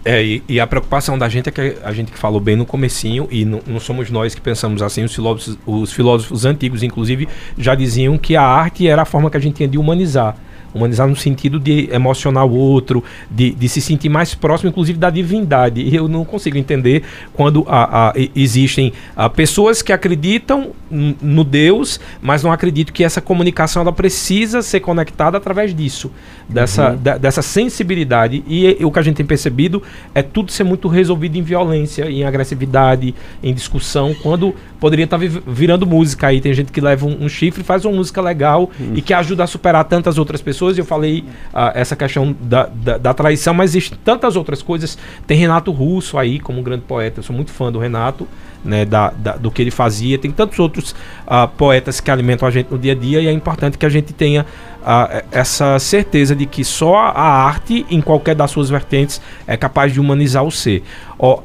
É, 0.06 0.22
e, 0.22 0.44
e, 0.50 0.60
a 0.60 0.68
preocupação 0.68 1.18
da 1.18 1.30
gente 1.30 1.48
é 1.48 1.52
que 1.52 1.78
a 1.82 1.94
gente 1.94 2.12
que 2.12 2.18
falou 2.18 2.42
bem 2.42 2.58
no 2.58 2.66
comecinho, 2.66 3.26
e 3.32 3.46
não, 3.46 3.62
não 3.66 3.80
somos 3.80 4.10
nós 4.10 4.36
que 4.36 4.42
pensamos 4.42 4.82
assim, 4.82 5.04
os 5.04 5.16
filósofos, 5.16 5.58
os 5.66 5.94
filósofos 5.94 6.44
antigos, 6.44 6.84
inclusive, 6.84 7.28
já 7.58 7.74
diziam 7.74 8.18
que 8.18 8.36
a 8.36 8.44
arte 8.44 8.86
era 8.86 9.04
a 9.04 9.06
forma 9.06 9.30
que 9.30 9.38
a 9.38 9.40
gente 9.40 9.56
tinha 9.56 9.70
de 9.70 9.78
humanizar. 9.78 10.36
Humanizar 10.74 11.08
no 11.08 11.16
sentido 11.16 11.60
de 11.60 11.90
emocionar 11.92 12.46
o 12.46 12.54
outro, 12.54 13.04
de, 13.30 13.52
de 13.52 13.70
se 13.70 13.82
sentir 13.82 14.10
mais 14.10 14.34
próximo, 14.34 14.70
inclusive, 14.70 14.98
da 14.98 15.10
divindade. 15.10 15.82
E 15.82 15.96
eu 15.96 16.08
não 16.08 16.26
consigo 16.26 16.58
entender 16.58 17.04
quando 17.34 17.66
a, 17.68 18.10
a, 18.10 18.14
existem 18.36 18.94
a, 19.16 19.30
pessoas 19.30 19.82
que 19.82 19.92
acreditam 19.92 20.72
no 20.90 21.44
Deus, 21.44 22.00
mas 22.22 22.44
não 22.44 22.52
acreditam 22.52 22.94
que 22.94 23.04
essa 23.04 23.22
comunicação 23.22 23.82
ela 23.82 23.92
precisa 23.92 24.62
ser 24.62 24.80
conectada 24.80 25.38
através 25.38 25.76
disso, 25.76 26.12
dessa, 26.48 26.92
uhum. 26.92 26.98
da, 26.98 27.18
dessa 27.18 27.42
sensibilidade. 27.42 28.44
E, 28.48 28.78
e 28.80 28.86
o 28.86 28.92
que 28.92 29.00
a 29.00 29.02
gente 29.02 29.18
tem 29.18 29.26
percebido 29.26 29.82
é 30.14 30.22
tudo 30.22 30.52
ser 30.52 30.64
muito 30.64 30.88
resolvido 30.88 31.38
em 31.38 31.42
violência, 31.42 32.10
em 32.10 32.24
agressividade, 32.24 33.14
em 33.42 33.54
discussão, 33.54 34.16
quando 34.22 34.56
poderia 34.80 35.06
estar 35.06 35.18
tá 35.18 35.26
virando 35.48 35.88
música 35.88 36.28
aí. 36.28 36.42
Tem 36.42 36.54
gente 36.54 36.72
que 36.72 36.82
leva 36.82 37.06
um, 37.06 37.26
um 37.26 37.30
chifre 37.30 37.62
e 37.62 37.64
faz 37.64 37.86
uma 37.86 37.96
música 37.96 38.22
legal 38.22 38.70
uhum. 38.80 38.94
e 38.96 39.02
que 39.02 39.14
ajuda 39.14 39.44
a 39.44 39.48
superar 39.48 39.86
tantas 39.86 40.18
outras 40.18 40.42
pessoas 40.42 40.63
pessoas, 40.64 40.78
eu 40.78 40.86
falei 40.86 41.26
uh, 41.54 41.72
essa 41.74 41.96
questão 41.96 42.36
da, 42.40 42.66
da, 42.68 42.98
da, 42.98 43.14
traição, 43.14 43.54
mas 43.54 43.72
existem 43.72 43.98
tantas 44.04 44.36
outras 44.36 44.62
coisas. 44.62 44.98
Tem 45.28 45.38
Renato 45.38 45.72
Russo 45.72 46.18
aí, 46.18 46.40
como 46.40 46.60
um 46.60 46.64
grande 46.64 46.84
poeta, 46.84 47.20
eu 47.20 47.24
sou 47.24 47.36
muito 47.36 47.52
fã 47.52 47.72
do 47.72 47.80
Renato, 47.80 48.28
né, 48.64 48.86
da, 48.86 49.10
da 49.10 49.36
do 49.36 49.52
que 49.52 49.62
ele 49.62 49.72
fazia. 49.72 50.18
Tem 50.18 50.32
tantos 50.32 50.58
outros 50.60 50.92
uh, 51.28 51.48
poetas 51.58 52.00
que 52.00 52.10
alimentam 52.10 52.48
a 52.48 52.52
gente 52.52 52.72
no 52.72 52.78
dia 52.78 52.94
a 52.94 52.96
dia 52.96 53.22
e 53.22 53.28
é 53.28 53.32
importante 53.32 53.78
que 53.78 53.86
a 53.86 53.90
gente 53.90 54.14
tenha 54.14 54.46
uh, 54.82 55.24
essa 55.32 55.78
certeza 55.80 56.36
de 56.36 56.46
que 56.46 56.64
só 56.64 56.96
a 56.96 57.46
arte, 57.46 57.86
em 57.90 58.00
qualquer 58.00 58.36
das 58.36 58.52
suas 58.52 58.70
vertentes, 58.70 59.22
é 59.46 59.58
capaz 59.58 59.92
de 59.92 60.00
humanizar 60.00 60.44
o 60.44 60.52
ser. 60.52 60.84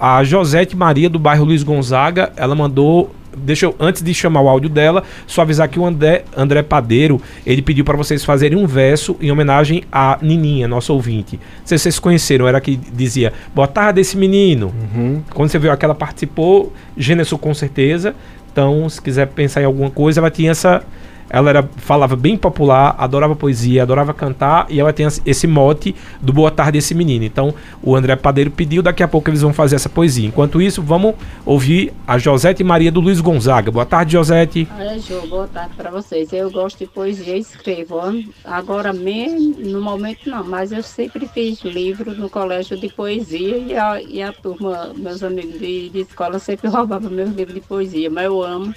A 0.01 0.25
Josete 0.25 0.77
Maria, 0.77 1.09
do 1.09 1.19
bairro 1.19 1.45
Luiz 1.45 1.63
Gonzaga, 1.63 2.33
ela 2.37 2.55
mandou 2.55 3.15
deixa 3.37 3.67
eu, 3.67 3.75
antes 3.79 4.03
de 4.03 4.13
chamar 4.15 4.41
o 4.41 4.49
áudio 4.49 4.69
dela, 4.69 5.03
só 5.27 5.43
avisar 5.43 5.69
que 5.69 5.79
o 5.79 5.85
André, 5.85 6.25
André 6.37 6.63
Padeiro, 6.63 7.21
ele 7.47 7.63
pediu 7.63 7.85
para 7.85 7.97
vocês 7.97 8.25
fazerem 8.25 8.59
um 8.59 8.67
verso 8.67 9.17
em 9.21 9.31
homenagem 9.31 9.85
a 9.91 10.19
Nininha, 10.21 10.69
nosso 10.69 10.93
ouvinte. 10.93 11.37
Não 11.37 11.67
sei 11.67 11.79
se 11.79 11.83
vocês 11.83 11.99
conheceram, 11.99 12.47
era 12.47 12.61
que 12.61 12.77
dizia, 12.77 13.33
boa 13.55 13.69
tarde 13.69 14.01
esse 14.01 14.17
menino. 14.17 14.73
Uhum. 14.95 15.23
Quando 15.35 15.51
você 15.51 15.59
viu 15.59 15.71
aquela 15.71 15.95
participou, 15.95 16.73
Gênesis 16.97 17.33
com 17.33 17.55
certeza. 17.55 18.15
Então, 18.53 18.89
se 18.89 19.01
quiser 19.01 19.27
pensar 19.29 19.63
em 19.63 19.65
alguma 19.65 19.91
coisa, 19.91 20.21
ela 20.21 20.31
tinha 20.31 20.51
essa 20.51 20.83
ela 21.31 21.51
era, 21.51 21.69
falava 21.77 22.17
bem 22.17 22.37
popular, 22.37 22.95
adorava 22.99 23.37
poesia, 23.37 23.83
adorava 23.83 24.15
cantar 24.15 24.67
e 24.69 24.81
ela 24.81 24.93
tem 24.93 25.07
esse 25.27 25.47
mote 25.47 25.95
do 26.21 26.33
Boa 26.33 26.51
Tarde 26.51 26.79
esse 26.79 26.95
menino. 26.95 27.25
Então 27.25 27.55
o 27.83 27.95
André 27.95 28.17
Padeiro 28.17 28.51
pediu, 28.51 28.83
daqui 28.83 29.03
a 29.03 29.09
pouco 29.09 29.29
eles 29.29 29.43
vão 29.43 29.53
fazer 29.53 29.77
essa 29.77 29.89
poesia. 29.89 30.27
Enquanto 30.27 30.61
isso, 30.61 30.83
vamos 30.83 31.15
ouvir 31.45 31.93
a 32.07 32.19
Josete 32.19 32.65
Maria 32.65 32.91
do 32.91 33.01
Luiz 33.01 33.21
Gonzaga. 33.21 33.71
Boa 33.71 33.87
tarde, 33.87 34.13
Josete. 34.13 34.69
Olha, 34.77 34.99
Jô, 34.99 35.27
boa 35.27 35.49
tarde 35.49 35.75
para 35.77 35.91
vocês. 35.91 36.33
Eu 36.33 36.51
gosto 36.51 36.79
de 36.79 36.87
poesia 36.87 37.37
e 37.37 37.41
escrevo. 37.41 37.99
Agora 38.45 38.93
mesmo, 38.93 39.57
no 39.59 39.81
momento 39.81 40.29
não, 40.29 40.45
mas 40.45 40.73
eu 40.73 40.83
sempre 40.83 41.27
fiz 41.27 41.61
livro 41.63 42.15
no 42.15 42.31
colégio 42.31 42.79
de 42.79 42.89
poesia 42.89 43.59
e 43.59 43.77
a, 43.77 44.01
e 44.01 44.23
a 44.23 44.33
turma, 44.33 44.93
meus 44.97 45.23
amigos 45.23 45.59
de, 45.59 45.89
de 45.89 46.01
escola 46.01 46.39
sempre 46.39 46.69
roubavam 46.71 47.11
meus 47.11 47.31
livros 47.31 47.55
de 47.55 47.61
poesia, 47.61 48.11
mas 48.11 48.25
eu 48.25 48.43
amo 48.43 48.75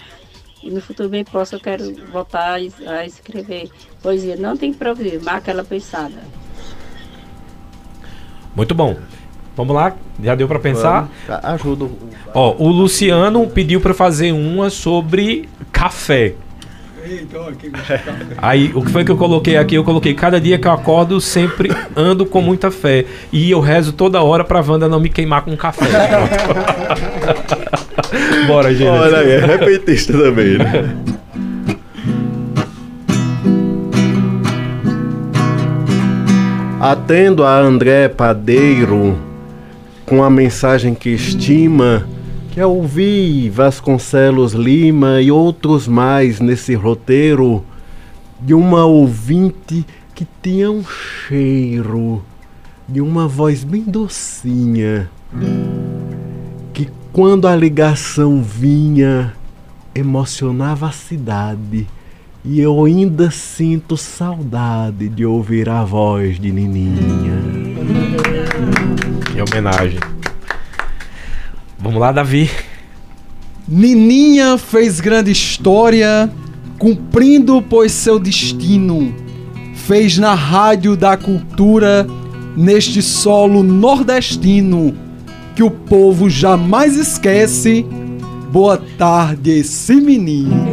e 0.64 0.70
no 0.70 0.82
futuro 0.82 1.09
bem 1.09 1.24
próximo 1.24 1.57
eu 1.57 1.64
quero 1.64 1.95
voltar 2.12 2.59
a 2.88 3.05
escrever 3.05 3.70
poesia. 4.01 4.36
Não 4.36 4.55
tem 4.55 4.74
problema, 4.74 5.22
mas 5.24 5.36
aquela 5.36 5.64
pensada. 5.64 6.22
Muito 8.55 8.76
bom. 8.76 8.97
Vamos 9.55 9.76
lá, 9.76 9.95
já 10.24 10.34
deu 10.34 10.47
para 10.47 10.59
pensar? 10.59 11.09
Ajuda. 11.43 11.89
Ó, 12.34 12.55
o 12.57 12.70
Luciano 12.70 13.45
pediu 13.47 13.82
para 13.82 13.93
fazer 13.93 14.32
uma 14.32 14.70
sobre 14.70 15.49
café. 15.72 16.36
Aí, 18.37 18.71
o 18.73 18.83
que 18.83 18.91
foi 18.91 19.03
que 19.03 19.11
eu 19.11 19.17
coloquei 19.17 19.57
aqui? 19.57 19.75
Eu 19.75 19.83
coloquei 19.83 20.13
cada 20.13 20.39
dia 20.39 20.57
que 20.57 20.67
eu 20.67 20.71
acordo, 20.71 21.19
sempre 21.19 21.71
ando 21.95 22.25
com 22.25 22.41
muita 22.41 22.69
fé. 22.69 23.05
E 23.31 23.51
eu 23.51 23.59
rezo 23.59 23.93
toda 23.93 24.21
hora 24.21 24.43
pra 24.43 24.61
Wanda 24.61 24.87
não 24.87 24.99
me 24.99 25.09
queimar 25.09 25.43
com 25.43 25.55
café. 25.57 25.85
Bora, 28.47 28.73
gente. 28.73 28.87
Olha 28.87 29.19
aí, 29.19 29.31
é 29.31 29.45
repetista 29.45 30.13
também, 30.13 30.57
né? 30.57 30.95
Atendo 36.79 37.43
a 37.43 37.59
André 37.59 38.09
Padeiro 38.09 39.17
com 40.05 40.23
a 40.23 40.29
mensagem 40.29 40.95
que 40.95 41.09
estima 41.09 42.07
que 42.51 42.59
ao 42.59 42.75
ouvir 42.75 43.49
Vasconcelos 43.49 44.51
Lima 44.51 45.21
e 45.21 45.31
outros 45.31 45.87
mais 45.87 46.41
nesse 46.41 46.75
roteiro 46.75 47.63
de 48.41 48.53
uma 48.53 48.85
ouvinte 48.85 49.85
que 50.13 50.27
tinha 50.43 50.69
um 50.69 50.83
cheiro 50.83 52.21
de 52.89 52.99
uma 52.99 53.25
voz 53.25 53.63
bem 53.63 53.83
docinha 53.83 55.09
que 56.73 56.89
quando 57.13 57.47
a 57.47 57.55
ligação 57.55 58.43
vinha 58.43 59.33
emocionava 59.95 60.87
a 60.87 60.91
cidade 60.91 61.87
e 62.43 62.59
eu 62.59 62.83
ainda 62.83 63.31
sinto 63.31 63.95
saudade 63.95 65.07
de 65.07 65.25
ouvir 65.25 65.69
a 65.69 65.85
voz 65.85 66.37
de 66.37 66.51
Nininha. 66.51 67.39
Em 69.35 69.41
homenagem. 69.41 70.20
Vamos 71.82 71.99
lá, 71.99 72.11
Davi. 72.11 72.49
Nininha 73.67 74.57
fez 74.57 74.99
grande 74.99 75.32
história, 75.32 76.29
cumprindo 76.77 77.61
pois 77.61 77.91
seu 77.91 78.19
destino. 78.19 79.13
Fez 79.73 80.17
na 80.17 80.34
rádio 80.34 80.95
da 80.95 81.17
cultura, 81.17 82.07
neste 82.55 83.01
solo 83.01 83.63
nordestino, 83.63 84.95
que 85.55 85.63
o 85.63 85.71
povo 85.71 86.29
jamais 86.29 86.95
esquece 86.95 87.86
Boa 88.51 88.77
tarde, 88.97 89.49
esse 89.49 89.95
menino. 89.95 90.67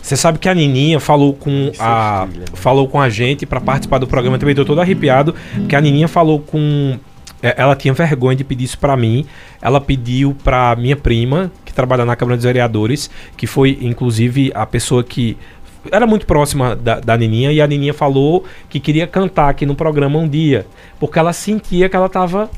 Você 0.00 0.16
sabe 0.16 0.38
que 0.38 0.48
a 0.48 0.54
Nininha 0.54 1.00
falou 1.00 1.34
com 1.34 1.72
a 1.76 2.28
falou 2.54 2.86
com 2.86 3.00
a 3.00 3.10
gente 3.10 3.44
para 3.44 3.60
participar 3.60 3.98
do 3.98 4.06
programa, 4.06 4.38
também 4.38 4.54
tô 4.54 4.64
todo 4.64 4.80
arrepiado, 4.80 5.34
porque 5.56 5.74
a 5.74 5.80
Nininha 5.80 6.06
falou 6.06 6.38
com 6.38 7.00
ela 7.42 7.74
tinha 7.74 7.92
vergonha 7.92 8.36
de 8.36 8.44
pedir 8.44 8.64
isso 8.64 8.78
para 8.78 8.96
mim. 8.96 9.26
Ela 9.60 9.80
pediu 9.80 10.34
para 10.44 10.76
minha 10.76 10.96
prima, 10.96 11.50
que 11.64 11.72
trabalha 11.72 12.04
na 12.04 12.14
Câmara 12.14 12.36
dos 12.36 12.44
Vereadores, 12.44 13.10
que 13.36 13.46
foi 13.46 13.78
inclusive 13.82 14.52
a 14.54 14.64
pessoa 14.64 15.02
que 15.02 15.36
era 15.90 16.06
muito 16.06 16.26
próxima 16.26 16.76
da, 16.76 17.00
da 17.00 17.16
Nininha, 17.16 17.50
e 17.50 17.60
a 17.60 17.66
Nininha 17.66 17.92
falou 17.92 18.44
que 18.68 18.78
queria 18.78 19.06
cantar 19.06 19.48
aqui 19.48 19.66
no 19.66 19.74
programa 19.74 20.18
um 20.18 20.28
dia, 20.28 20.64
porque 21.00 21.18
ela 21.18 21.32
sentia 21.32 21.88
que 21.88 21.96
ela 21.96 22.06
estava 22.06 22.48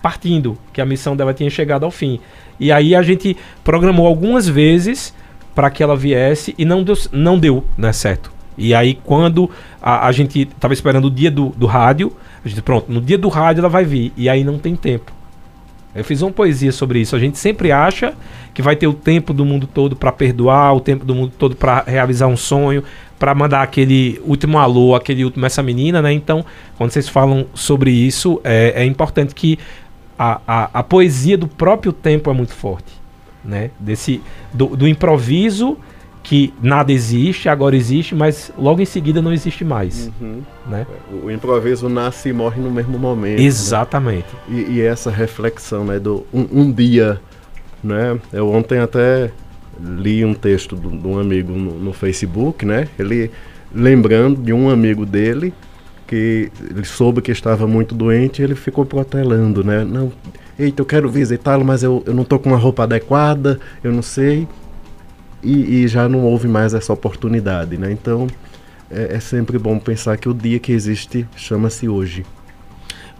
partindo, 0.00 0.56
que 0.72 0.80
a 0.80 0.86
missão 0.86 1.14
dela 1.14 1.34
tinha 1.34 1.50
chegado 1.50 1.84
ao 1.84 1.90
fim. 1.90 2.18
E 2.58 2.72
aí 2.72 2.94
a 2.94 3.02
gente 3.02 3.36
programou 3.62 4.06
algumas 4.06 4.48
vezes 4.48 5.14
para 5.54 5.70
que 5.70 5.82
ela 5.82 5.96
viesse 5.96 6.54
e 6.56 6.64
não 6.64 6.82
deu, 6.82 6.96
não 7.12 7.38
deu 7.38 7.64
né, 7.76 7.92
certo. 7.92 8.32
E 8.56 8.74
aí 8.74 8.98
quando 9.02 9.50
a, 9.80 10.06
a 10.06 10.12
gente 10.12 10.42
estava 10.42 10.74
esperando 10.74 11.06
o 11.06 11.10
dia 11.10 11.30
do, 11.30 11.50
do 11.50 11.66
rádio, 11.66 12.12
a 12.44 12.48
gente, 12.48 12.62
pronto, 12.62 12.90
no 12.90 13.00
dia 13.00 13.18
do 13.18 13.28
rádio 13.28 13.60
ela 13.60 13.68
vai 13.68 13.84
vir, 13.84 14.12
e 14.16 14.28
aí 14.28 14.44
não 14.44 14.58
tem 14.58 14.74
tempo. 14.76 15.12
Eu 15.94 16.04
fiz 16.04 16.22
uma 16.22 16.30
poesia 16.30 16.72
sobre 16.72 17.00
isso. 17.00 17.14
A 17.14 17.18
gente 17.18 17.38
sempre 17.38 17.70
acha 17.70 18.14
que 18.54 18.62
vai 18.62 18.74
ter 18.74 18.86
o 18.86 18.94
tempo 18.94 19.32
do 19.34 19.44
mundo 19.44 19.66
todo 19.66 19.94
para 19.94 20.10
perdoar, 20.10 20.74
o 20.74 20.80
tempo 20.80 21.04
do 21.04 21.14
mundo 21.14 21.32
todo 21.38 21.54
para 21.54 21.82
realizar 21.82 22.26
um 22.28 22.36
sonho, 22.36 22.82
para 23.18 23.34
mandar 23.34 23.62
aquele 23.62 24.20
último 24.24 24.58
alô, 24.58 24.94
aquele 24.94 25.24
último 25.24 25.44
essa 25.44 25.62
menina, 25.62 26.00
né? 26.00 26.12
Então, 26.12 26.44
quando 26.76 26.90
vocês 26.90 27.08
falam 27.08 27.46
sobre 27.54 27.90
isso, 27.90 28.40
é, 28.42 28.72
é 28.76 28.84
importante 28.84 29.34
que 29.34 29.58
a, 30.18 30.40
a, 30.46 30.70
a, 30.74 30.82
poesia 30.82 31.36
do 31.36 31.46
próprio 31.46 31.92
tempo 31.92 32.30
é 32.30 32.32
muito 32.32 32.54
forte, 32.54 32.92
né? 33.44 33.70
Desse 33.78 34.20
do, 34.52 34.74
do 34.74 34.88
improviso 34.88 35.76
que 36.22 36.54
nada 36.62 36.92
existe, 36.92 37.48
agora 37.48 37.76
existe, 37.76 38.14
mas 38.14 38.52
logo 38.56 38.80
em 38.80 38.84
seguida 38.84 39.20
não 39.20 39.32
existe 39.32 39.64
mais. 39.64 40.10
Uhum. 40.20 40.40
Né? 40.68 40.86
O 41.22 41.30
improviso 41.30 41.88
nasce 41.88 42.28
e 42.28 42.32
morre 42.32 42.60
no 42.60 42.70
mesmo 42.70 42.98
momento. 42.98 43.40
Né? 43.40 43.44
Exatamente. 43.44 44.28
Né? 44.48 44.64
E, 44.68 44.72
e, 44.74 44.80
essa 44.80 45.10
reflexão 45.10 45.84
né, 45.84 45.98
do 45.98 46.24
um, 46.32 46.46
um, 46.52 46.72
dia. 46.72 47.20
Né? 47.82 48.18
Eu 48.32 48.50
ontem 48.50 48.78
até 48.78 49.32
li 49.80 50.24
um 50.24 50.34
texto 50.34 50.76
de 50.76 51.06
um 51.06 51.18
amigo 51.18 51.52
no, 51.52 51.78
no, 51.78 51.92
Facebook, 51.92 52.64
né? 52.64 52.86
ele 52.98 53.30
lembrando 53.74 54.40
de 54.40 54.52
um 54.52 54.70
amigo 54.70 55.04
dele 55.04 55.52
que 56.06 56.52
ele 56.70 56.84
soube 56.84 57.20
que 57.20 57.32
estava 57.32 57.66
muito 57.66 57.94
doente 57.94 58.40
e 58.40 58.44
ele 58.44 58.54
ficou 58.54 58.84
protelando, 58.84 59.64
né? 59.64 59.82
Não, 59.82 60.12
eita, 60.58 60.82
eu 60.82 60.86
quero 60.86 61.08
visitá-lo, 61.08 61.64
mas 61.64 61.82
eu, 61.82 62.02
eu 62.04 62.12
não 62.12 62.22
estou 62.22 62.38
com 62.38 62.50
uma 62.50 62.58
roupa 62.58 62.82
adequada, 62.82 63.58
eu 63.82 63.90
não 63.90 64.02
sei 64.02 64.46
e, 65.42 65.82
e 65.82 65.88
já 65.88 66.08
não 66.08 66.20
houve 66.20 66.48
mais 66.48 66.74
essa 66.74 66.92
oportunidade, 66.92 67.76
né? 67.76 67.90
Então 67.90 68.26
é, 68.90 69.16
é 69.16 69.20
sempre 69.20 69.58
bom 69.58 69.78
pensar 69.78 70.16
que 70.16 70.28
o 70.28 70.34
dia 70.34 70.58
que 70.58 70.72
existe 70.72 71.26
chama-se 71.36 71.88
hoje. 71.88 72.24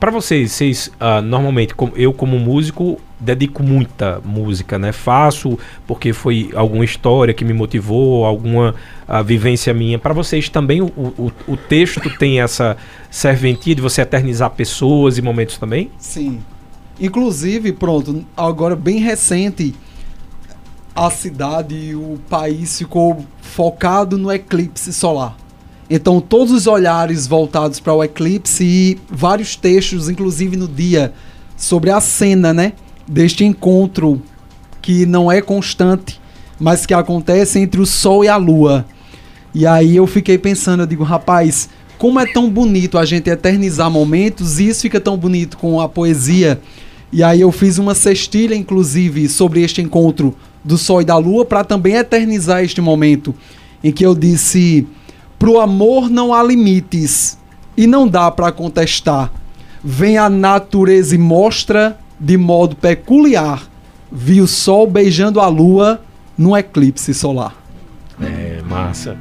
Para 0.03 0.11
vocês, 0.11 0.51
vocês 0.51 0.91
uh, 1.01 1.23
normalmente, 1.23 1.77
como, 1.77 1.93
eu 1.95 2.13
como 2.13 2.37
músico, 2.37 3.01
dedico 3.21 3.63
muita 3.63 4.21
música, 4.25 4.77
né? 4.77 4.91
Faço 4.91 5.57
porque 5.87 6.13
foi 6.13 6.51
alguma 6.55 6.85
história 6.85 7.33
que 7.33 7.45
me 7.45 7.53
motivou, 7.53 8.25
alguma 8.25 8.75
uh, 9.09 9.23
vivência 9.23 9.73
minha. 9.73 10.01
Para 10.01 10.13
vocês 10.13 10.49
também 10.49 10.83
o, 10.83 10.87
o, 10.87 11.33
o, 11.47 11.57
texto 11.57 12.01
tem 12.19 12.41
essa 12.41 12.77
serventia 13.09 13.77
de 13.77 13.81
você 13.81 14.03
eternizar 14.03 14.51
pessoas 14.51 15.19
e 15.19 15.23
momentos 15.23 15.57
também? 15.57 15.89
Sim. 15.99 16.41
Inclusive, 17.01 17.73
pronto, 17.73 18.25
agora 18.37 18.75
bem 18.75 18.99
recente, 18.99 19.73
a 20.95 21.11
cidade 21.11 21.75
e 21.75 21.95
o 21.95 22.19
país 22.29 22.79
ficou 22.79 23.25
focado 23.41 24.19
no 24.19 24.31
eclipse 24.31 24.93
solar. 24.93 25.37
Então, 25.89 26.21
todos 26.21 26.53
os 26.53 26.67
olhares 26.67 27.27
voltados 27.27 27.81
para 27.81 27.93
o 27.93 28.03
eclipse 28.03 28.65
e 28.65 28.99
vários 29.11 29.57
textos, 29.57 30.09
inclusive 30.09 30.57
no 30.57 30.69
dia, 30.69 31.13
sobre 31.57 31.91
a 31.91 32.01
cena, 32.01 32.53
né? 32.53 32.73
Deste 33.07 33.45
encontro 33.45 34.23
que 34.81 35.05
não 35.05 35.31
é 35.31 35.43
constante, 35.43 36.21
mas 36.59 36.87
que 36.87 36.95
acontece 36.95 37.59
entre 37.59 37.81
o 37.81 37.87
Sol 37.87 38.25
e 38.25 38.29
a 38.29 38.37
Lua. 38.37 38.87
E 39.55 39.67
aí 39.67 39.97
eu 39.97 40.07
fiquei 40.07 40.39
pensando, 40.39 40.83
eu 40.83 40.87
digo, 40.87 41.05
rapaz, 41.05 41.69
como 41.99 42.19
é 42.19 42.27
tão 42.27 42.49
bonito 42.49 42.99
a 42.99 43.05
gente 43.05 43.29
eternizar 43.29 43.91
momentos 43.91 44.59
e 44.59 44.69
isso 44.69 44.83
fica 44.83 45.01
tão 45.01 45.17
bonito 45.17 45.57
com 45.59 45.81
a 45.81 45.89
poesia. 45.89 46.61
E 47.13 47.23
aí 47.23 47.43
eu 47.43 47.53
fiz 47.53 47.77
uma 47.77 47.95
cestilha, 47.95 48.55
inclusive, 48.55 49.29
sobre 49.29 49.63
este 49.63 49.83
encontro 49.83 50.35
do 50.65 50.79
Sol 50.79 51.03
e 51.03 51.05
da 51.05 51.17
Lua 51.17 51.45
para 51.45 51.65
também 51.65 51.95
eternizar 51.95 52.63
este 52.63 52.81
momento 52.81 53.35
em 53.83 53.93
que 53.93 54.05
eu 54.05 54.15
disse: 54.15 54.87
pro 55.39 55.61
amor 55.61 56.09
não 56.09 56.33
há 56.33 56.43
limites 56.43 57.39
e 57.77 57.87
não 57.87 58.07
dá 58.07 58.31
para 58.31 58.53
contestar. 58.53 59.33
Vem 59.83 60.17
a 60.17 60.31
natureza 60.31 61.15
e 61.15 61.19
mostra 61.19 61.99
de 62.19 62.37
modo 62.37 62.77
peculiar. 62.77 63.63
Vi 64.11 64.41
o 64.41 64.47
Sol 64.47 64.87
beijando 64.87 65.41
a 65.41 65.49
Lua 65.49 66.01
num 66.39 66.57
eclipse 66.57 67.13
solar. 67.13 67.57
É, 68.21 68.63
massa. 68.69 69.17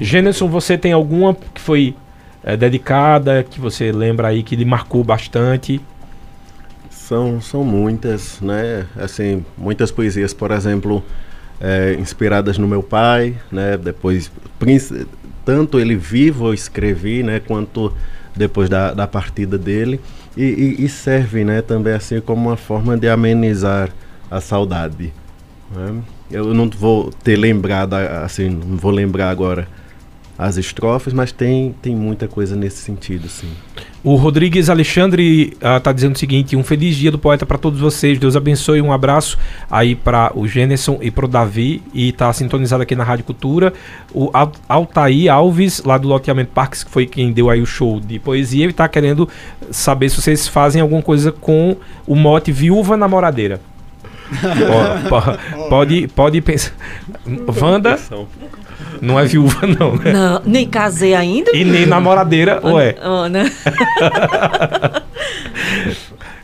Gêneson, 0.00 0.48
você 0.48 0.76
tem 0.76 0.92
alguma 0.92 1.34
que 1.34 1.60
foi 1.60 1.94
é, 2.42 2.56
dedicada, 2.56 3.46
que 3.48 3.60
você 3.60 3.92
lembra 3.92 4.28
aí 4.28 4.42
que 4.42 4.56
lhe 4.56 4.64
marcou 4.64 5.04
bastante? 5.04 5.80
São, 7.06 7.40
são 7.40 7.62
muitas, 7.62 8.40
né? 8.40 8.84
Assim, 8.96 9.44
muitas 9.56 9.92
poesias, 9.92 10.34
por 10.34 10.50
exemplo, 10.50 11.04
é, 11.60 11.94
inspiradas 12.00 12.58
no 12.58 12.66
meu 12.66 12.82
pai, 12.82 13.36
né? 13.52 13.76
Depois, 13.76 14.28
tanto 15.44 15.78
ele 15.78 15.94
vivo 15.94 16.48
eu 16.48 16.54
escrevi, 16.54 17.22
né? 17.22 17.38
Quanto 17.38 17.92
depois 18.34 18.68
da, 18.68 18.92
da 18.92 19.06
partida 19.06 19.56
dele. 19.56 20.00
E, 20.36 20.42
e, 20.42 20.84
e 20.84 20.88
serve, 20.88 21.44
né? 21.44 21.62
Também 21.62 21.92
assim 21.92 22.20
como 22.20 22.48
uma 22.48 22.56
forma 22.56 22.96
de 22.96 23.08
amenizar 23.08 23.90
a 24.28 24.40
saudade. 24.40 25.12
Né? 25.70 26.02
Eu 26.28 26.52
não 26.52 26.68
vou 26.68 27.12
ter 27.22 27.36
lembrado, 27.36 27.94
assim, 27.94 28.50
não 28.50 28.76
vou 28.76 28.90
lembrar 28.90 29.30
agora 29.30 29.68
as 30.36 30.56
estrofes, 30.56 31.12
mas 31.12 31.30
tem, 31.30 31.72
tem 31.80 31.94
muita 31.94 32.26
coisa 32.26 32.56
nesse 32.56 32.78
sentido, 32.78 33.28
sim. 33.28 33.52
O 34.06 34.14
Rodrigues 34.14 34.70
Alexandre 34.70 35.48
está 35.60 35.90
ah, 35.90 35.92
dizendo 35.92 36.14
o 36.14 36.18
seguinte: 36.18 36.54
um 36.54 36.62
feliz 36.62 36.94
dia 36.94 37.10
do 37.10 37.18
poeta 37.18 37.44
para 37.44 37.58
todos 37.58 37.80
vocês. 37.80 38.20
Deus 38.20 38.36
abençoe. 38.36 38.80
Um 38.80 38.92
abraço 38.92 39.36
aí 39.68 39.96
para 39.96 40.30
o 40.32 40.46
Gêneson 40.46 41.00
e 41.02 41.10
para 41.10 41.24
o 41.24 41.28
Davi. 41.28 41.82
E 41.92 42.10
está 42.10 42.32
sintonizado 42.32 42.84
aqui 42.84 42.94
na 42.94 43.02
Rádio 43.02 43.24
Cultura. 43.24 43.72
O 44.14 44.30
Altair 44.68 45.32
Alves, 45.32 45.82
lá 45.84 45.98
do 45.98 46.06
Loteamento 46.06 46.52
Parques, 46.52 46.84
que 46.84 46.90
foi 46.92 47.04
quem 47.04 47.32
deu 47.32 47.50
aí 47.50 47.60
o 47.60 47.66
show 47.66 47.98
de 47.98 48.20
poesia, 48.20 48.62
ele 48.62 48.70
está 48.70 48.86
querendo 48.86 49.28
saber 49.72 50.08
se 50.08 50.22
vocês 50.22 50.46
fazem 50.46 50.80
alguma 50.80 51.02
coisa 51.02 51.32
com 51.32 51.76
o 52.06 52.14
mote 52.14 52.52
Viúva 52.52 52.96
Namoradeira. 52.96 53.60
pode, 55.68 56.06
pode 56.06 56.40
pensar. 56.42 56.74
Wanda. 57.60 57.98
Não 59.00 59.18
é 59.18 59.24
viúva, 59.24 59.66
não, 59.66 59.96
né? 59.96 60.12
Não, 60.12 60.42
nem 60.44 60.66
casei 60.66 61.14
ainda. 61.14 61.50
E 61.54 61.64
nem 61.64 61.86
namoradeira, 61.86 62.60
ou 62.62 62.80
é? 62.80 62.96
Ana. 63.00 63.50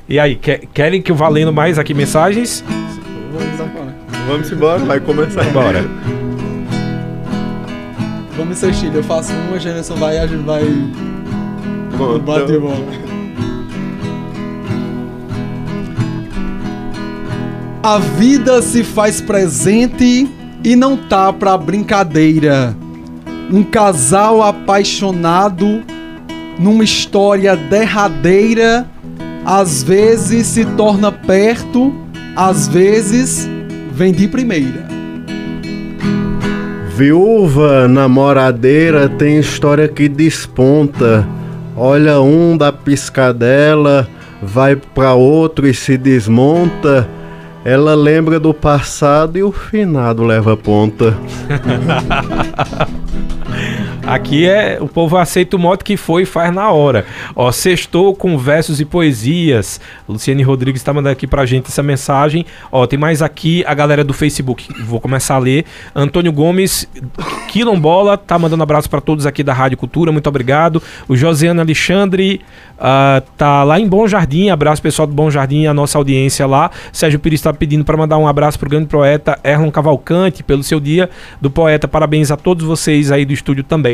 e 0.09 0.19
aí, 0.19 0.37
quer, 0.37 0.63
querem 0.73 1.03
que 1.03 1.13
eu 1.13 1.17
vá 1.17 1.29
lendo 1.29 1.53
mais 1.53 1.79
aqui 1.79 1.95
mensagens? 1.95 2.65
Vamos 4.27 4.51
embora, 4.53 4.79
vai 4.79 5.01
começar. 5.01 5.45
Bora. 5.53 5.85
Vamos 8.37 8.63
insistir, 8.63 8.95
eu 8.95 9.03
faço 9.03 9.33
uma, 9.33 9.57
a 9.57 9.59
geração 9.59 9.97
vai 9.97 10.17
e 10.17 10.19
a 10.19 10.27
gente 10.27 10.45
vai. 10.45 10.65
Bom, 11.97 12.19
Bate 12.19 12.45
então... 12.45 12.61
bola. 12.61 13.13
A 17.83 17.99
vida 17.99 18.63
se 18.63 18.85
faz 18.85 19.21
presente 19.21 20.31
e 20.65 20.77
não 20.77 20.97
tá 20.97 21.33
pra 21.33 21.57
brincadeira. 21.59 22.77
Um 23.51 23.63
casal 23.63 24.43
apaixonado 24.43 25.83
numa 26.59 26.85
história 26.85 27.57
derradeira, 27.57 28.87
às 29.45 29.83
vezes 29.83 30.47
se 30.47 30.65
torna 30.65 31.11
perto, 31.11 31.93
às 32.37 32.69
vezes 32.69 33.49
vem 33.93 34.13
de 34.13 34.29
primeira. 34.29 34.87
Viúva 36.97 37.89
namoradeira 37.89 39.09
tem 39.09 39.39
história 39.39 39.89
que 39.89 40.09
desponta. 40.09 41.27
Olha 41.77 42.21
um 42.21 42.57
da 42.57 42.71
piscadela, 42.71 44.07
vai 44.43 44.77
para 44.77 45.15
outro 45.15 45.67
e 45.67 45.75
se 45.75 45.97
desmonta 45.97 47.09
ela 47.65 47.95
lembra 47.95 48.41
do 48.41 48.53
passado 48.53 49.39
e 49.39 49.43
o 49.43 49.53
finado 49.53 50.25
leva 50.25 50.57
ponta. 50.57 51.17
Aqui 54.07 54.49
é 54.49 54.79
o 54.81 54.89
povo 54.89 55.17
aceita 55.17 55.57
o 55.57 55.59
modo 55.59 55.85
que 55.85 55.97
foi 55.97 56.23
e 56.23 56.27
faz 56.27 56.53
na 56.53 56.71
hora. 56.71 57.07
Ó, 57.37 57.51
sextou 57.53 58.15
com 58.15 58.37
versos 58.37 58.81
e 58.81 58.85
poesias. 58.85 59.81
Luciane 60.09 60.43
Rodrigues 60.43 60.81
está 60.81 60.93
mandando 60.93 61.13
aqui 61.13 61.27
pra 61.27 61.47
gente 61.47 61.69
essa 61.69 61.83
mensagem. 61.83 62.45
Ó, 62.71 62.85
tem 62.87 62.99
mais 62.99 63.23
aqui 63.23 63.65
a 63.65 63.73
galera 63.75 64.03
do 64.03 64.13
Facebook. 64.13 64.69
Vou 64.85 65.01
começar 65.01 65.37
a 65.37 65.39
ler. 65.39 65.65
Antônio 65.95 66.33
Gomes 66.33 66.89
Quilombola 67.49 68.17
tá 68.17 68.39
mandando 68.39 68.63
abraço 68.63 68.91
para 68.91 69.01
todos 69.01 69.25
aqui 69.25 69.43
da 69.43 69.53
Rádio 69.53 69.79
Cultura. 69.79 70.11
Muito 70.11 70.27
obrigado. 70.27 70.83
O 71.07 71.17
Josiane 71.17 71.61
Alexandre 71.61 72.41
uh, 72.79 73.23
tá 73.37 73.63
lá 73.63 73.79
em 73.79 73.87
Bom 73.87 74.09
Jardim. 74.09 74.51
Abraço 74.51 74.83
pessoal 74.83 75.07
do 75.07 75.15
Bom 75.15 75.31
Jardim, 75.31 75.67
a 75.67 75.75
nossa 75.75 75.97
audiência 75.97 76.47
lá. 76.47 76.71
Sérgio 76.93 77.21
Pires 77.21 77.39
está 77.39 77.53
pedindo 77.53 77.85
para 77.85 77.97
mandar 77.97 78.19
um 78.19 78.27
abraço 78.27 78.59
pro 78.59 78.69
grande 78.69 78.87
poeta 78.87 79.39
Erlon 79.45 79.71
Cavalcante 79.71 80.43
pelo 80.43 80.63
seu 80.63 80.81
dia 80.81 81.09
do 81.41 81.51
poeta. 81.51 81.87
Parabéns 81.87 82.31
a 82.31 82.37
todos 82.37 82.65
vocês 82.65 83.13
aí 83.13 83.25
do 83.25 83.33
estúdio 83.33 83.63
também. 83.63 83.92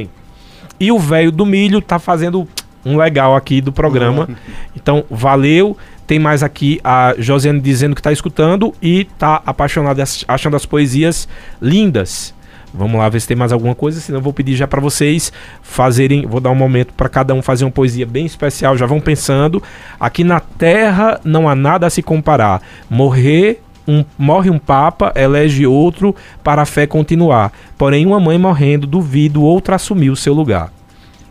E 0.81 0.93
o 0.93 0.99
velho 0.99 1.33
do 1.33 1.45
milho 1.45 1.81
tá 1.81 1.99
fazendo 1.99 2.47
um 2.85 2.97
legal 2.97 3.35
aqui 3.37 3.61
do 3.61 3.72
programa. 3.72 4.26
Uhum. 4.29 4.37
Então, 4.76 5.05
valeu. 5.11 5.76
Tem 6.07 6.18
mais 6.18 6.43
aqui 6.43 6.81
a 6.83 7.14
Josiane 7.18 7.61
dizendo 7.61 7.95
que 7.95 8.01
está 8.01 8.11
escutando 8.11 8.72
e 8.81 9.05
tá 9.18 9.43
apaixonada, 9.45 10.03
achando 10.26 10.57
as 10.57 10.64
poesias 10.64 11.29
lindas. 11.61 12.35
Vamos 12.72 12.99
lá 12.99 13.09
ver 13.09 13.20
se 13.20 13.29
tem 13.29 13.37
mais 13.37 13.53
alguma 13.53 13.74
coisa, 13.74 14.01
senão 14.01 14.18
eu 14.18 14.22
vou 14.22 14.33
pedir 14.33 14.55
já 14.55 14.66
para 14.66 14.81
vocês 14.81 15.33
fazerem, 15.62 16.26
vou 16.26 16.41
dar 16.41 16.51
um 16.51 16.55
momento 16.55 16.93
para 16.95 17.09
cada 17.09 17.35
um 17.35 17.43
fazer 17.43 17.64
uma 17.64 17.70
poesia 17.70 18.07
bem 18.07 18.26
especial, 18.26 18.76
já 18.76 18.87
vão 18.87 19.01
pensando. 19.01 19.62
Aqui 19.99 20.22
na 20.22 20.41
terra 20.41 21.20
não 21.24 21.49
há 21.49 21.55
nada 21.55 21.87
a 21.87 21.91
se 21.91 22.03
comparar. 22.03 22.62
Morrer 22.89 23.61
um, 23.89 24.05
morre 24.18 24.51
um 24.51 24.59
papa, 24.59 25.12
elege 25.16 25.66
outro 25.66 26.14
para 26.45 26.62
a 26.62 26.66
fé 26.66 26.86
continuar. 26.86 27.53
Porém, 27.78 28.05
uma 28.05 28.20
mãe 28.20 28.39
morrendo, 28.39 28.86
duvido 28.86 29.43
outra 29.43 29.76
assumir 29.76 30.11
o 30.11 30.16
seu 30.16 30.34
lugar. 30.34 30.70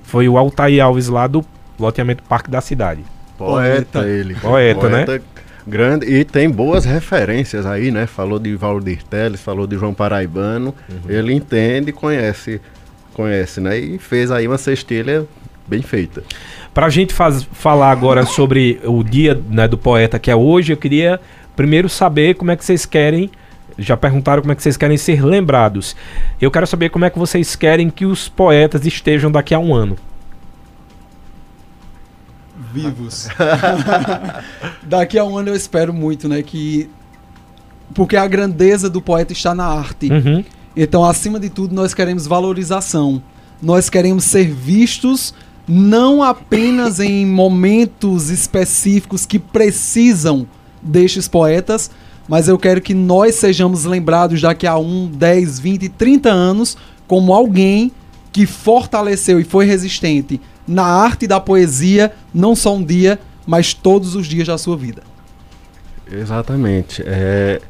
Foi 0.01 0.27
o 0.27 0.37
Altair 0.37 0.83
Alves 0.83 1.07
lá 1.07 1.27
do 1.27 1.45
loteamento 1.79 2.23
Parque 2.23 2.49
da 2.49 2.59
Cidade. 2.59 3.03
Poeta, 3.37 3.99
Poeta 3.99 4.09
ele. 4.09 4.33
Poeta, 4.35 4.79
Poeta 4.89 5.13
né? 5.13 5.21
grande 5.67 6.05
e 6.05 6.23
tem 6.23 6.49
boas 6.49 6.85
referências 6.85 7.65
aí, 7.65 7.91
né? 7.91 8.07
Falou 8.07 8.39
de 8.39 8.55
Valdir 8.55 9.03
Teles, 9.03 9.41
falou 9.41 9.67
de 9.67 9.77
João 9.77 9.93
Paraibano. 9.93 10.73
Uhum. 10.89 11.09
Ele 11.09 11.33
entende, 11.33 11.91
conhece, 11.91 12.59
conhece, 13.13 13.61
né? 13.61 13.77
E 13.77 13.99
fez 13.99 14.31
aí 14.31 14.47
uma 14.47 14.57
cestilha 14.57 15.27
bem 15.67 15.81
feita. 15.81 16.23
Para 16.73 16.85
a 16.85 16.89
gente 16.89 17.13
faz, 17.13 17.43
falar 17.51 17.91
agora 17.91 18.25
sobre 18.25 18.79
o 18.85 19.03
dia 19.03 19.39
né, 19.49 19.67
do 19.67 19.77
poeta 19.77 20.17
que 20.17 20.31
é 20.31 20.35
hoje, 20.35 20.71
eu 20.71 20.77
queria 20.77 21.19
primeiro 21.57 21.89
saber 21.89 22.35
como 22.35 22.51
é 22.51 22.55
que 22.55 22.63
vocês 22.63 22.85
querem. 22.85 23.29
Já 23.77 23.97
perguntaram 23.97 24.41
como 24.41 24.53
é 24.53 24.55
que 24.55 24.63
vocês 24.63 24.77
querem 24.77 24.97
ser 24.97 25.23
lembrados. 25.23 25.95
Eu 26.39 26.49
quero 26.49 26.65
saber 26.65 26.89
como 26.89 27.03
é 27.03 27.09
que 27.09 27.19
vocês 27.19 27.53
querem 27.55 27.89
que 27.89 28.05
os 28.05 28.29
poetas 28.29 28.85
estejam 28.85 29.29
daqui 29.29 29.53
a 29.53 29.59
um 29.59 29.75
ano 29.75 29.97
vivos. 32.77 33.27
Daqui 34.83 35.17
a 35.17 35.23
um 35.23 35.37
ano 35.37 35.49
eu 35.49 35.55
espero 35.55 35.93
muito, 35.93 36.27
né? 36.27 36.41
Que. 36.43 36.89
Porque 37.93 38.15
a 38.15 38.27
grandeza 38.27 38.89
do 38.89 39.01
poeta 39.01 39.33
está 39.33 39.55
na 39.55 39.65
arte. 39.65 40.11
Uhum. 40.11 40.43
Então, 40.75 41.03
acima 41.03 41.39
de 41.39 41.49
tudo, 41.49 41.73
nós 41.73 41.93
queremos 41.93 42.27
valorização. 42.27 43.21
Nós 43.61 43.89
queremos 43.89 44.25
ser 44.25 44.53
vistos 44.53 45.33
não 45.67 46.21
apenas 46.21 46.99
em 46.99 47.25
momentos 47.25 48.29
específicos 48.29 49.25
que 49.25 49.39
precisam 49.39 50.47
destes 50.87 51.27
poetas, 51.27 51.91
mas 52.27 52.47
eu 52.47 52.57
quero 52.57 52.81
que 52.81 52.93
nós 52.93 53.35
sejamos 53.35 53.85
lembrados 53.85 54.41
daqui 54.41 54.67
a 54.67 54.77
1, 54.77 55.07
10, 55.07 55.59
20, 55.59 55.89
30 55.89 56.29
anos 56.29 56.77
como 57.07 57.33
alguém 57.33 57.91
que 58.31 58.45
fortaleceu 58.45 59.39
e 59.39 59.43
foi 59.43 59.65
resistente 59.65 60.41
na 60.67 60.83
arte 60.83 61.25
da 61.25 61.39
poesia, 61.39 62.11
não 62.33 62.55
só 62.55 62.75
um 62.75 62.83
dia, 62.83 63.19
mas 63.45 63.73
todos 63.73 64.15
os 64.15 64.27
dias 64.27 64.47
da 64.47 64.57
sua 64.57 64.75
vida. 64.75 65.01
Exatamente. 66.11 67.01
É... 67.05 67.61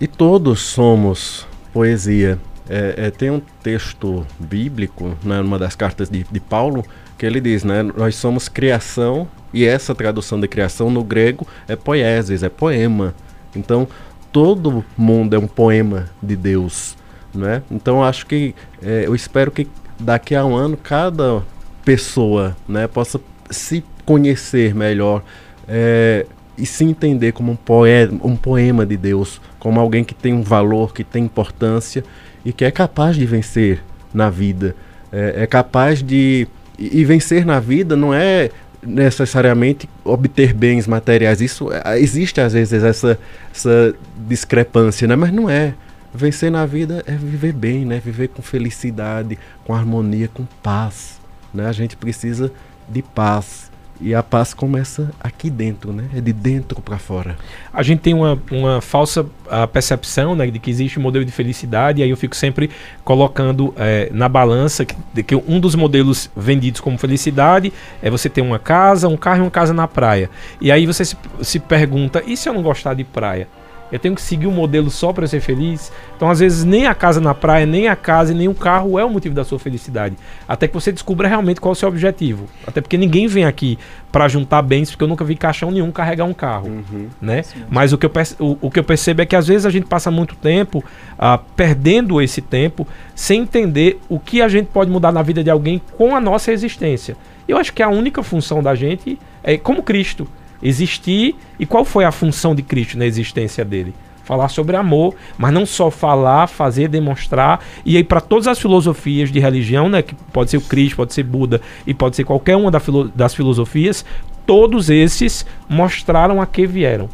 E 0.00 0.06
todos 0.06 0.60
somos 0.60 1.46
poesia. 1.72 2.38
É, 2.68 2.94
é, 3.06 3.10
tem 3.10 3.30
um 3.30 3.40
texto 3.62 4.26
bíblico, 4.38 5.16
né, 5.22 5.40
numa 5.40 5.58
das 5.58 5.76
cartas 5.76 6.08
de, 6.08 6.26
de 6.30 6.40
Paulo, 6.40 6.84
que 7.16 7.24
ele 7.24 7.40
diz, 7.40 7.62
né, 7.62 7.82
nós 7.82 8.16
somos 8.16 8.48
criação, 8.48 9.28
e 9.56 9.64
essa 9.64 9.94
tradução 9.94 10.38
de 10.38 10.46
criação 10.46 10.90
no 10.90 11.02
grego 11.02 11.46
é 11.66 11.74
poieses, 11.74 12.42
é 12.42 12.48
poema. 12.50 13.14
Então, 13.54 13.88
todo 14.30 14.84
mundo 14.98 15.34
é 15.34 15.38
um 15.38 15.46
poema 15.46 16.10
de 16.22 16.36
Deus. 16.36 16.94
Né? 17.34 17.62
Então, 17.70 18.04
acho 18.04 18.26
que, 18.26 18.54
é, 18.82 19.06
eu 19.06 19.14
espero 19.14 19.50
que 19.50 19.66
daqui 19.98 20.34
a 20.34 20.44
um 20.44 20.54
ano, 20.54 20.76
cada 20.76 21.42
pessoa 21.86 22.54
né, 22.68 22.86
possa 22.86 23.18
se 23.48 23.82
conhecer 24.04 24.74
melhor 24.74 25.22
é, 25.66 26.26
e 26.58 26.66
se 26.66 26.84
entender 26.84 27.32
como 27.32 27.52
um, 27.52 27.56
poema, 27.56 28.20
um 28.22 28.36
poema 28.36 28.84
de 28.84 28.98
Deus, 28.98 29.40
como 29.58 29.80
alguém 29.80 30.04
que 30.04 30.14
tem 30.14 30.34
um 30.34 30.42
valor, 30.42 30.92
que 30.92 31.02
tem 31.02 31.24
importância 31.24 32.04
e 32.44 32.52
que 32.52 32.62
é 32.62 32.70
capaz 32.70 33.16
de 33.16 33.24
vencer 33.24 33.82
na 34.12 34.28
vida. 34.28 34.76
É, 35.10 35.44
é 35.44 35.46
capaz 35.46 36.02
de. 36.02 36.46
E, 36.78 37.00
e 37.00 37.04
vencer 37.06 37.46
na 37.46 37.58
vida 37.58 37.96
não 37.96 38.12
é 38.12 38.50
necessariamente 38.86 39.88
obter 40.04 40.54
bens 40.54 40.86
materiais. 40.86 41.40
Isso 41.40 41.68
é, 41.72 41.98
existe 41.98 42.40
às 42.40 42.52
vezes 42.52 42.82
essa, 42.82 43.18
essa 43.54 43.94
discrepância, 44.28 45.06
né? 45.08 45.16
mas 45.16 45.32
não 45.32 45.50
é. 45.50 45.74
Vencer 46.14 46.50
na 46.50 46.64
vida 46.64 47.04
é 47.06 47.12
viver 47.12 47.52
bem, 47.52 47.84
né? 47.84 48.00
Viver 48.02 48.28
com 48.28 48.40
felicidade, 48.40 49.38
com 49.66 49.74
harmonia, 49.74 50.30
com 50.32 50.46
paz. 50.62 51.20
Né? 51.52 51.66
A 51.66 51.72
gente 51.72 51.94
precisa 51.94 52.50
de 52.88 53.02
paz. 53.02 53.70
E 54.00 54.14
a 54.14 54.22
paz 54.22 54.52
começa 54.52 55.10
aqui 55.18 55.48
dentro, 55.48 55.92
né? 55.92 56.04
É 56.14 56.20
de 56.20 56.32
dentro 56.32 56.82
para 56.82 56.98
fora. 56.98 57.36
A 57.72 57.82
gente 57.82 58.00
tem 58.00 58.12
uma, 58.12 58.38
uma 58.50 58.80
falsa 58.80 59.22
uh, 59.22 59.66
percepção 59.72 60.34
né, 60.34 60.46
de 60.48 60.58
que 60.58 60.70
existe 60.70 60.98
um 60.98 61.02
modelo 61.02 61.24
de 61.24 61.32
felicidade, 61.32 62.00
e 62.00 62.04
aí 62.04 62.10
eu 62.10 62.16
fico 62.16 62.36
sempre 62.36 62.70
colocando 63.04 63.72
é, 63.76 64.10
na 64.12 64.28
balança 64.28 64.84
que, 64.84 64.94
de 65.14 65.22
que 65.22 65.34
um 65.34 65.58
dos 65.58 65.74
modelos 65.74 66.30
vendidos 66.36 66.80
como 66.80 66.98
felicidade 66.98 67.72
é 68.02 68.10
você 68.10 68.28
ter 68.28 68.42
uma 68.42 68.58
casa, 68.58 69.08
um 69.08 69.16
carro 69.16 69.38
e 69.38 69.42
uma 69.42 69.50
casa 69.50 69.72
na 69.72 69.88
praia. 69.88 70.28
E 70.60 70.70
aí 70.70 70.84
você 70.84 71.04
se, 71.04 71.16
se 71.40 71.58
pergunta: 71.58 72.22
e 72.26 72.36
se 72.36 72.48
eu 72.48 72.52
não 72.52 72.62
gostar 72.62 72.92
de 72.94 73.04
praia? 73.04 73.48
Eu 73.90 73.98
tenho 73.98 74.14
que 74.14 74.22
seguir 74.22 74.46
um 74.46 74.52
modelo 74.52 74.90
só 74.90 75.12
para 75.12 75.26
ser 75.26 75.40
feliz. 75.40 75.92
Então, 76.16 76.28
às 76.28 76.40
vezes, 76.40 76.64
nem 76.64 76.86
a 76.86 76.94
casa 76.94 77.20
na 77.20 77.34
praia, 77.34 77.64
nem 77.66 77.88
a 77.88 77.96
casa 77.96 78.32
e 78.32 78.34
nem 78.34 78.48
o 78.48 78.54
carro 78.54 78.98
é 78.98 79.04
o 79.04 79.10
motivo 79.10 79.34
da 79.34 79.44
sua 79.44 79.58
felicidade. 79.58 80.16
Até 80.48 80.66
que 80.66 80.74
você 80.74 80.90
descubra 80.90 81.28
realmente 81.28 81.60
qual 81.60 81.72
é 81.72 81.74
o 81.74 81.74
seu 81.76 81.88
objetivo. 81.88 82.46
Até 82.66 82.80
porque 82.80 82.96
ninguém 82.98 83.26
vem 83.26 83.44
aqui 83.44 83.78
para 84.10 84.28
juntar 84.28 84.62
bens, 84.62 84.90
porque 84.90 85.04
eu 85.04 85.08
nunca 85.08 85.24
vi 85.24 85.36
caixão 85.36 85.70
nenhum 85.70 85.92
carregar 85.92 86.24
um 86.24 86.32
carro. 86.32 86.68
Uhum. 86.68 87.08
Né? 87.20 87.42
Mas 87.68 87.92
o 87.92 87.98
que, 87.98 88.06
eu, 88.06 88.12
o, 88.38 88.58
o, 88.62 88.70
que 88.70 88.78
eu 88.78 88.84
percebo 88.84 89.22
é 89.22 89.26
que 89.26 89.36
às 89.36 89.46
vezes 89.46 89.66
a 89.66 89.70
gente 89.70 89.86
passa 89.86 90.10
muito 90.10 90.34
tempo 90.34 90.78
uh, 90.78 91.38
perdendo 91.54 92.20
esse 92.20 92.40
tempo 92.40 92.86
sem 93.14 93.42
entender 93.42 94.00
o 94.08 94.18
que 94.18 94.42
a 94.42 94.48
gente 94.48 94.66
pode 94.66 94.90
mudar 94.90 95.12
na 95.12 95.22
vida 95.22 95.44
de 95.44 95.50
alguém 95.50 95.80
com 95.96 96.16
a 96.16 96.20
nossa 96.20 96.50
existência. 96.50 97.16
Eu 97.46 97.58
acho 97.58 97.72
que 97.72 97.82
a 97.82 97.88
única 97.88 98.22
função 98.22 98.62
da 98.62 98.74
gente 98.74 99.18
é 99.44 99.56
como 99.56 99.82
Cristo 99.82 100.26
existir 100.62 101.34
e 101.58 101.66
qual 101.66 101.84
foi 101.84 102.04
a 102.04 102.12
função 102.12 102.54
de 102.54 102.62
Cristo 102.62 102.98
na 102.98 103.06
existência 103.06 103.64
dele? 103.64 103.94
Falar 104.24 104.48
sobre 104.48 104.76
amor, 104.76 105.14
mas 105.38 105.52
não 105.52 105.64
só 105.64 105.90
falar, 105.90 106.48
fazer, 106.48 106.88
demonstrar. 106.88 107.60
E 107.84 107.96
aí, 107.96 108.02
para 108.02 108.20
todas 108.20 108.48
as 108.48 108.58
filosofias 108.58 109.30
de 109.30 109.38
religião, 109.38 109.88
né, 109.88 110.02
que 110.02 110.16
pode 110.32 110.50
ser 110.50 110.56
o 110.56 110.62
Cristo, 110.62 110.96
pode 110.96 111.14
ser 111.14 111.22
Buda 111.22 111.60
e 111.86 111.94
pode 111.94 112.16
ser 112.16 112.24
qualquer 112.24 112.56
uma 112.56 112.70
das 113.14 113.34
filosofias, 113.34 114.04
todos 114.44 114.90
esses 114.90 115.46
mostraram 115.68 116.40
a 116.40 116.46
que 116.46 116.66
vieram. 116.66 117.08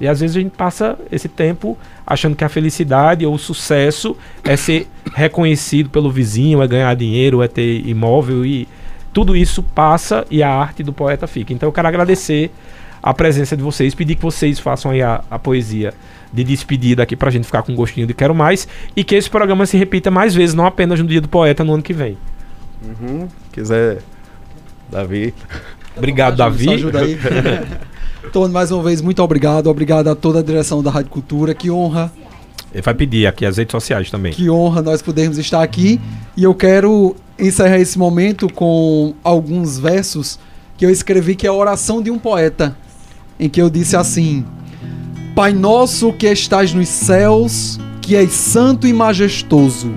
E 0.00 0.08
às 0.08 0.20
vezes 0.20 0.36
a 0.36 0.40
gente 0.40 0.52
passa 0.52 0.98
esse 1.10 1.28
tempo 1.28 1.78
achando 2.06 2.34
que 2.34 2.44
a 2.44 2.48
felicidade 2.48 3.24
ou 3.24 3.34
o 3.34 3.38
sucesso 3.38 4.16
é 4.42 4.56
ser 4.56 4.88
reconhecido 5.14 5.88
pelo 5.88 6.10
vizinho, 6.10 6.62
é 6.62 6.66
ganhar 6.66 6.94
dinheiro, 6.94 7.42
é 7.42 7.48
ter 7.48 7.86
imóvel 7.86 8.44
e 8.44 8.66
tudo 9.12 9.36
isso 9.36 9.62
passa 9.62 10.26
e 10.30 10.42
a 10.42 10.50
arte 10.52 10.82
do 10.82 10.92
poeta 10.92 11.26
fica. 11.26 11.52
Então 11.52 11.68
eu 11.68 11.72
quero 11.72 11.86
agradecer 11.86 12.50
a 13.04 13.12
presença 13.12 13.54
de 13.54 13.62
vocês, 13.62 13.94
pedir 13.94 14.14
que 14.14 14.22
vocês 14.22 14.58
façam 14.58 14.90
aí 14.90 15.02
a, 15.02 15.22
a 15.30 15.38
poesia 15.38 15.92
de 16.32 16.42
despedida 16.42 17.02
aqui 17.02 17.14
pra 17.14 17.30
gente 17.30 17.44
ficar 17.44 17.62
com 17.62 17.74
gostinho 17.74 18.06
de 18.06 18.14
quero 18.14 18.34
mais 18.34 18.66
e 18.96 19.04
que 19.04 19.14
esse 19.14 19.28
programa 19.28 19.66
se 19.66 19.76
repita 19.76 20.10
mais 20.10 20.34
vezes, 20.34 20.54
não 20.54 20.64
apenas 20.64 20.98
no 20.98 21.06
dia 21.06 21.20
do 21.20 21.28
poeta 21.28 21.62
no 21.62 21.74
ano 21.74 21.82
que 21.82 21.92
vem. 21.92 22.16
Uhum. 22.82 23.28
Quiser, 23.52 23.98
Davi. 24.90 25.34
Obrigado, 25.94 26.38
Davi. 26.38 26.72
Ajuda 26.72 27.00
aí. 27.02 27.18
Tony, 28.32 28.54
mais 28.54 28.70
uma 28.70 28.82
vez, 28.82 29.02
muito 29.02 29.22
obrigado. 29.22 29.66
Obrigado 29.66 30.08
a 30.08 30.14
toda 30.14 30.38
a 30.38 30.42
direção 30.42 30.82
da 30.82 30.90
Rádio 30.90 31.10
Cultura. 31.10 31.54
Que 31.54 31.70
honra. 31.70 32.10
Ele 32.72 32.80
vai 32.80 32.94
pedir 32.94 33.26
aqui 33.26 33.44
as 33.44 33.58
redes 33.58 33.72
sociais 33.72 34.10
também. 34.10 34.32
Que 34.32 34.48
honra 34.48 34.80
nós 34.80 35.02
podermos 35.02 35.36
estar 35.36 35.62
aqui. 35.62 36.00
E 36.34 36.42
eu 36.42 36.54
quero 36.54 37.14
encerrar 37.38 37.78
esse 37.78 37.98
momento 37.98 38.50
com 38.50 39.14
alguns 39.22 39.78
versos 39.78 40.38
que 40.78 40.86
eu 40.86 40.90
escrevi 40.90 41.36
que 41.36 41.46
é 41.46 41.50
a 41.50 41.52
oração 41.52 42.02
de 42.02 42.10
um 42.10 42.18
poeta, 42.18 42.74
em 43.38 43.48
que 43.48 43.60
eu 43.60 43.70
disse 43.70 43.96
assim: 43.96 44.44
Pai 45.34 45.52
nosso 45.52 46.12
que 46.12 46.26
estás 46.26 46.72
nos 46.72 46.88
céus, 46.88 47.78
que 48.00 48.16
és 48.16 48.32
santo 48.32 48.86
e 48.86 48.92
majestoso, 48.92 49.90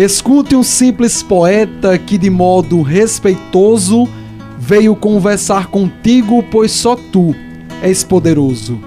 Escute 0.00 0.54
um 0.54 0.62
simples 0.62 1.24
poeta 1.24 1.98
que, 1.98 2.16
de 2.16 2.30
modo 2.30 2.82
respeitoso, 2.82 4.08
veio 4.56 4.94
conversar 4.94 5.66
contigo, 5.66 6.40
pois 6.52 6.70
só 6.70 6.94
tu 6.94 7.34
és 7.82 8.04
poderoso. 8.04 8.78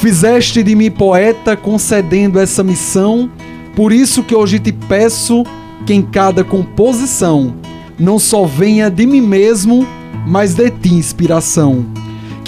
Fizeste 0.00 0.64
de 0.64 0.74
mim 0.74 0.90
poeta 0.90 1.56
concedendo 1.56 2.40
essa 2.40 2.64
missão, 2.64 3.30
por 3.76 3.92
isso 3.92 4.24
que 4.24 4.34
hoje 4.34 4.58
te 4.58 4.72
peço 4.72 5.44
que 5.86 5.94
em 5.94 6.02
cada 6.02 6.42
composição 6.42 7.54
não 7.96 8.18
só 8.18 8.44
venha 8.44 8.90
de 8.90 9.06
mim 9.06 9.20
mesmo, 9.20 9.86
mas 10.26 10.54
de 10.54 10.70
ti 10.70 10.92
inspiração. 10.92 11.86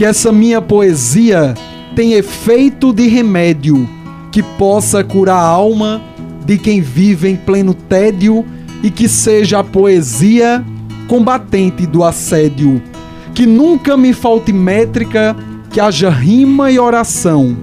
Que 0.01 0.07
essa 0.07 0.33
minha 0.33 0.63
poesia 0.63 1.53
tenha 1.95 2.17
efeito 2.17 2.91
de 2.91 3.07
remédio, 3.07 3.87
que 4.33 4.43
possa 4.43 5.05
curar 5.05 5.37
a 5.37 5.47
alma 5.47 6.01
de 6.47 6.57
quem 6.57 6.81
vive 6.81 7.29
em 7.29 7.37
pleno 7.37 7.75
tédio 7.75 8.43
e 8.83 8.91
que 8.91 9.07
seja 9.07 9.59
a 9.59 9.63
poesia 9.63 10.65
combatente 11.07 11.87
do 11.87 12.03
assédio. 12.03 12.81
Que 13.35 13.45
nunca 13.45 13.95
me 13.95 14.15
falte 14.15 14.55
métrica, 14.55 15.37
que 15.71 15.79
haja 15.79 16.09
rima 16.09 16.71
e 16.71 16.79
oração. 16.79 17.55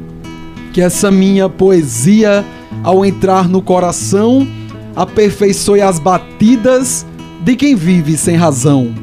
Que 0.74 0.80
essa 0.80 1.10
minha 1.10 1.50
poesia, 1.50 2.46
ao 2.84 3.04
entrar 3.04 3.50
no 3.50 3.64
coração, 3.64 4.48
aperfeiçoe 4.96 5.82
as 5.82 5.98
batidas 5.98 7.04
de 7.44 7.56
quem 7.56 7.74
vive 7.76 8.16
sem 8.16 8.36
razão. 8.36 8.94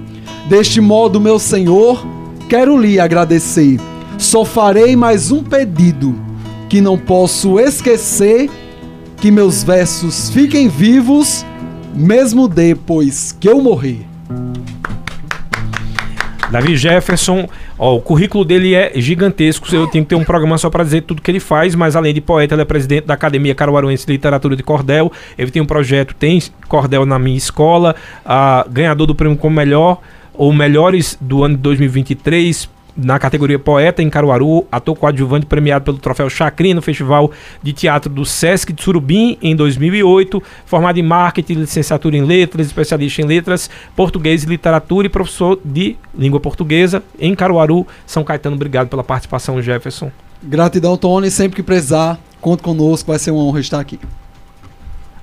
Deste 0.49 0.80
modo, 0.80 1.20
meu 1.20 1.41
Senhor, 1.41 2.14
quero 2.49 2.78
lhe 2.78 3.01
agradecer. 3.01 3.78
Só 4.18 4.45
farei 4.45 4.95
mais 4.95 5.30
um 5.30 5.42
pedido, 5.42 6.14
que 6.68 6.80
não 6.80 6.97
posso 6.97 7.59
esquecer 7.59 8.49
que 9.16 9.30
meus 9.30 9.62
versos 9.62 10.30
fiquem 10.30 10.68
vivos, 10.68 11.45
mesmo 11.95 12.47
depois 12.47 13.32
que 13.32 13.49
eu 13.49 13.61
morrer. 13.61 14.07
Davi 16.51 16.76
Jefferson, 16.76 17.49
ó, 17.76 17.97
o 17.97 18.01
currículo 18.01 18.45
dele 18.45 18.74
é 18.74 18.92
gigantesco. 18.95 19.66
Eu 19.74 19.88
tenho 19.88 20.05
que 20.05 20.11
ter 20.11 20.14
um 20.14 20.22
programa 20.22 20.57
só 20.57 20.70
para 20.70 20.84
dizer 20.84 21.01
tudo 21.01 21.20
que 21.20 21.30
ele 21.30 21.40
faz, 21.40 21.74
mas 21.74 21.97
além 21.97 22.14
de 22.14 22.20
poeta, 22.20 22.55
ele 22.55 22.62
é 22.62 22.64
presidente 22.64 23.07
da 23.07 23.14
Academia 23.14 23.55
Caruaruense 23.55 24.07
de 24.07 24.12
Literatura 24.12 24.55
de 24.55 24.62
Cordel. 24.62 25.11
Ele 25.36 25.51
tem 25.51 25.61
um 25.61 25.66
projeto, 25.66 26.14
tem 26.14 26.40
Cordel 26.68 27.05
na 27.05 27.18
minha 27.18 27.36
escola, 27.36 27.97
a, 28.24 28.64
ganhador 28.70 29.07
do 29.07 29.16
prêmio 29.16 29.36
como 29.36 29.57
melhor 29.57 30.01
ou 30.35 30.53
melhores 30.53 31.16
do 31.20 31.45
ano 31.45 31.57
de 31.57 31.62
2023 31.62 32.68
na 32.97 33.18
categoria 33.18 33.59
Poeta 33.59 34.03
em 34.03 34.09
Caruaru, 34.09 34.66
ator 34.70 34.97
coadjuvante 34.97 35.47
premiado 35.47 35.85
pelo 35.85 35.99
troféu 35.99 36.30
Chacrinha 36.30 36.74
no 36.74 36.82
Festival 36.82 37.30
de 37.62 37.72
Teatro 37.72 38.12
do 38.12 38.24
Sesc 38.24 38.72
de 38.72 38.82
Surubim 38.82 39.37
em 39.43 39.57
2008, 39.57 40.43
formado 40.64 40.99
em 40.99 41.03
Marketing, 41.03 41.55
licenciatura 41.55 42.16
em 42.16 42.24
Letras, 42.24 42.66
especialista 42.68 43.22
em 43.22 43.24
Letras, 43.24 43.68
Português 43.97 44.45
e 44.45 44.47
Literatura 44.47 45.07
e 45.07 45.11
professor 45.11 45.59
de 45.64 45.97
Língua 46.16 46.39
Portuguesa 46.39 47.03
em 47.18 47.35
Caruaru, 47.35 47.87
São 48.07 48.22
Caetano. 48.22 48.57
Obrigado 48.57 48.89
pela 48.89 49.03
participação, 49.03 49.61
Jefferson. 49.61 50.11
Gratidão, 50.43 50.97
Tony. 50.97 51.30
Sempre 51.30 51.57
que 51.57 51.62
precisar, 51.62 52.18
conte 52.41 52.62
conosco, 52.62 53.11
vai 53.11 53.18
ser 53.18 53.30
uma 53.30 53.43
honra 53.43 53.61
estar 53.61 53.80
aqui. 53.80 53.99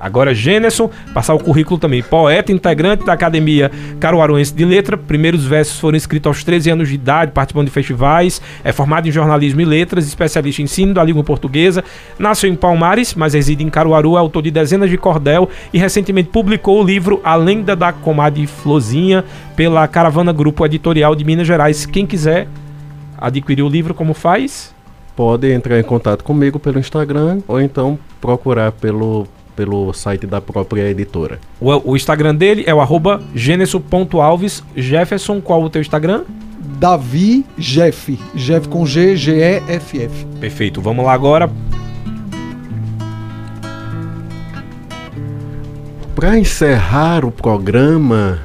Agora, 0.02 0.34
Gêneson, 0.34 0.90
passar 1.14 1.36
o 1.36 1.40
currículo 1.40 1.80
também. 1.80 2.02
Poeta, 2.02 2.52
integrante 2.52 3.06
da 3.06 3.14
Academia 3.14 3.70
Caruaruense 4.00 4.52
de 4.52 4.66
Letra. 4.66 4.98
Primeiros 4.98 5.46
versos 5.46 5.80
foram 5.80 5.96
escritos 5.96 6.28
aos 6.28 6.44
13 6.44 6.72
anos 6.72 6.90
de 6.90 6.96
idade, 6.96 7.32
participando 7.32 7.68
de 7.68 7.72
festivais. 7.72 8.42
É 8.64 8.72
formado 8.72 9.08
em 9.08 9.12
jornalismo 9.12 9.62
e 9.62 9.66
letras, 9.66 10.08
especialista 10.08 10.60
em 10.60 10.66
ensino 10.66 10.96
da 10.96 11.04
língua 11.04 11.24
portuguesa. 11.24 11.84
Nasceu 12.18 12.50
em 12.50 12.56
Palmares, 12.56 13.14
mas 13.14 13.36
reside 13.36 13.64
em 13.64 13.70
Caruaru. 13.70 14.16
É 14.16 14.20
autor 14.20 14.42
de 14.42 14.50
dezenas 14.50 14.90
de 14.90 14.98
cordel 14.98 15.48
e 15.72 15.78
recentemente 15.78 16.30
publicou 16.30 16.82
o 16.82 16.84
livro 16.84 17.22
A 17.24 17.36
Lenda 17.36 17.76
da 17.76 17.94
Comadre 17.94 18.48
Flozinha 18.48 19.24
pela 19.56 19.88
Caravana 19.88 20.34
Grupo 20.34 20.66
Editorial 20.66 21.16
de 21.16 21.24
Minas 21.24 21.46
Gerais. 21.46 21.86
Quem 21.86 22.08
quiser 22.08 22.48
adquirir 23.20 23.62
o 23.62 23.70
livro, 23.70 23.94
como 23.94 24.16
faz? 24.16 24.74
Pode 25.16 25.52
entrar 25.52 25.80
em 25.80 25.84
contato 25.84 26.24
comigo 26.24 26.58
pelo 26.58 26.80
Instagram 26.80 27.42
ou 27.48 27.62
então 27.62 28.00
procurar 28.20 28.72
pelo 28.72 29.28
pelo 29.56 29.94
site 29.94 30.26
da 30.26 30.42
própria 30.42 30.90
editora. 30.90 31.40
O, 31.60 31.92
o 31.92 31.96
Instagram 31.96 32.36
dele 32.36 32.64
é 32.66 32.74
o 32.74 32.82
arroba. 32.82 33.22
Jefferson, 34.76 35.42
qual 35.42 35.64
o 35.64 35.70
teu 35.70 35.82
Instagram? 35.82 36.24
Davi 36.80 37.46
Jeff. 37.58 38.18
Jeff 38.34 38.68
com 38.68 38.86
G, 38.86 39.16
G-E-F-F. 39.16 40.26
Perfeito, 40.40 40.82
vamos 40.82 41.06
lá 41.06 41.14
agora. 41.14 41.50
Para 46.16 46.38
encerrar 46.38 47.26
o 47.26 47.32
programa 47.32 48.40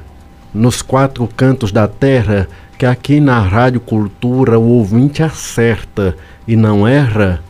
nos 0.52 0.80
quatro 0.80 1.28
cantos 1.36 1.70
da 1.70 1.86
terra, 1.86 2.48
que 2.78 2.86
aqui 2.86 3.20
na 3.20 3.40
Rádio 3.40 3.80
Cultura 3.80 4.58
o 4.58 4.68
ouvinte 4.68 5.22
acerta 5.22 6.16
e 6.46 6.56
não 6.56 6.86
erra, 6.86 7.42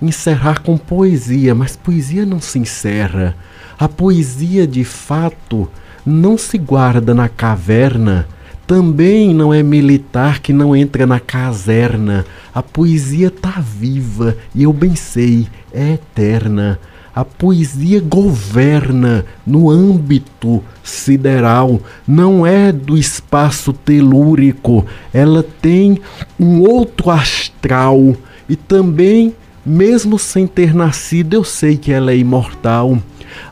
encerrar 0.00 0.60
com 0.60 0.76
poesia, 0.76 1.54
mas 1.54 1.76
poesia 1.76 2.26
não 2.26 2.40
se 2.40 2.58
encerra. 2.58 3.36
A 3.78 3.88
poesia 3.88 4.66
de 4.66 4.84
fato 4.84 5.68
não 6.04 6.38
se 6.38 6.58
guarda 6.58 7.14
na 7.14 7.28
caverna. 7.28 8.26
Também 8.66 9.32
não 9.34 9.54
é 9.54 9.62
militar 9.62 10.40
que 10.40 10.52
não 10.52 10.74
entra 10.74 11.06
na 11.06 11.20
caserna. 11.20 12.24
A 12.54 12.62
poesia 12.62 13.30
tá 13.30 13.60
viva 13.60 14.36
e 14.54 14.64
eu 14.64 14.72
bem 14.72 14.96
sei, 14.96 15.46
é 15.72 15.92
eterna. 15.92 16.78
A 17.14 17.24
poesia 17.24 18.00
governa 18.00 19.24
no 19.46 19.70
âmbito 19.70 20.62
sideral, 20.82 21.80
não 22.06 22.46
é 22.46 22.70
do 22.70 22.96
espaço 22.98 23.72
telúrico, 23.72 24.84
ela 25.14 25.42
tem 25.42 25.98
um 26.38 26.60
outro 26.60 27.08
astral 27.10 28.14
e 28.46 28.54
também 28.54 29.34
mesmo 29.66 30.18
sem 30.18 30.46
ter 30.46 30.74
nascido, 30.74 31.34
eu 31.34 31.44
sei 31.44 31.76
que 31.76 31.92
ela 31.92 32.12
é 32.12 32.16
imortal. 32.16 32.98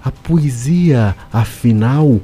A 0.03 0.11
poesia, 0.11 1.15
afinal, 1.33 2.21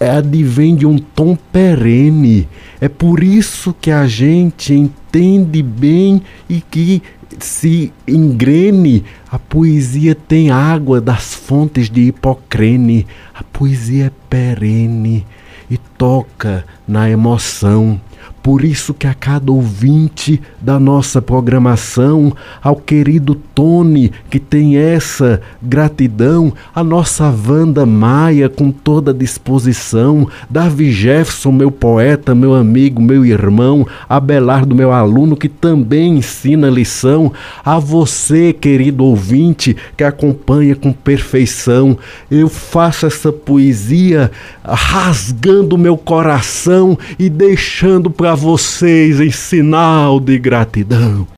é 0.00 0.10
advém 0.10 0.74
de 0.74 0.86
um 0.86 0.98
tom 0.98 1.36
perene. 1.52 2.48
É 2.80 2.88
por 2.88 3.22
isso 3.22 3.74
que 3.80 3.90
a 3.90 4.06
gente 4.06 4.72
entende 4.72 5.62
bem 5.62 6.22
e 6.48 6.60
que 6.60 7.02
se 7.38 7.92
engrene. 8.06 9.04
A 9.30 9.38
poesia 9.38 10.14
tem 10.14 10.50
água 10.50 11.00
das 11.00 11.34
fontes 11.34 11.90
de 11.90 12.02
Hipocrene. 12.02 13.06
A 13.34 13.42
poesia 13.42 14.06
é 14.06 14.12
perene 14.28 15.26
e 15.70 15.76
toca 15.76 16.64
na 16.86 17.08
emoção. 17.08 18.00
Por 18.44 18.62
isso 18.62 18.92
que 18.92 19.06
a 19.06 19.14
cada 19.14 19.50
ouvinte 19.50 20.38
da 20.60 20.78
nossa 20.78 21.22
programação, 21.22 22.30
ao 22.62 22.76
querido 22.76 23.34
Tony, 23.34 24.12
que 24.28 24.38
tem 24.38 24.76
essa 24.76 25.40
gratidão, 25.62 26.52
a 26.74 26.84
nossa 26.84 27.24
Wanda 27.24 27.86
Maia 27.86 28.50
com 28.50 28.70
toda 28.70 29.14
disposição, 29.14 30.28
Davi 30.50 30.92
Jefferson, 30.92 31.52
meu 31.52 31.70
poeta, 31.70 32.34
meu 32.34 32.54
amigo, 32.54 33.00
meu 33.00 33.24
irmão, 33.24 33.86
Abelardo, 34.06 34.74
meu 34.74 34.92
aluno, 34.92 35.38
que 35.38 35.48
também 35.48 36.18
ensina 36.18 36.68
lição, 36.68 37.32
a 37.64 37.78
você, 37.78 38.52
querido 38.52 39.04
ouvinte, 39.04 39.74
que 39.96 40.04
acompanha 40.04 40.76
com 40.76 40.92
perfeição, 40.92 41.96
eu 42.30 42.50
faço 42.50 43.06
essa 43.06 43.32
poesia 43.32 44.30
rasgando 44.62 45.78
meu 45.78 45.96
coração 45.96 46.98
e 47.18 47.30
deixando 47.30 48.10
para 48.10 48.33
vocês 48.34 49.20
em 49.20 49.30
sinal 49.30 50.20
de 50.20 50.38
gratidão. 50.38 51.26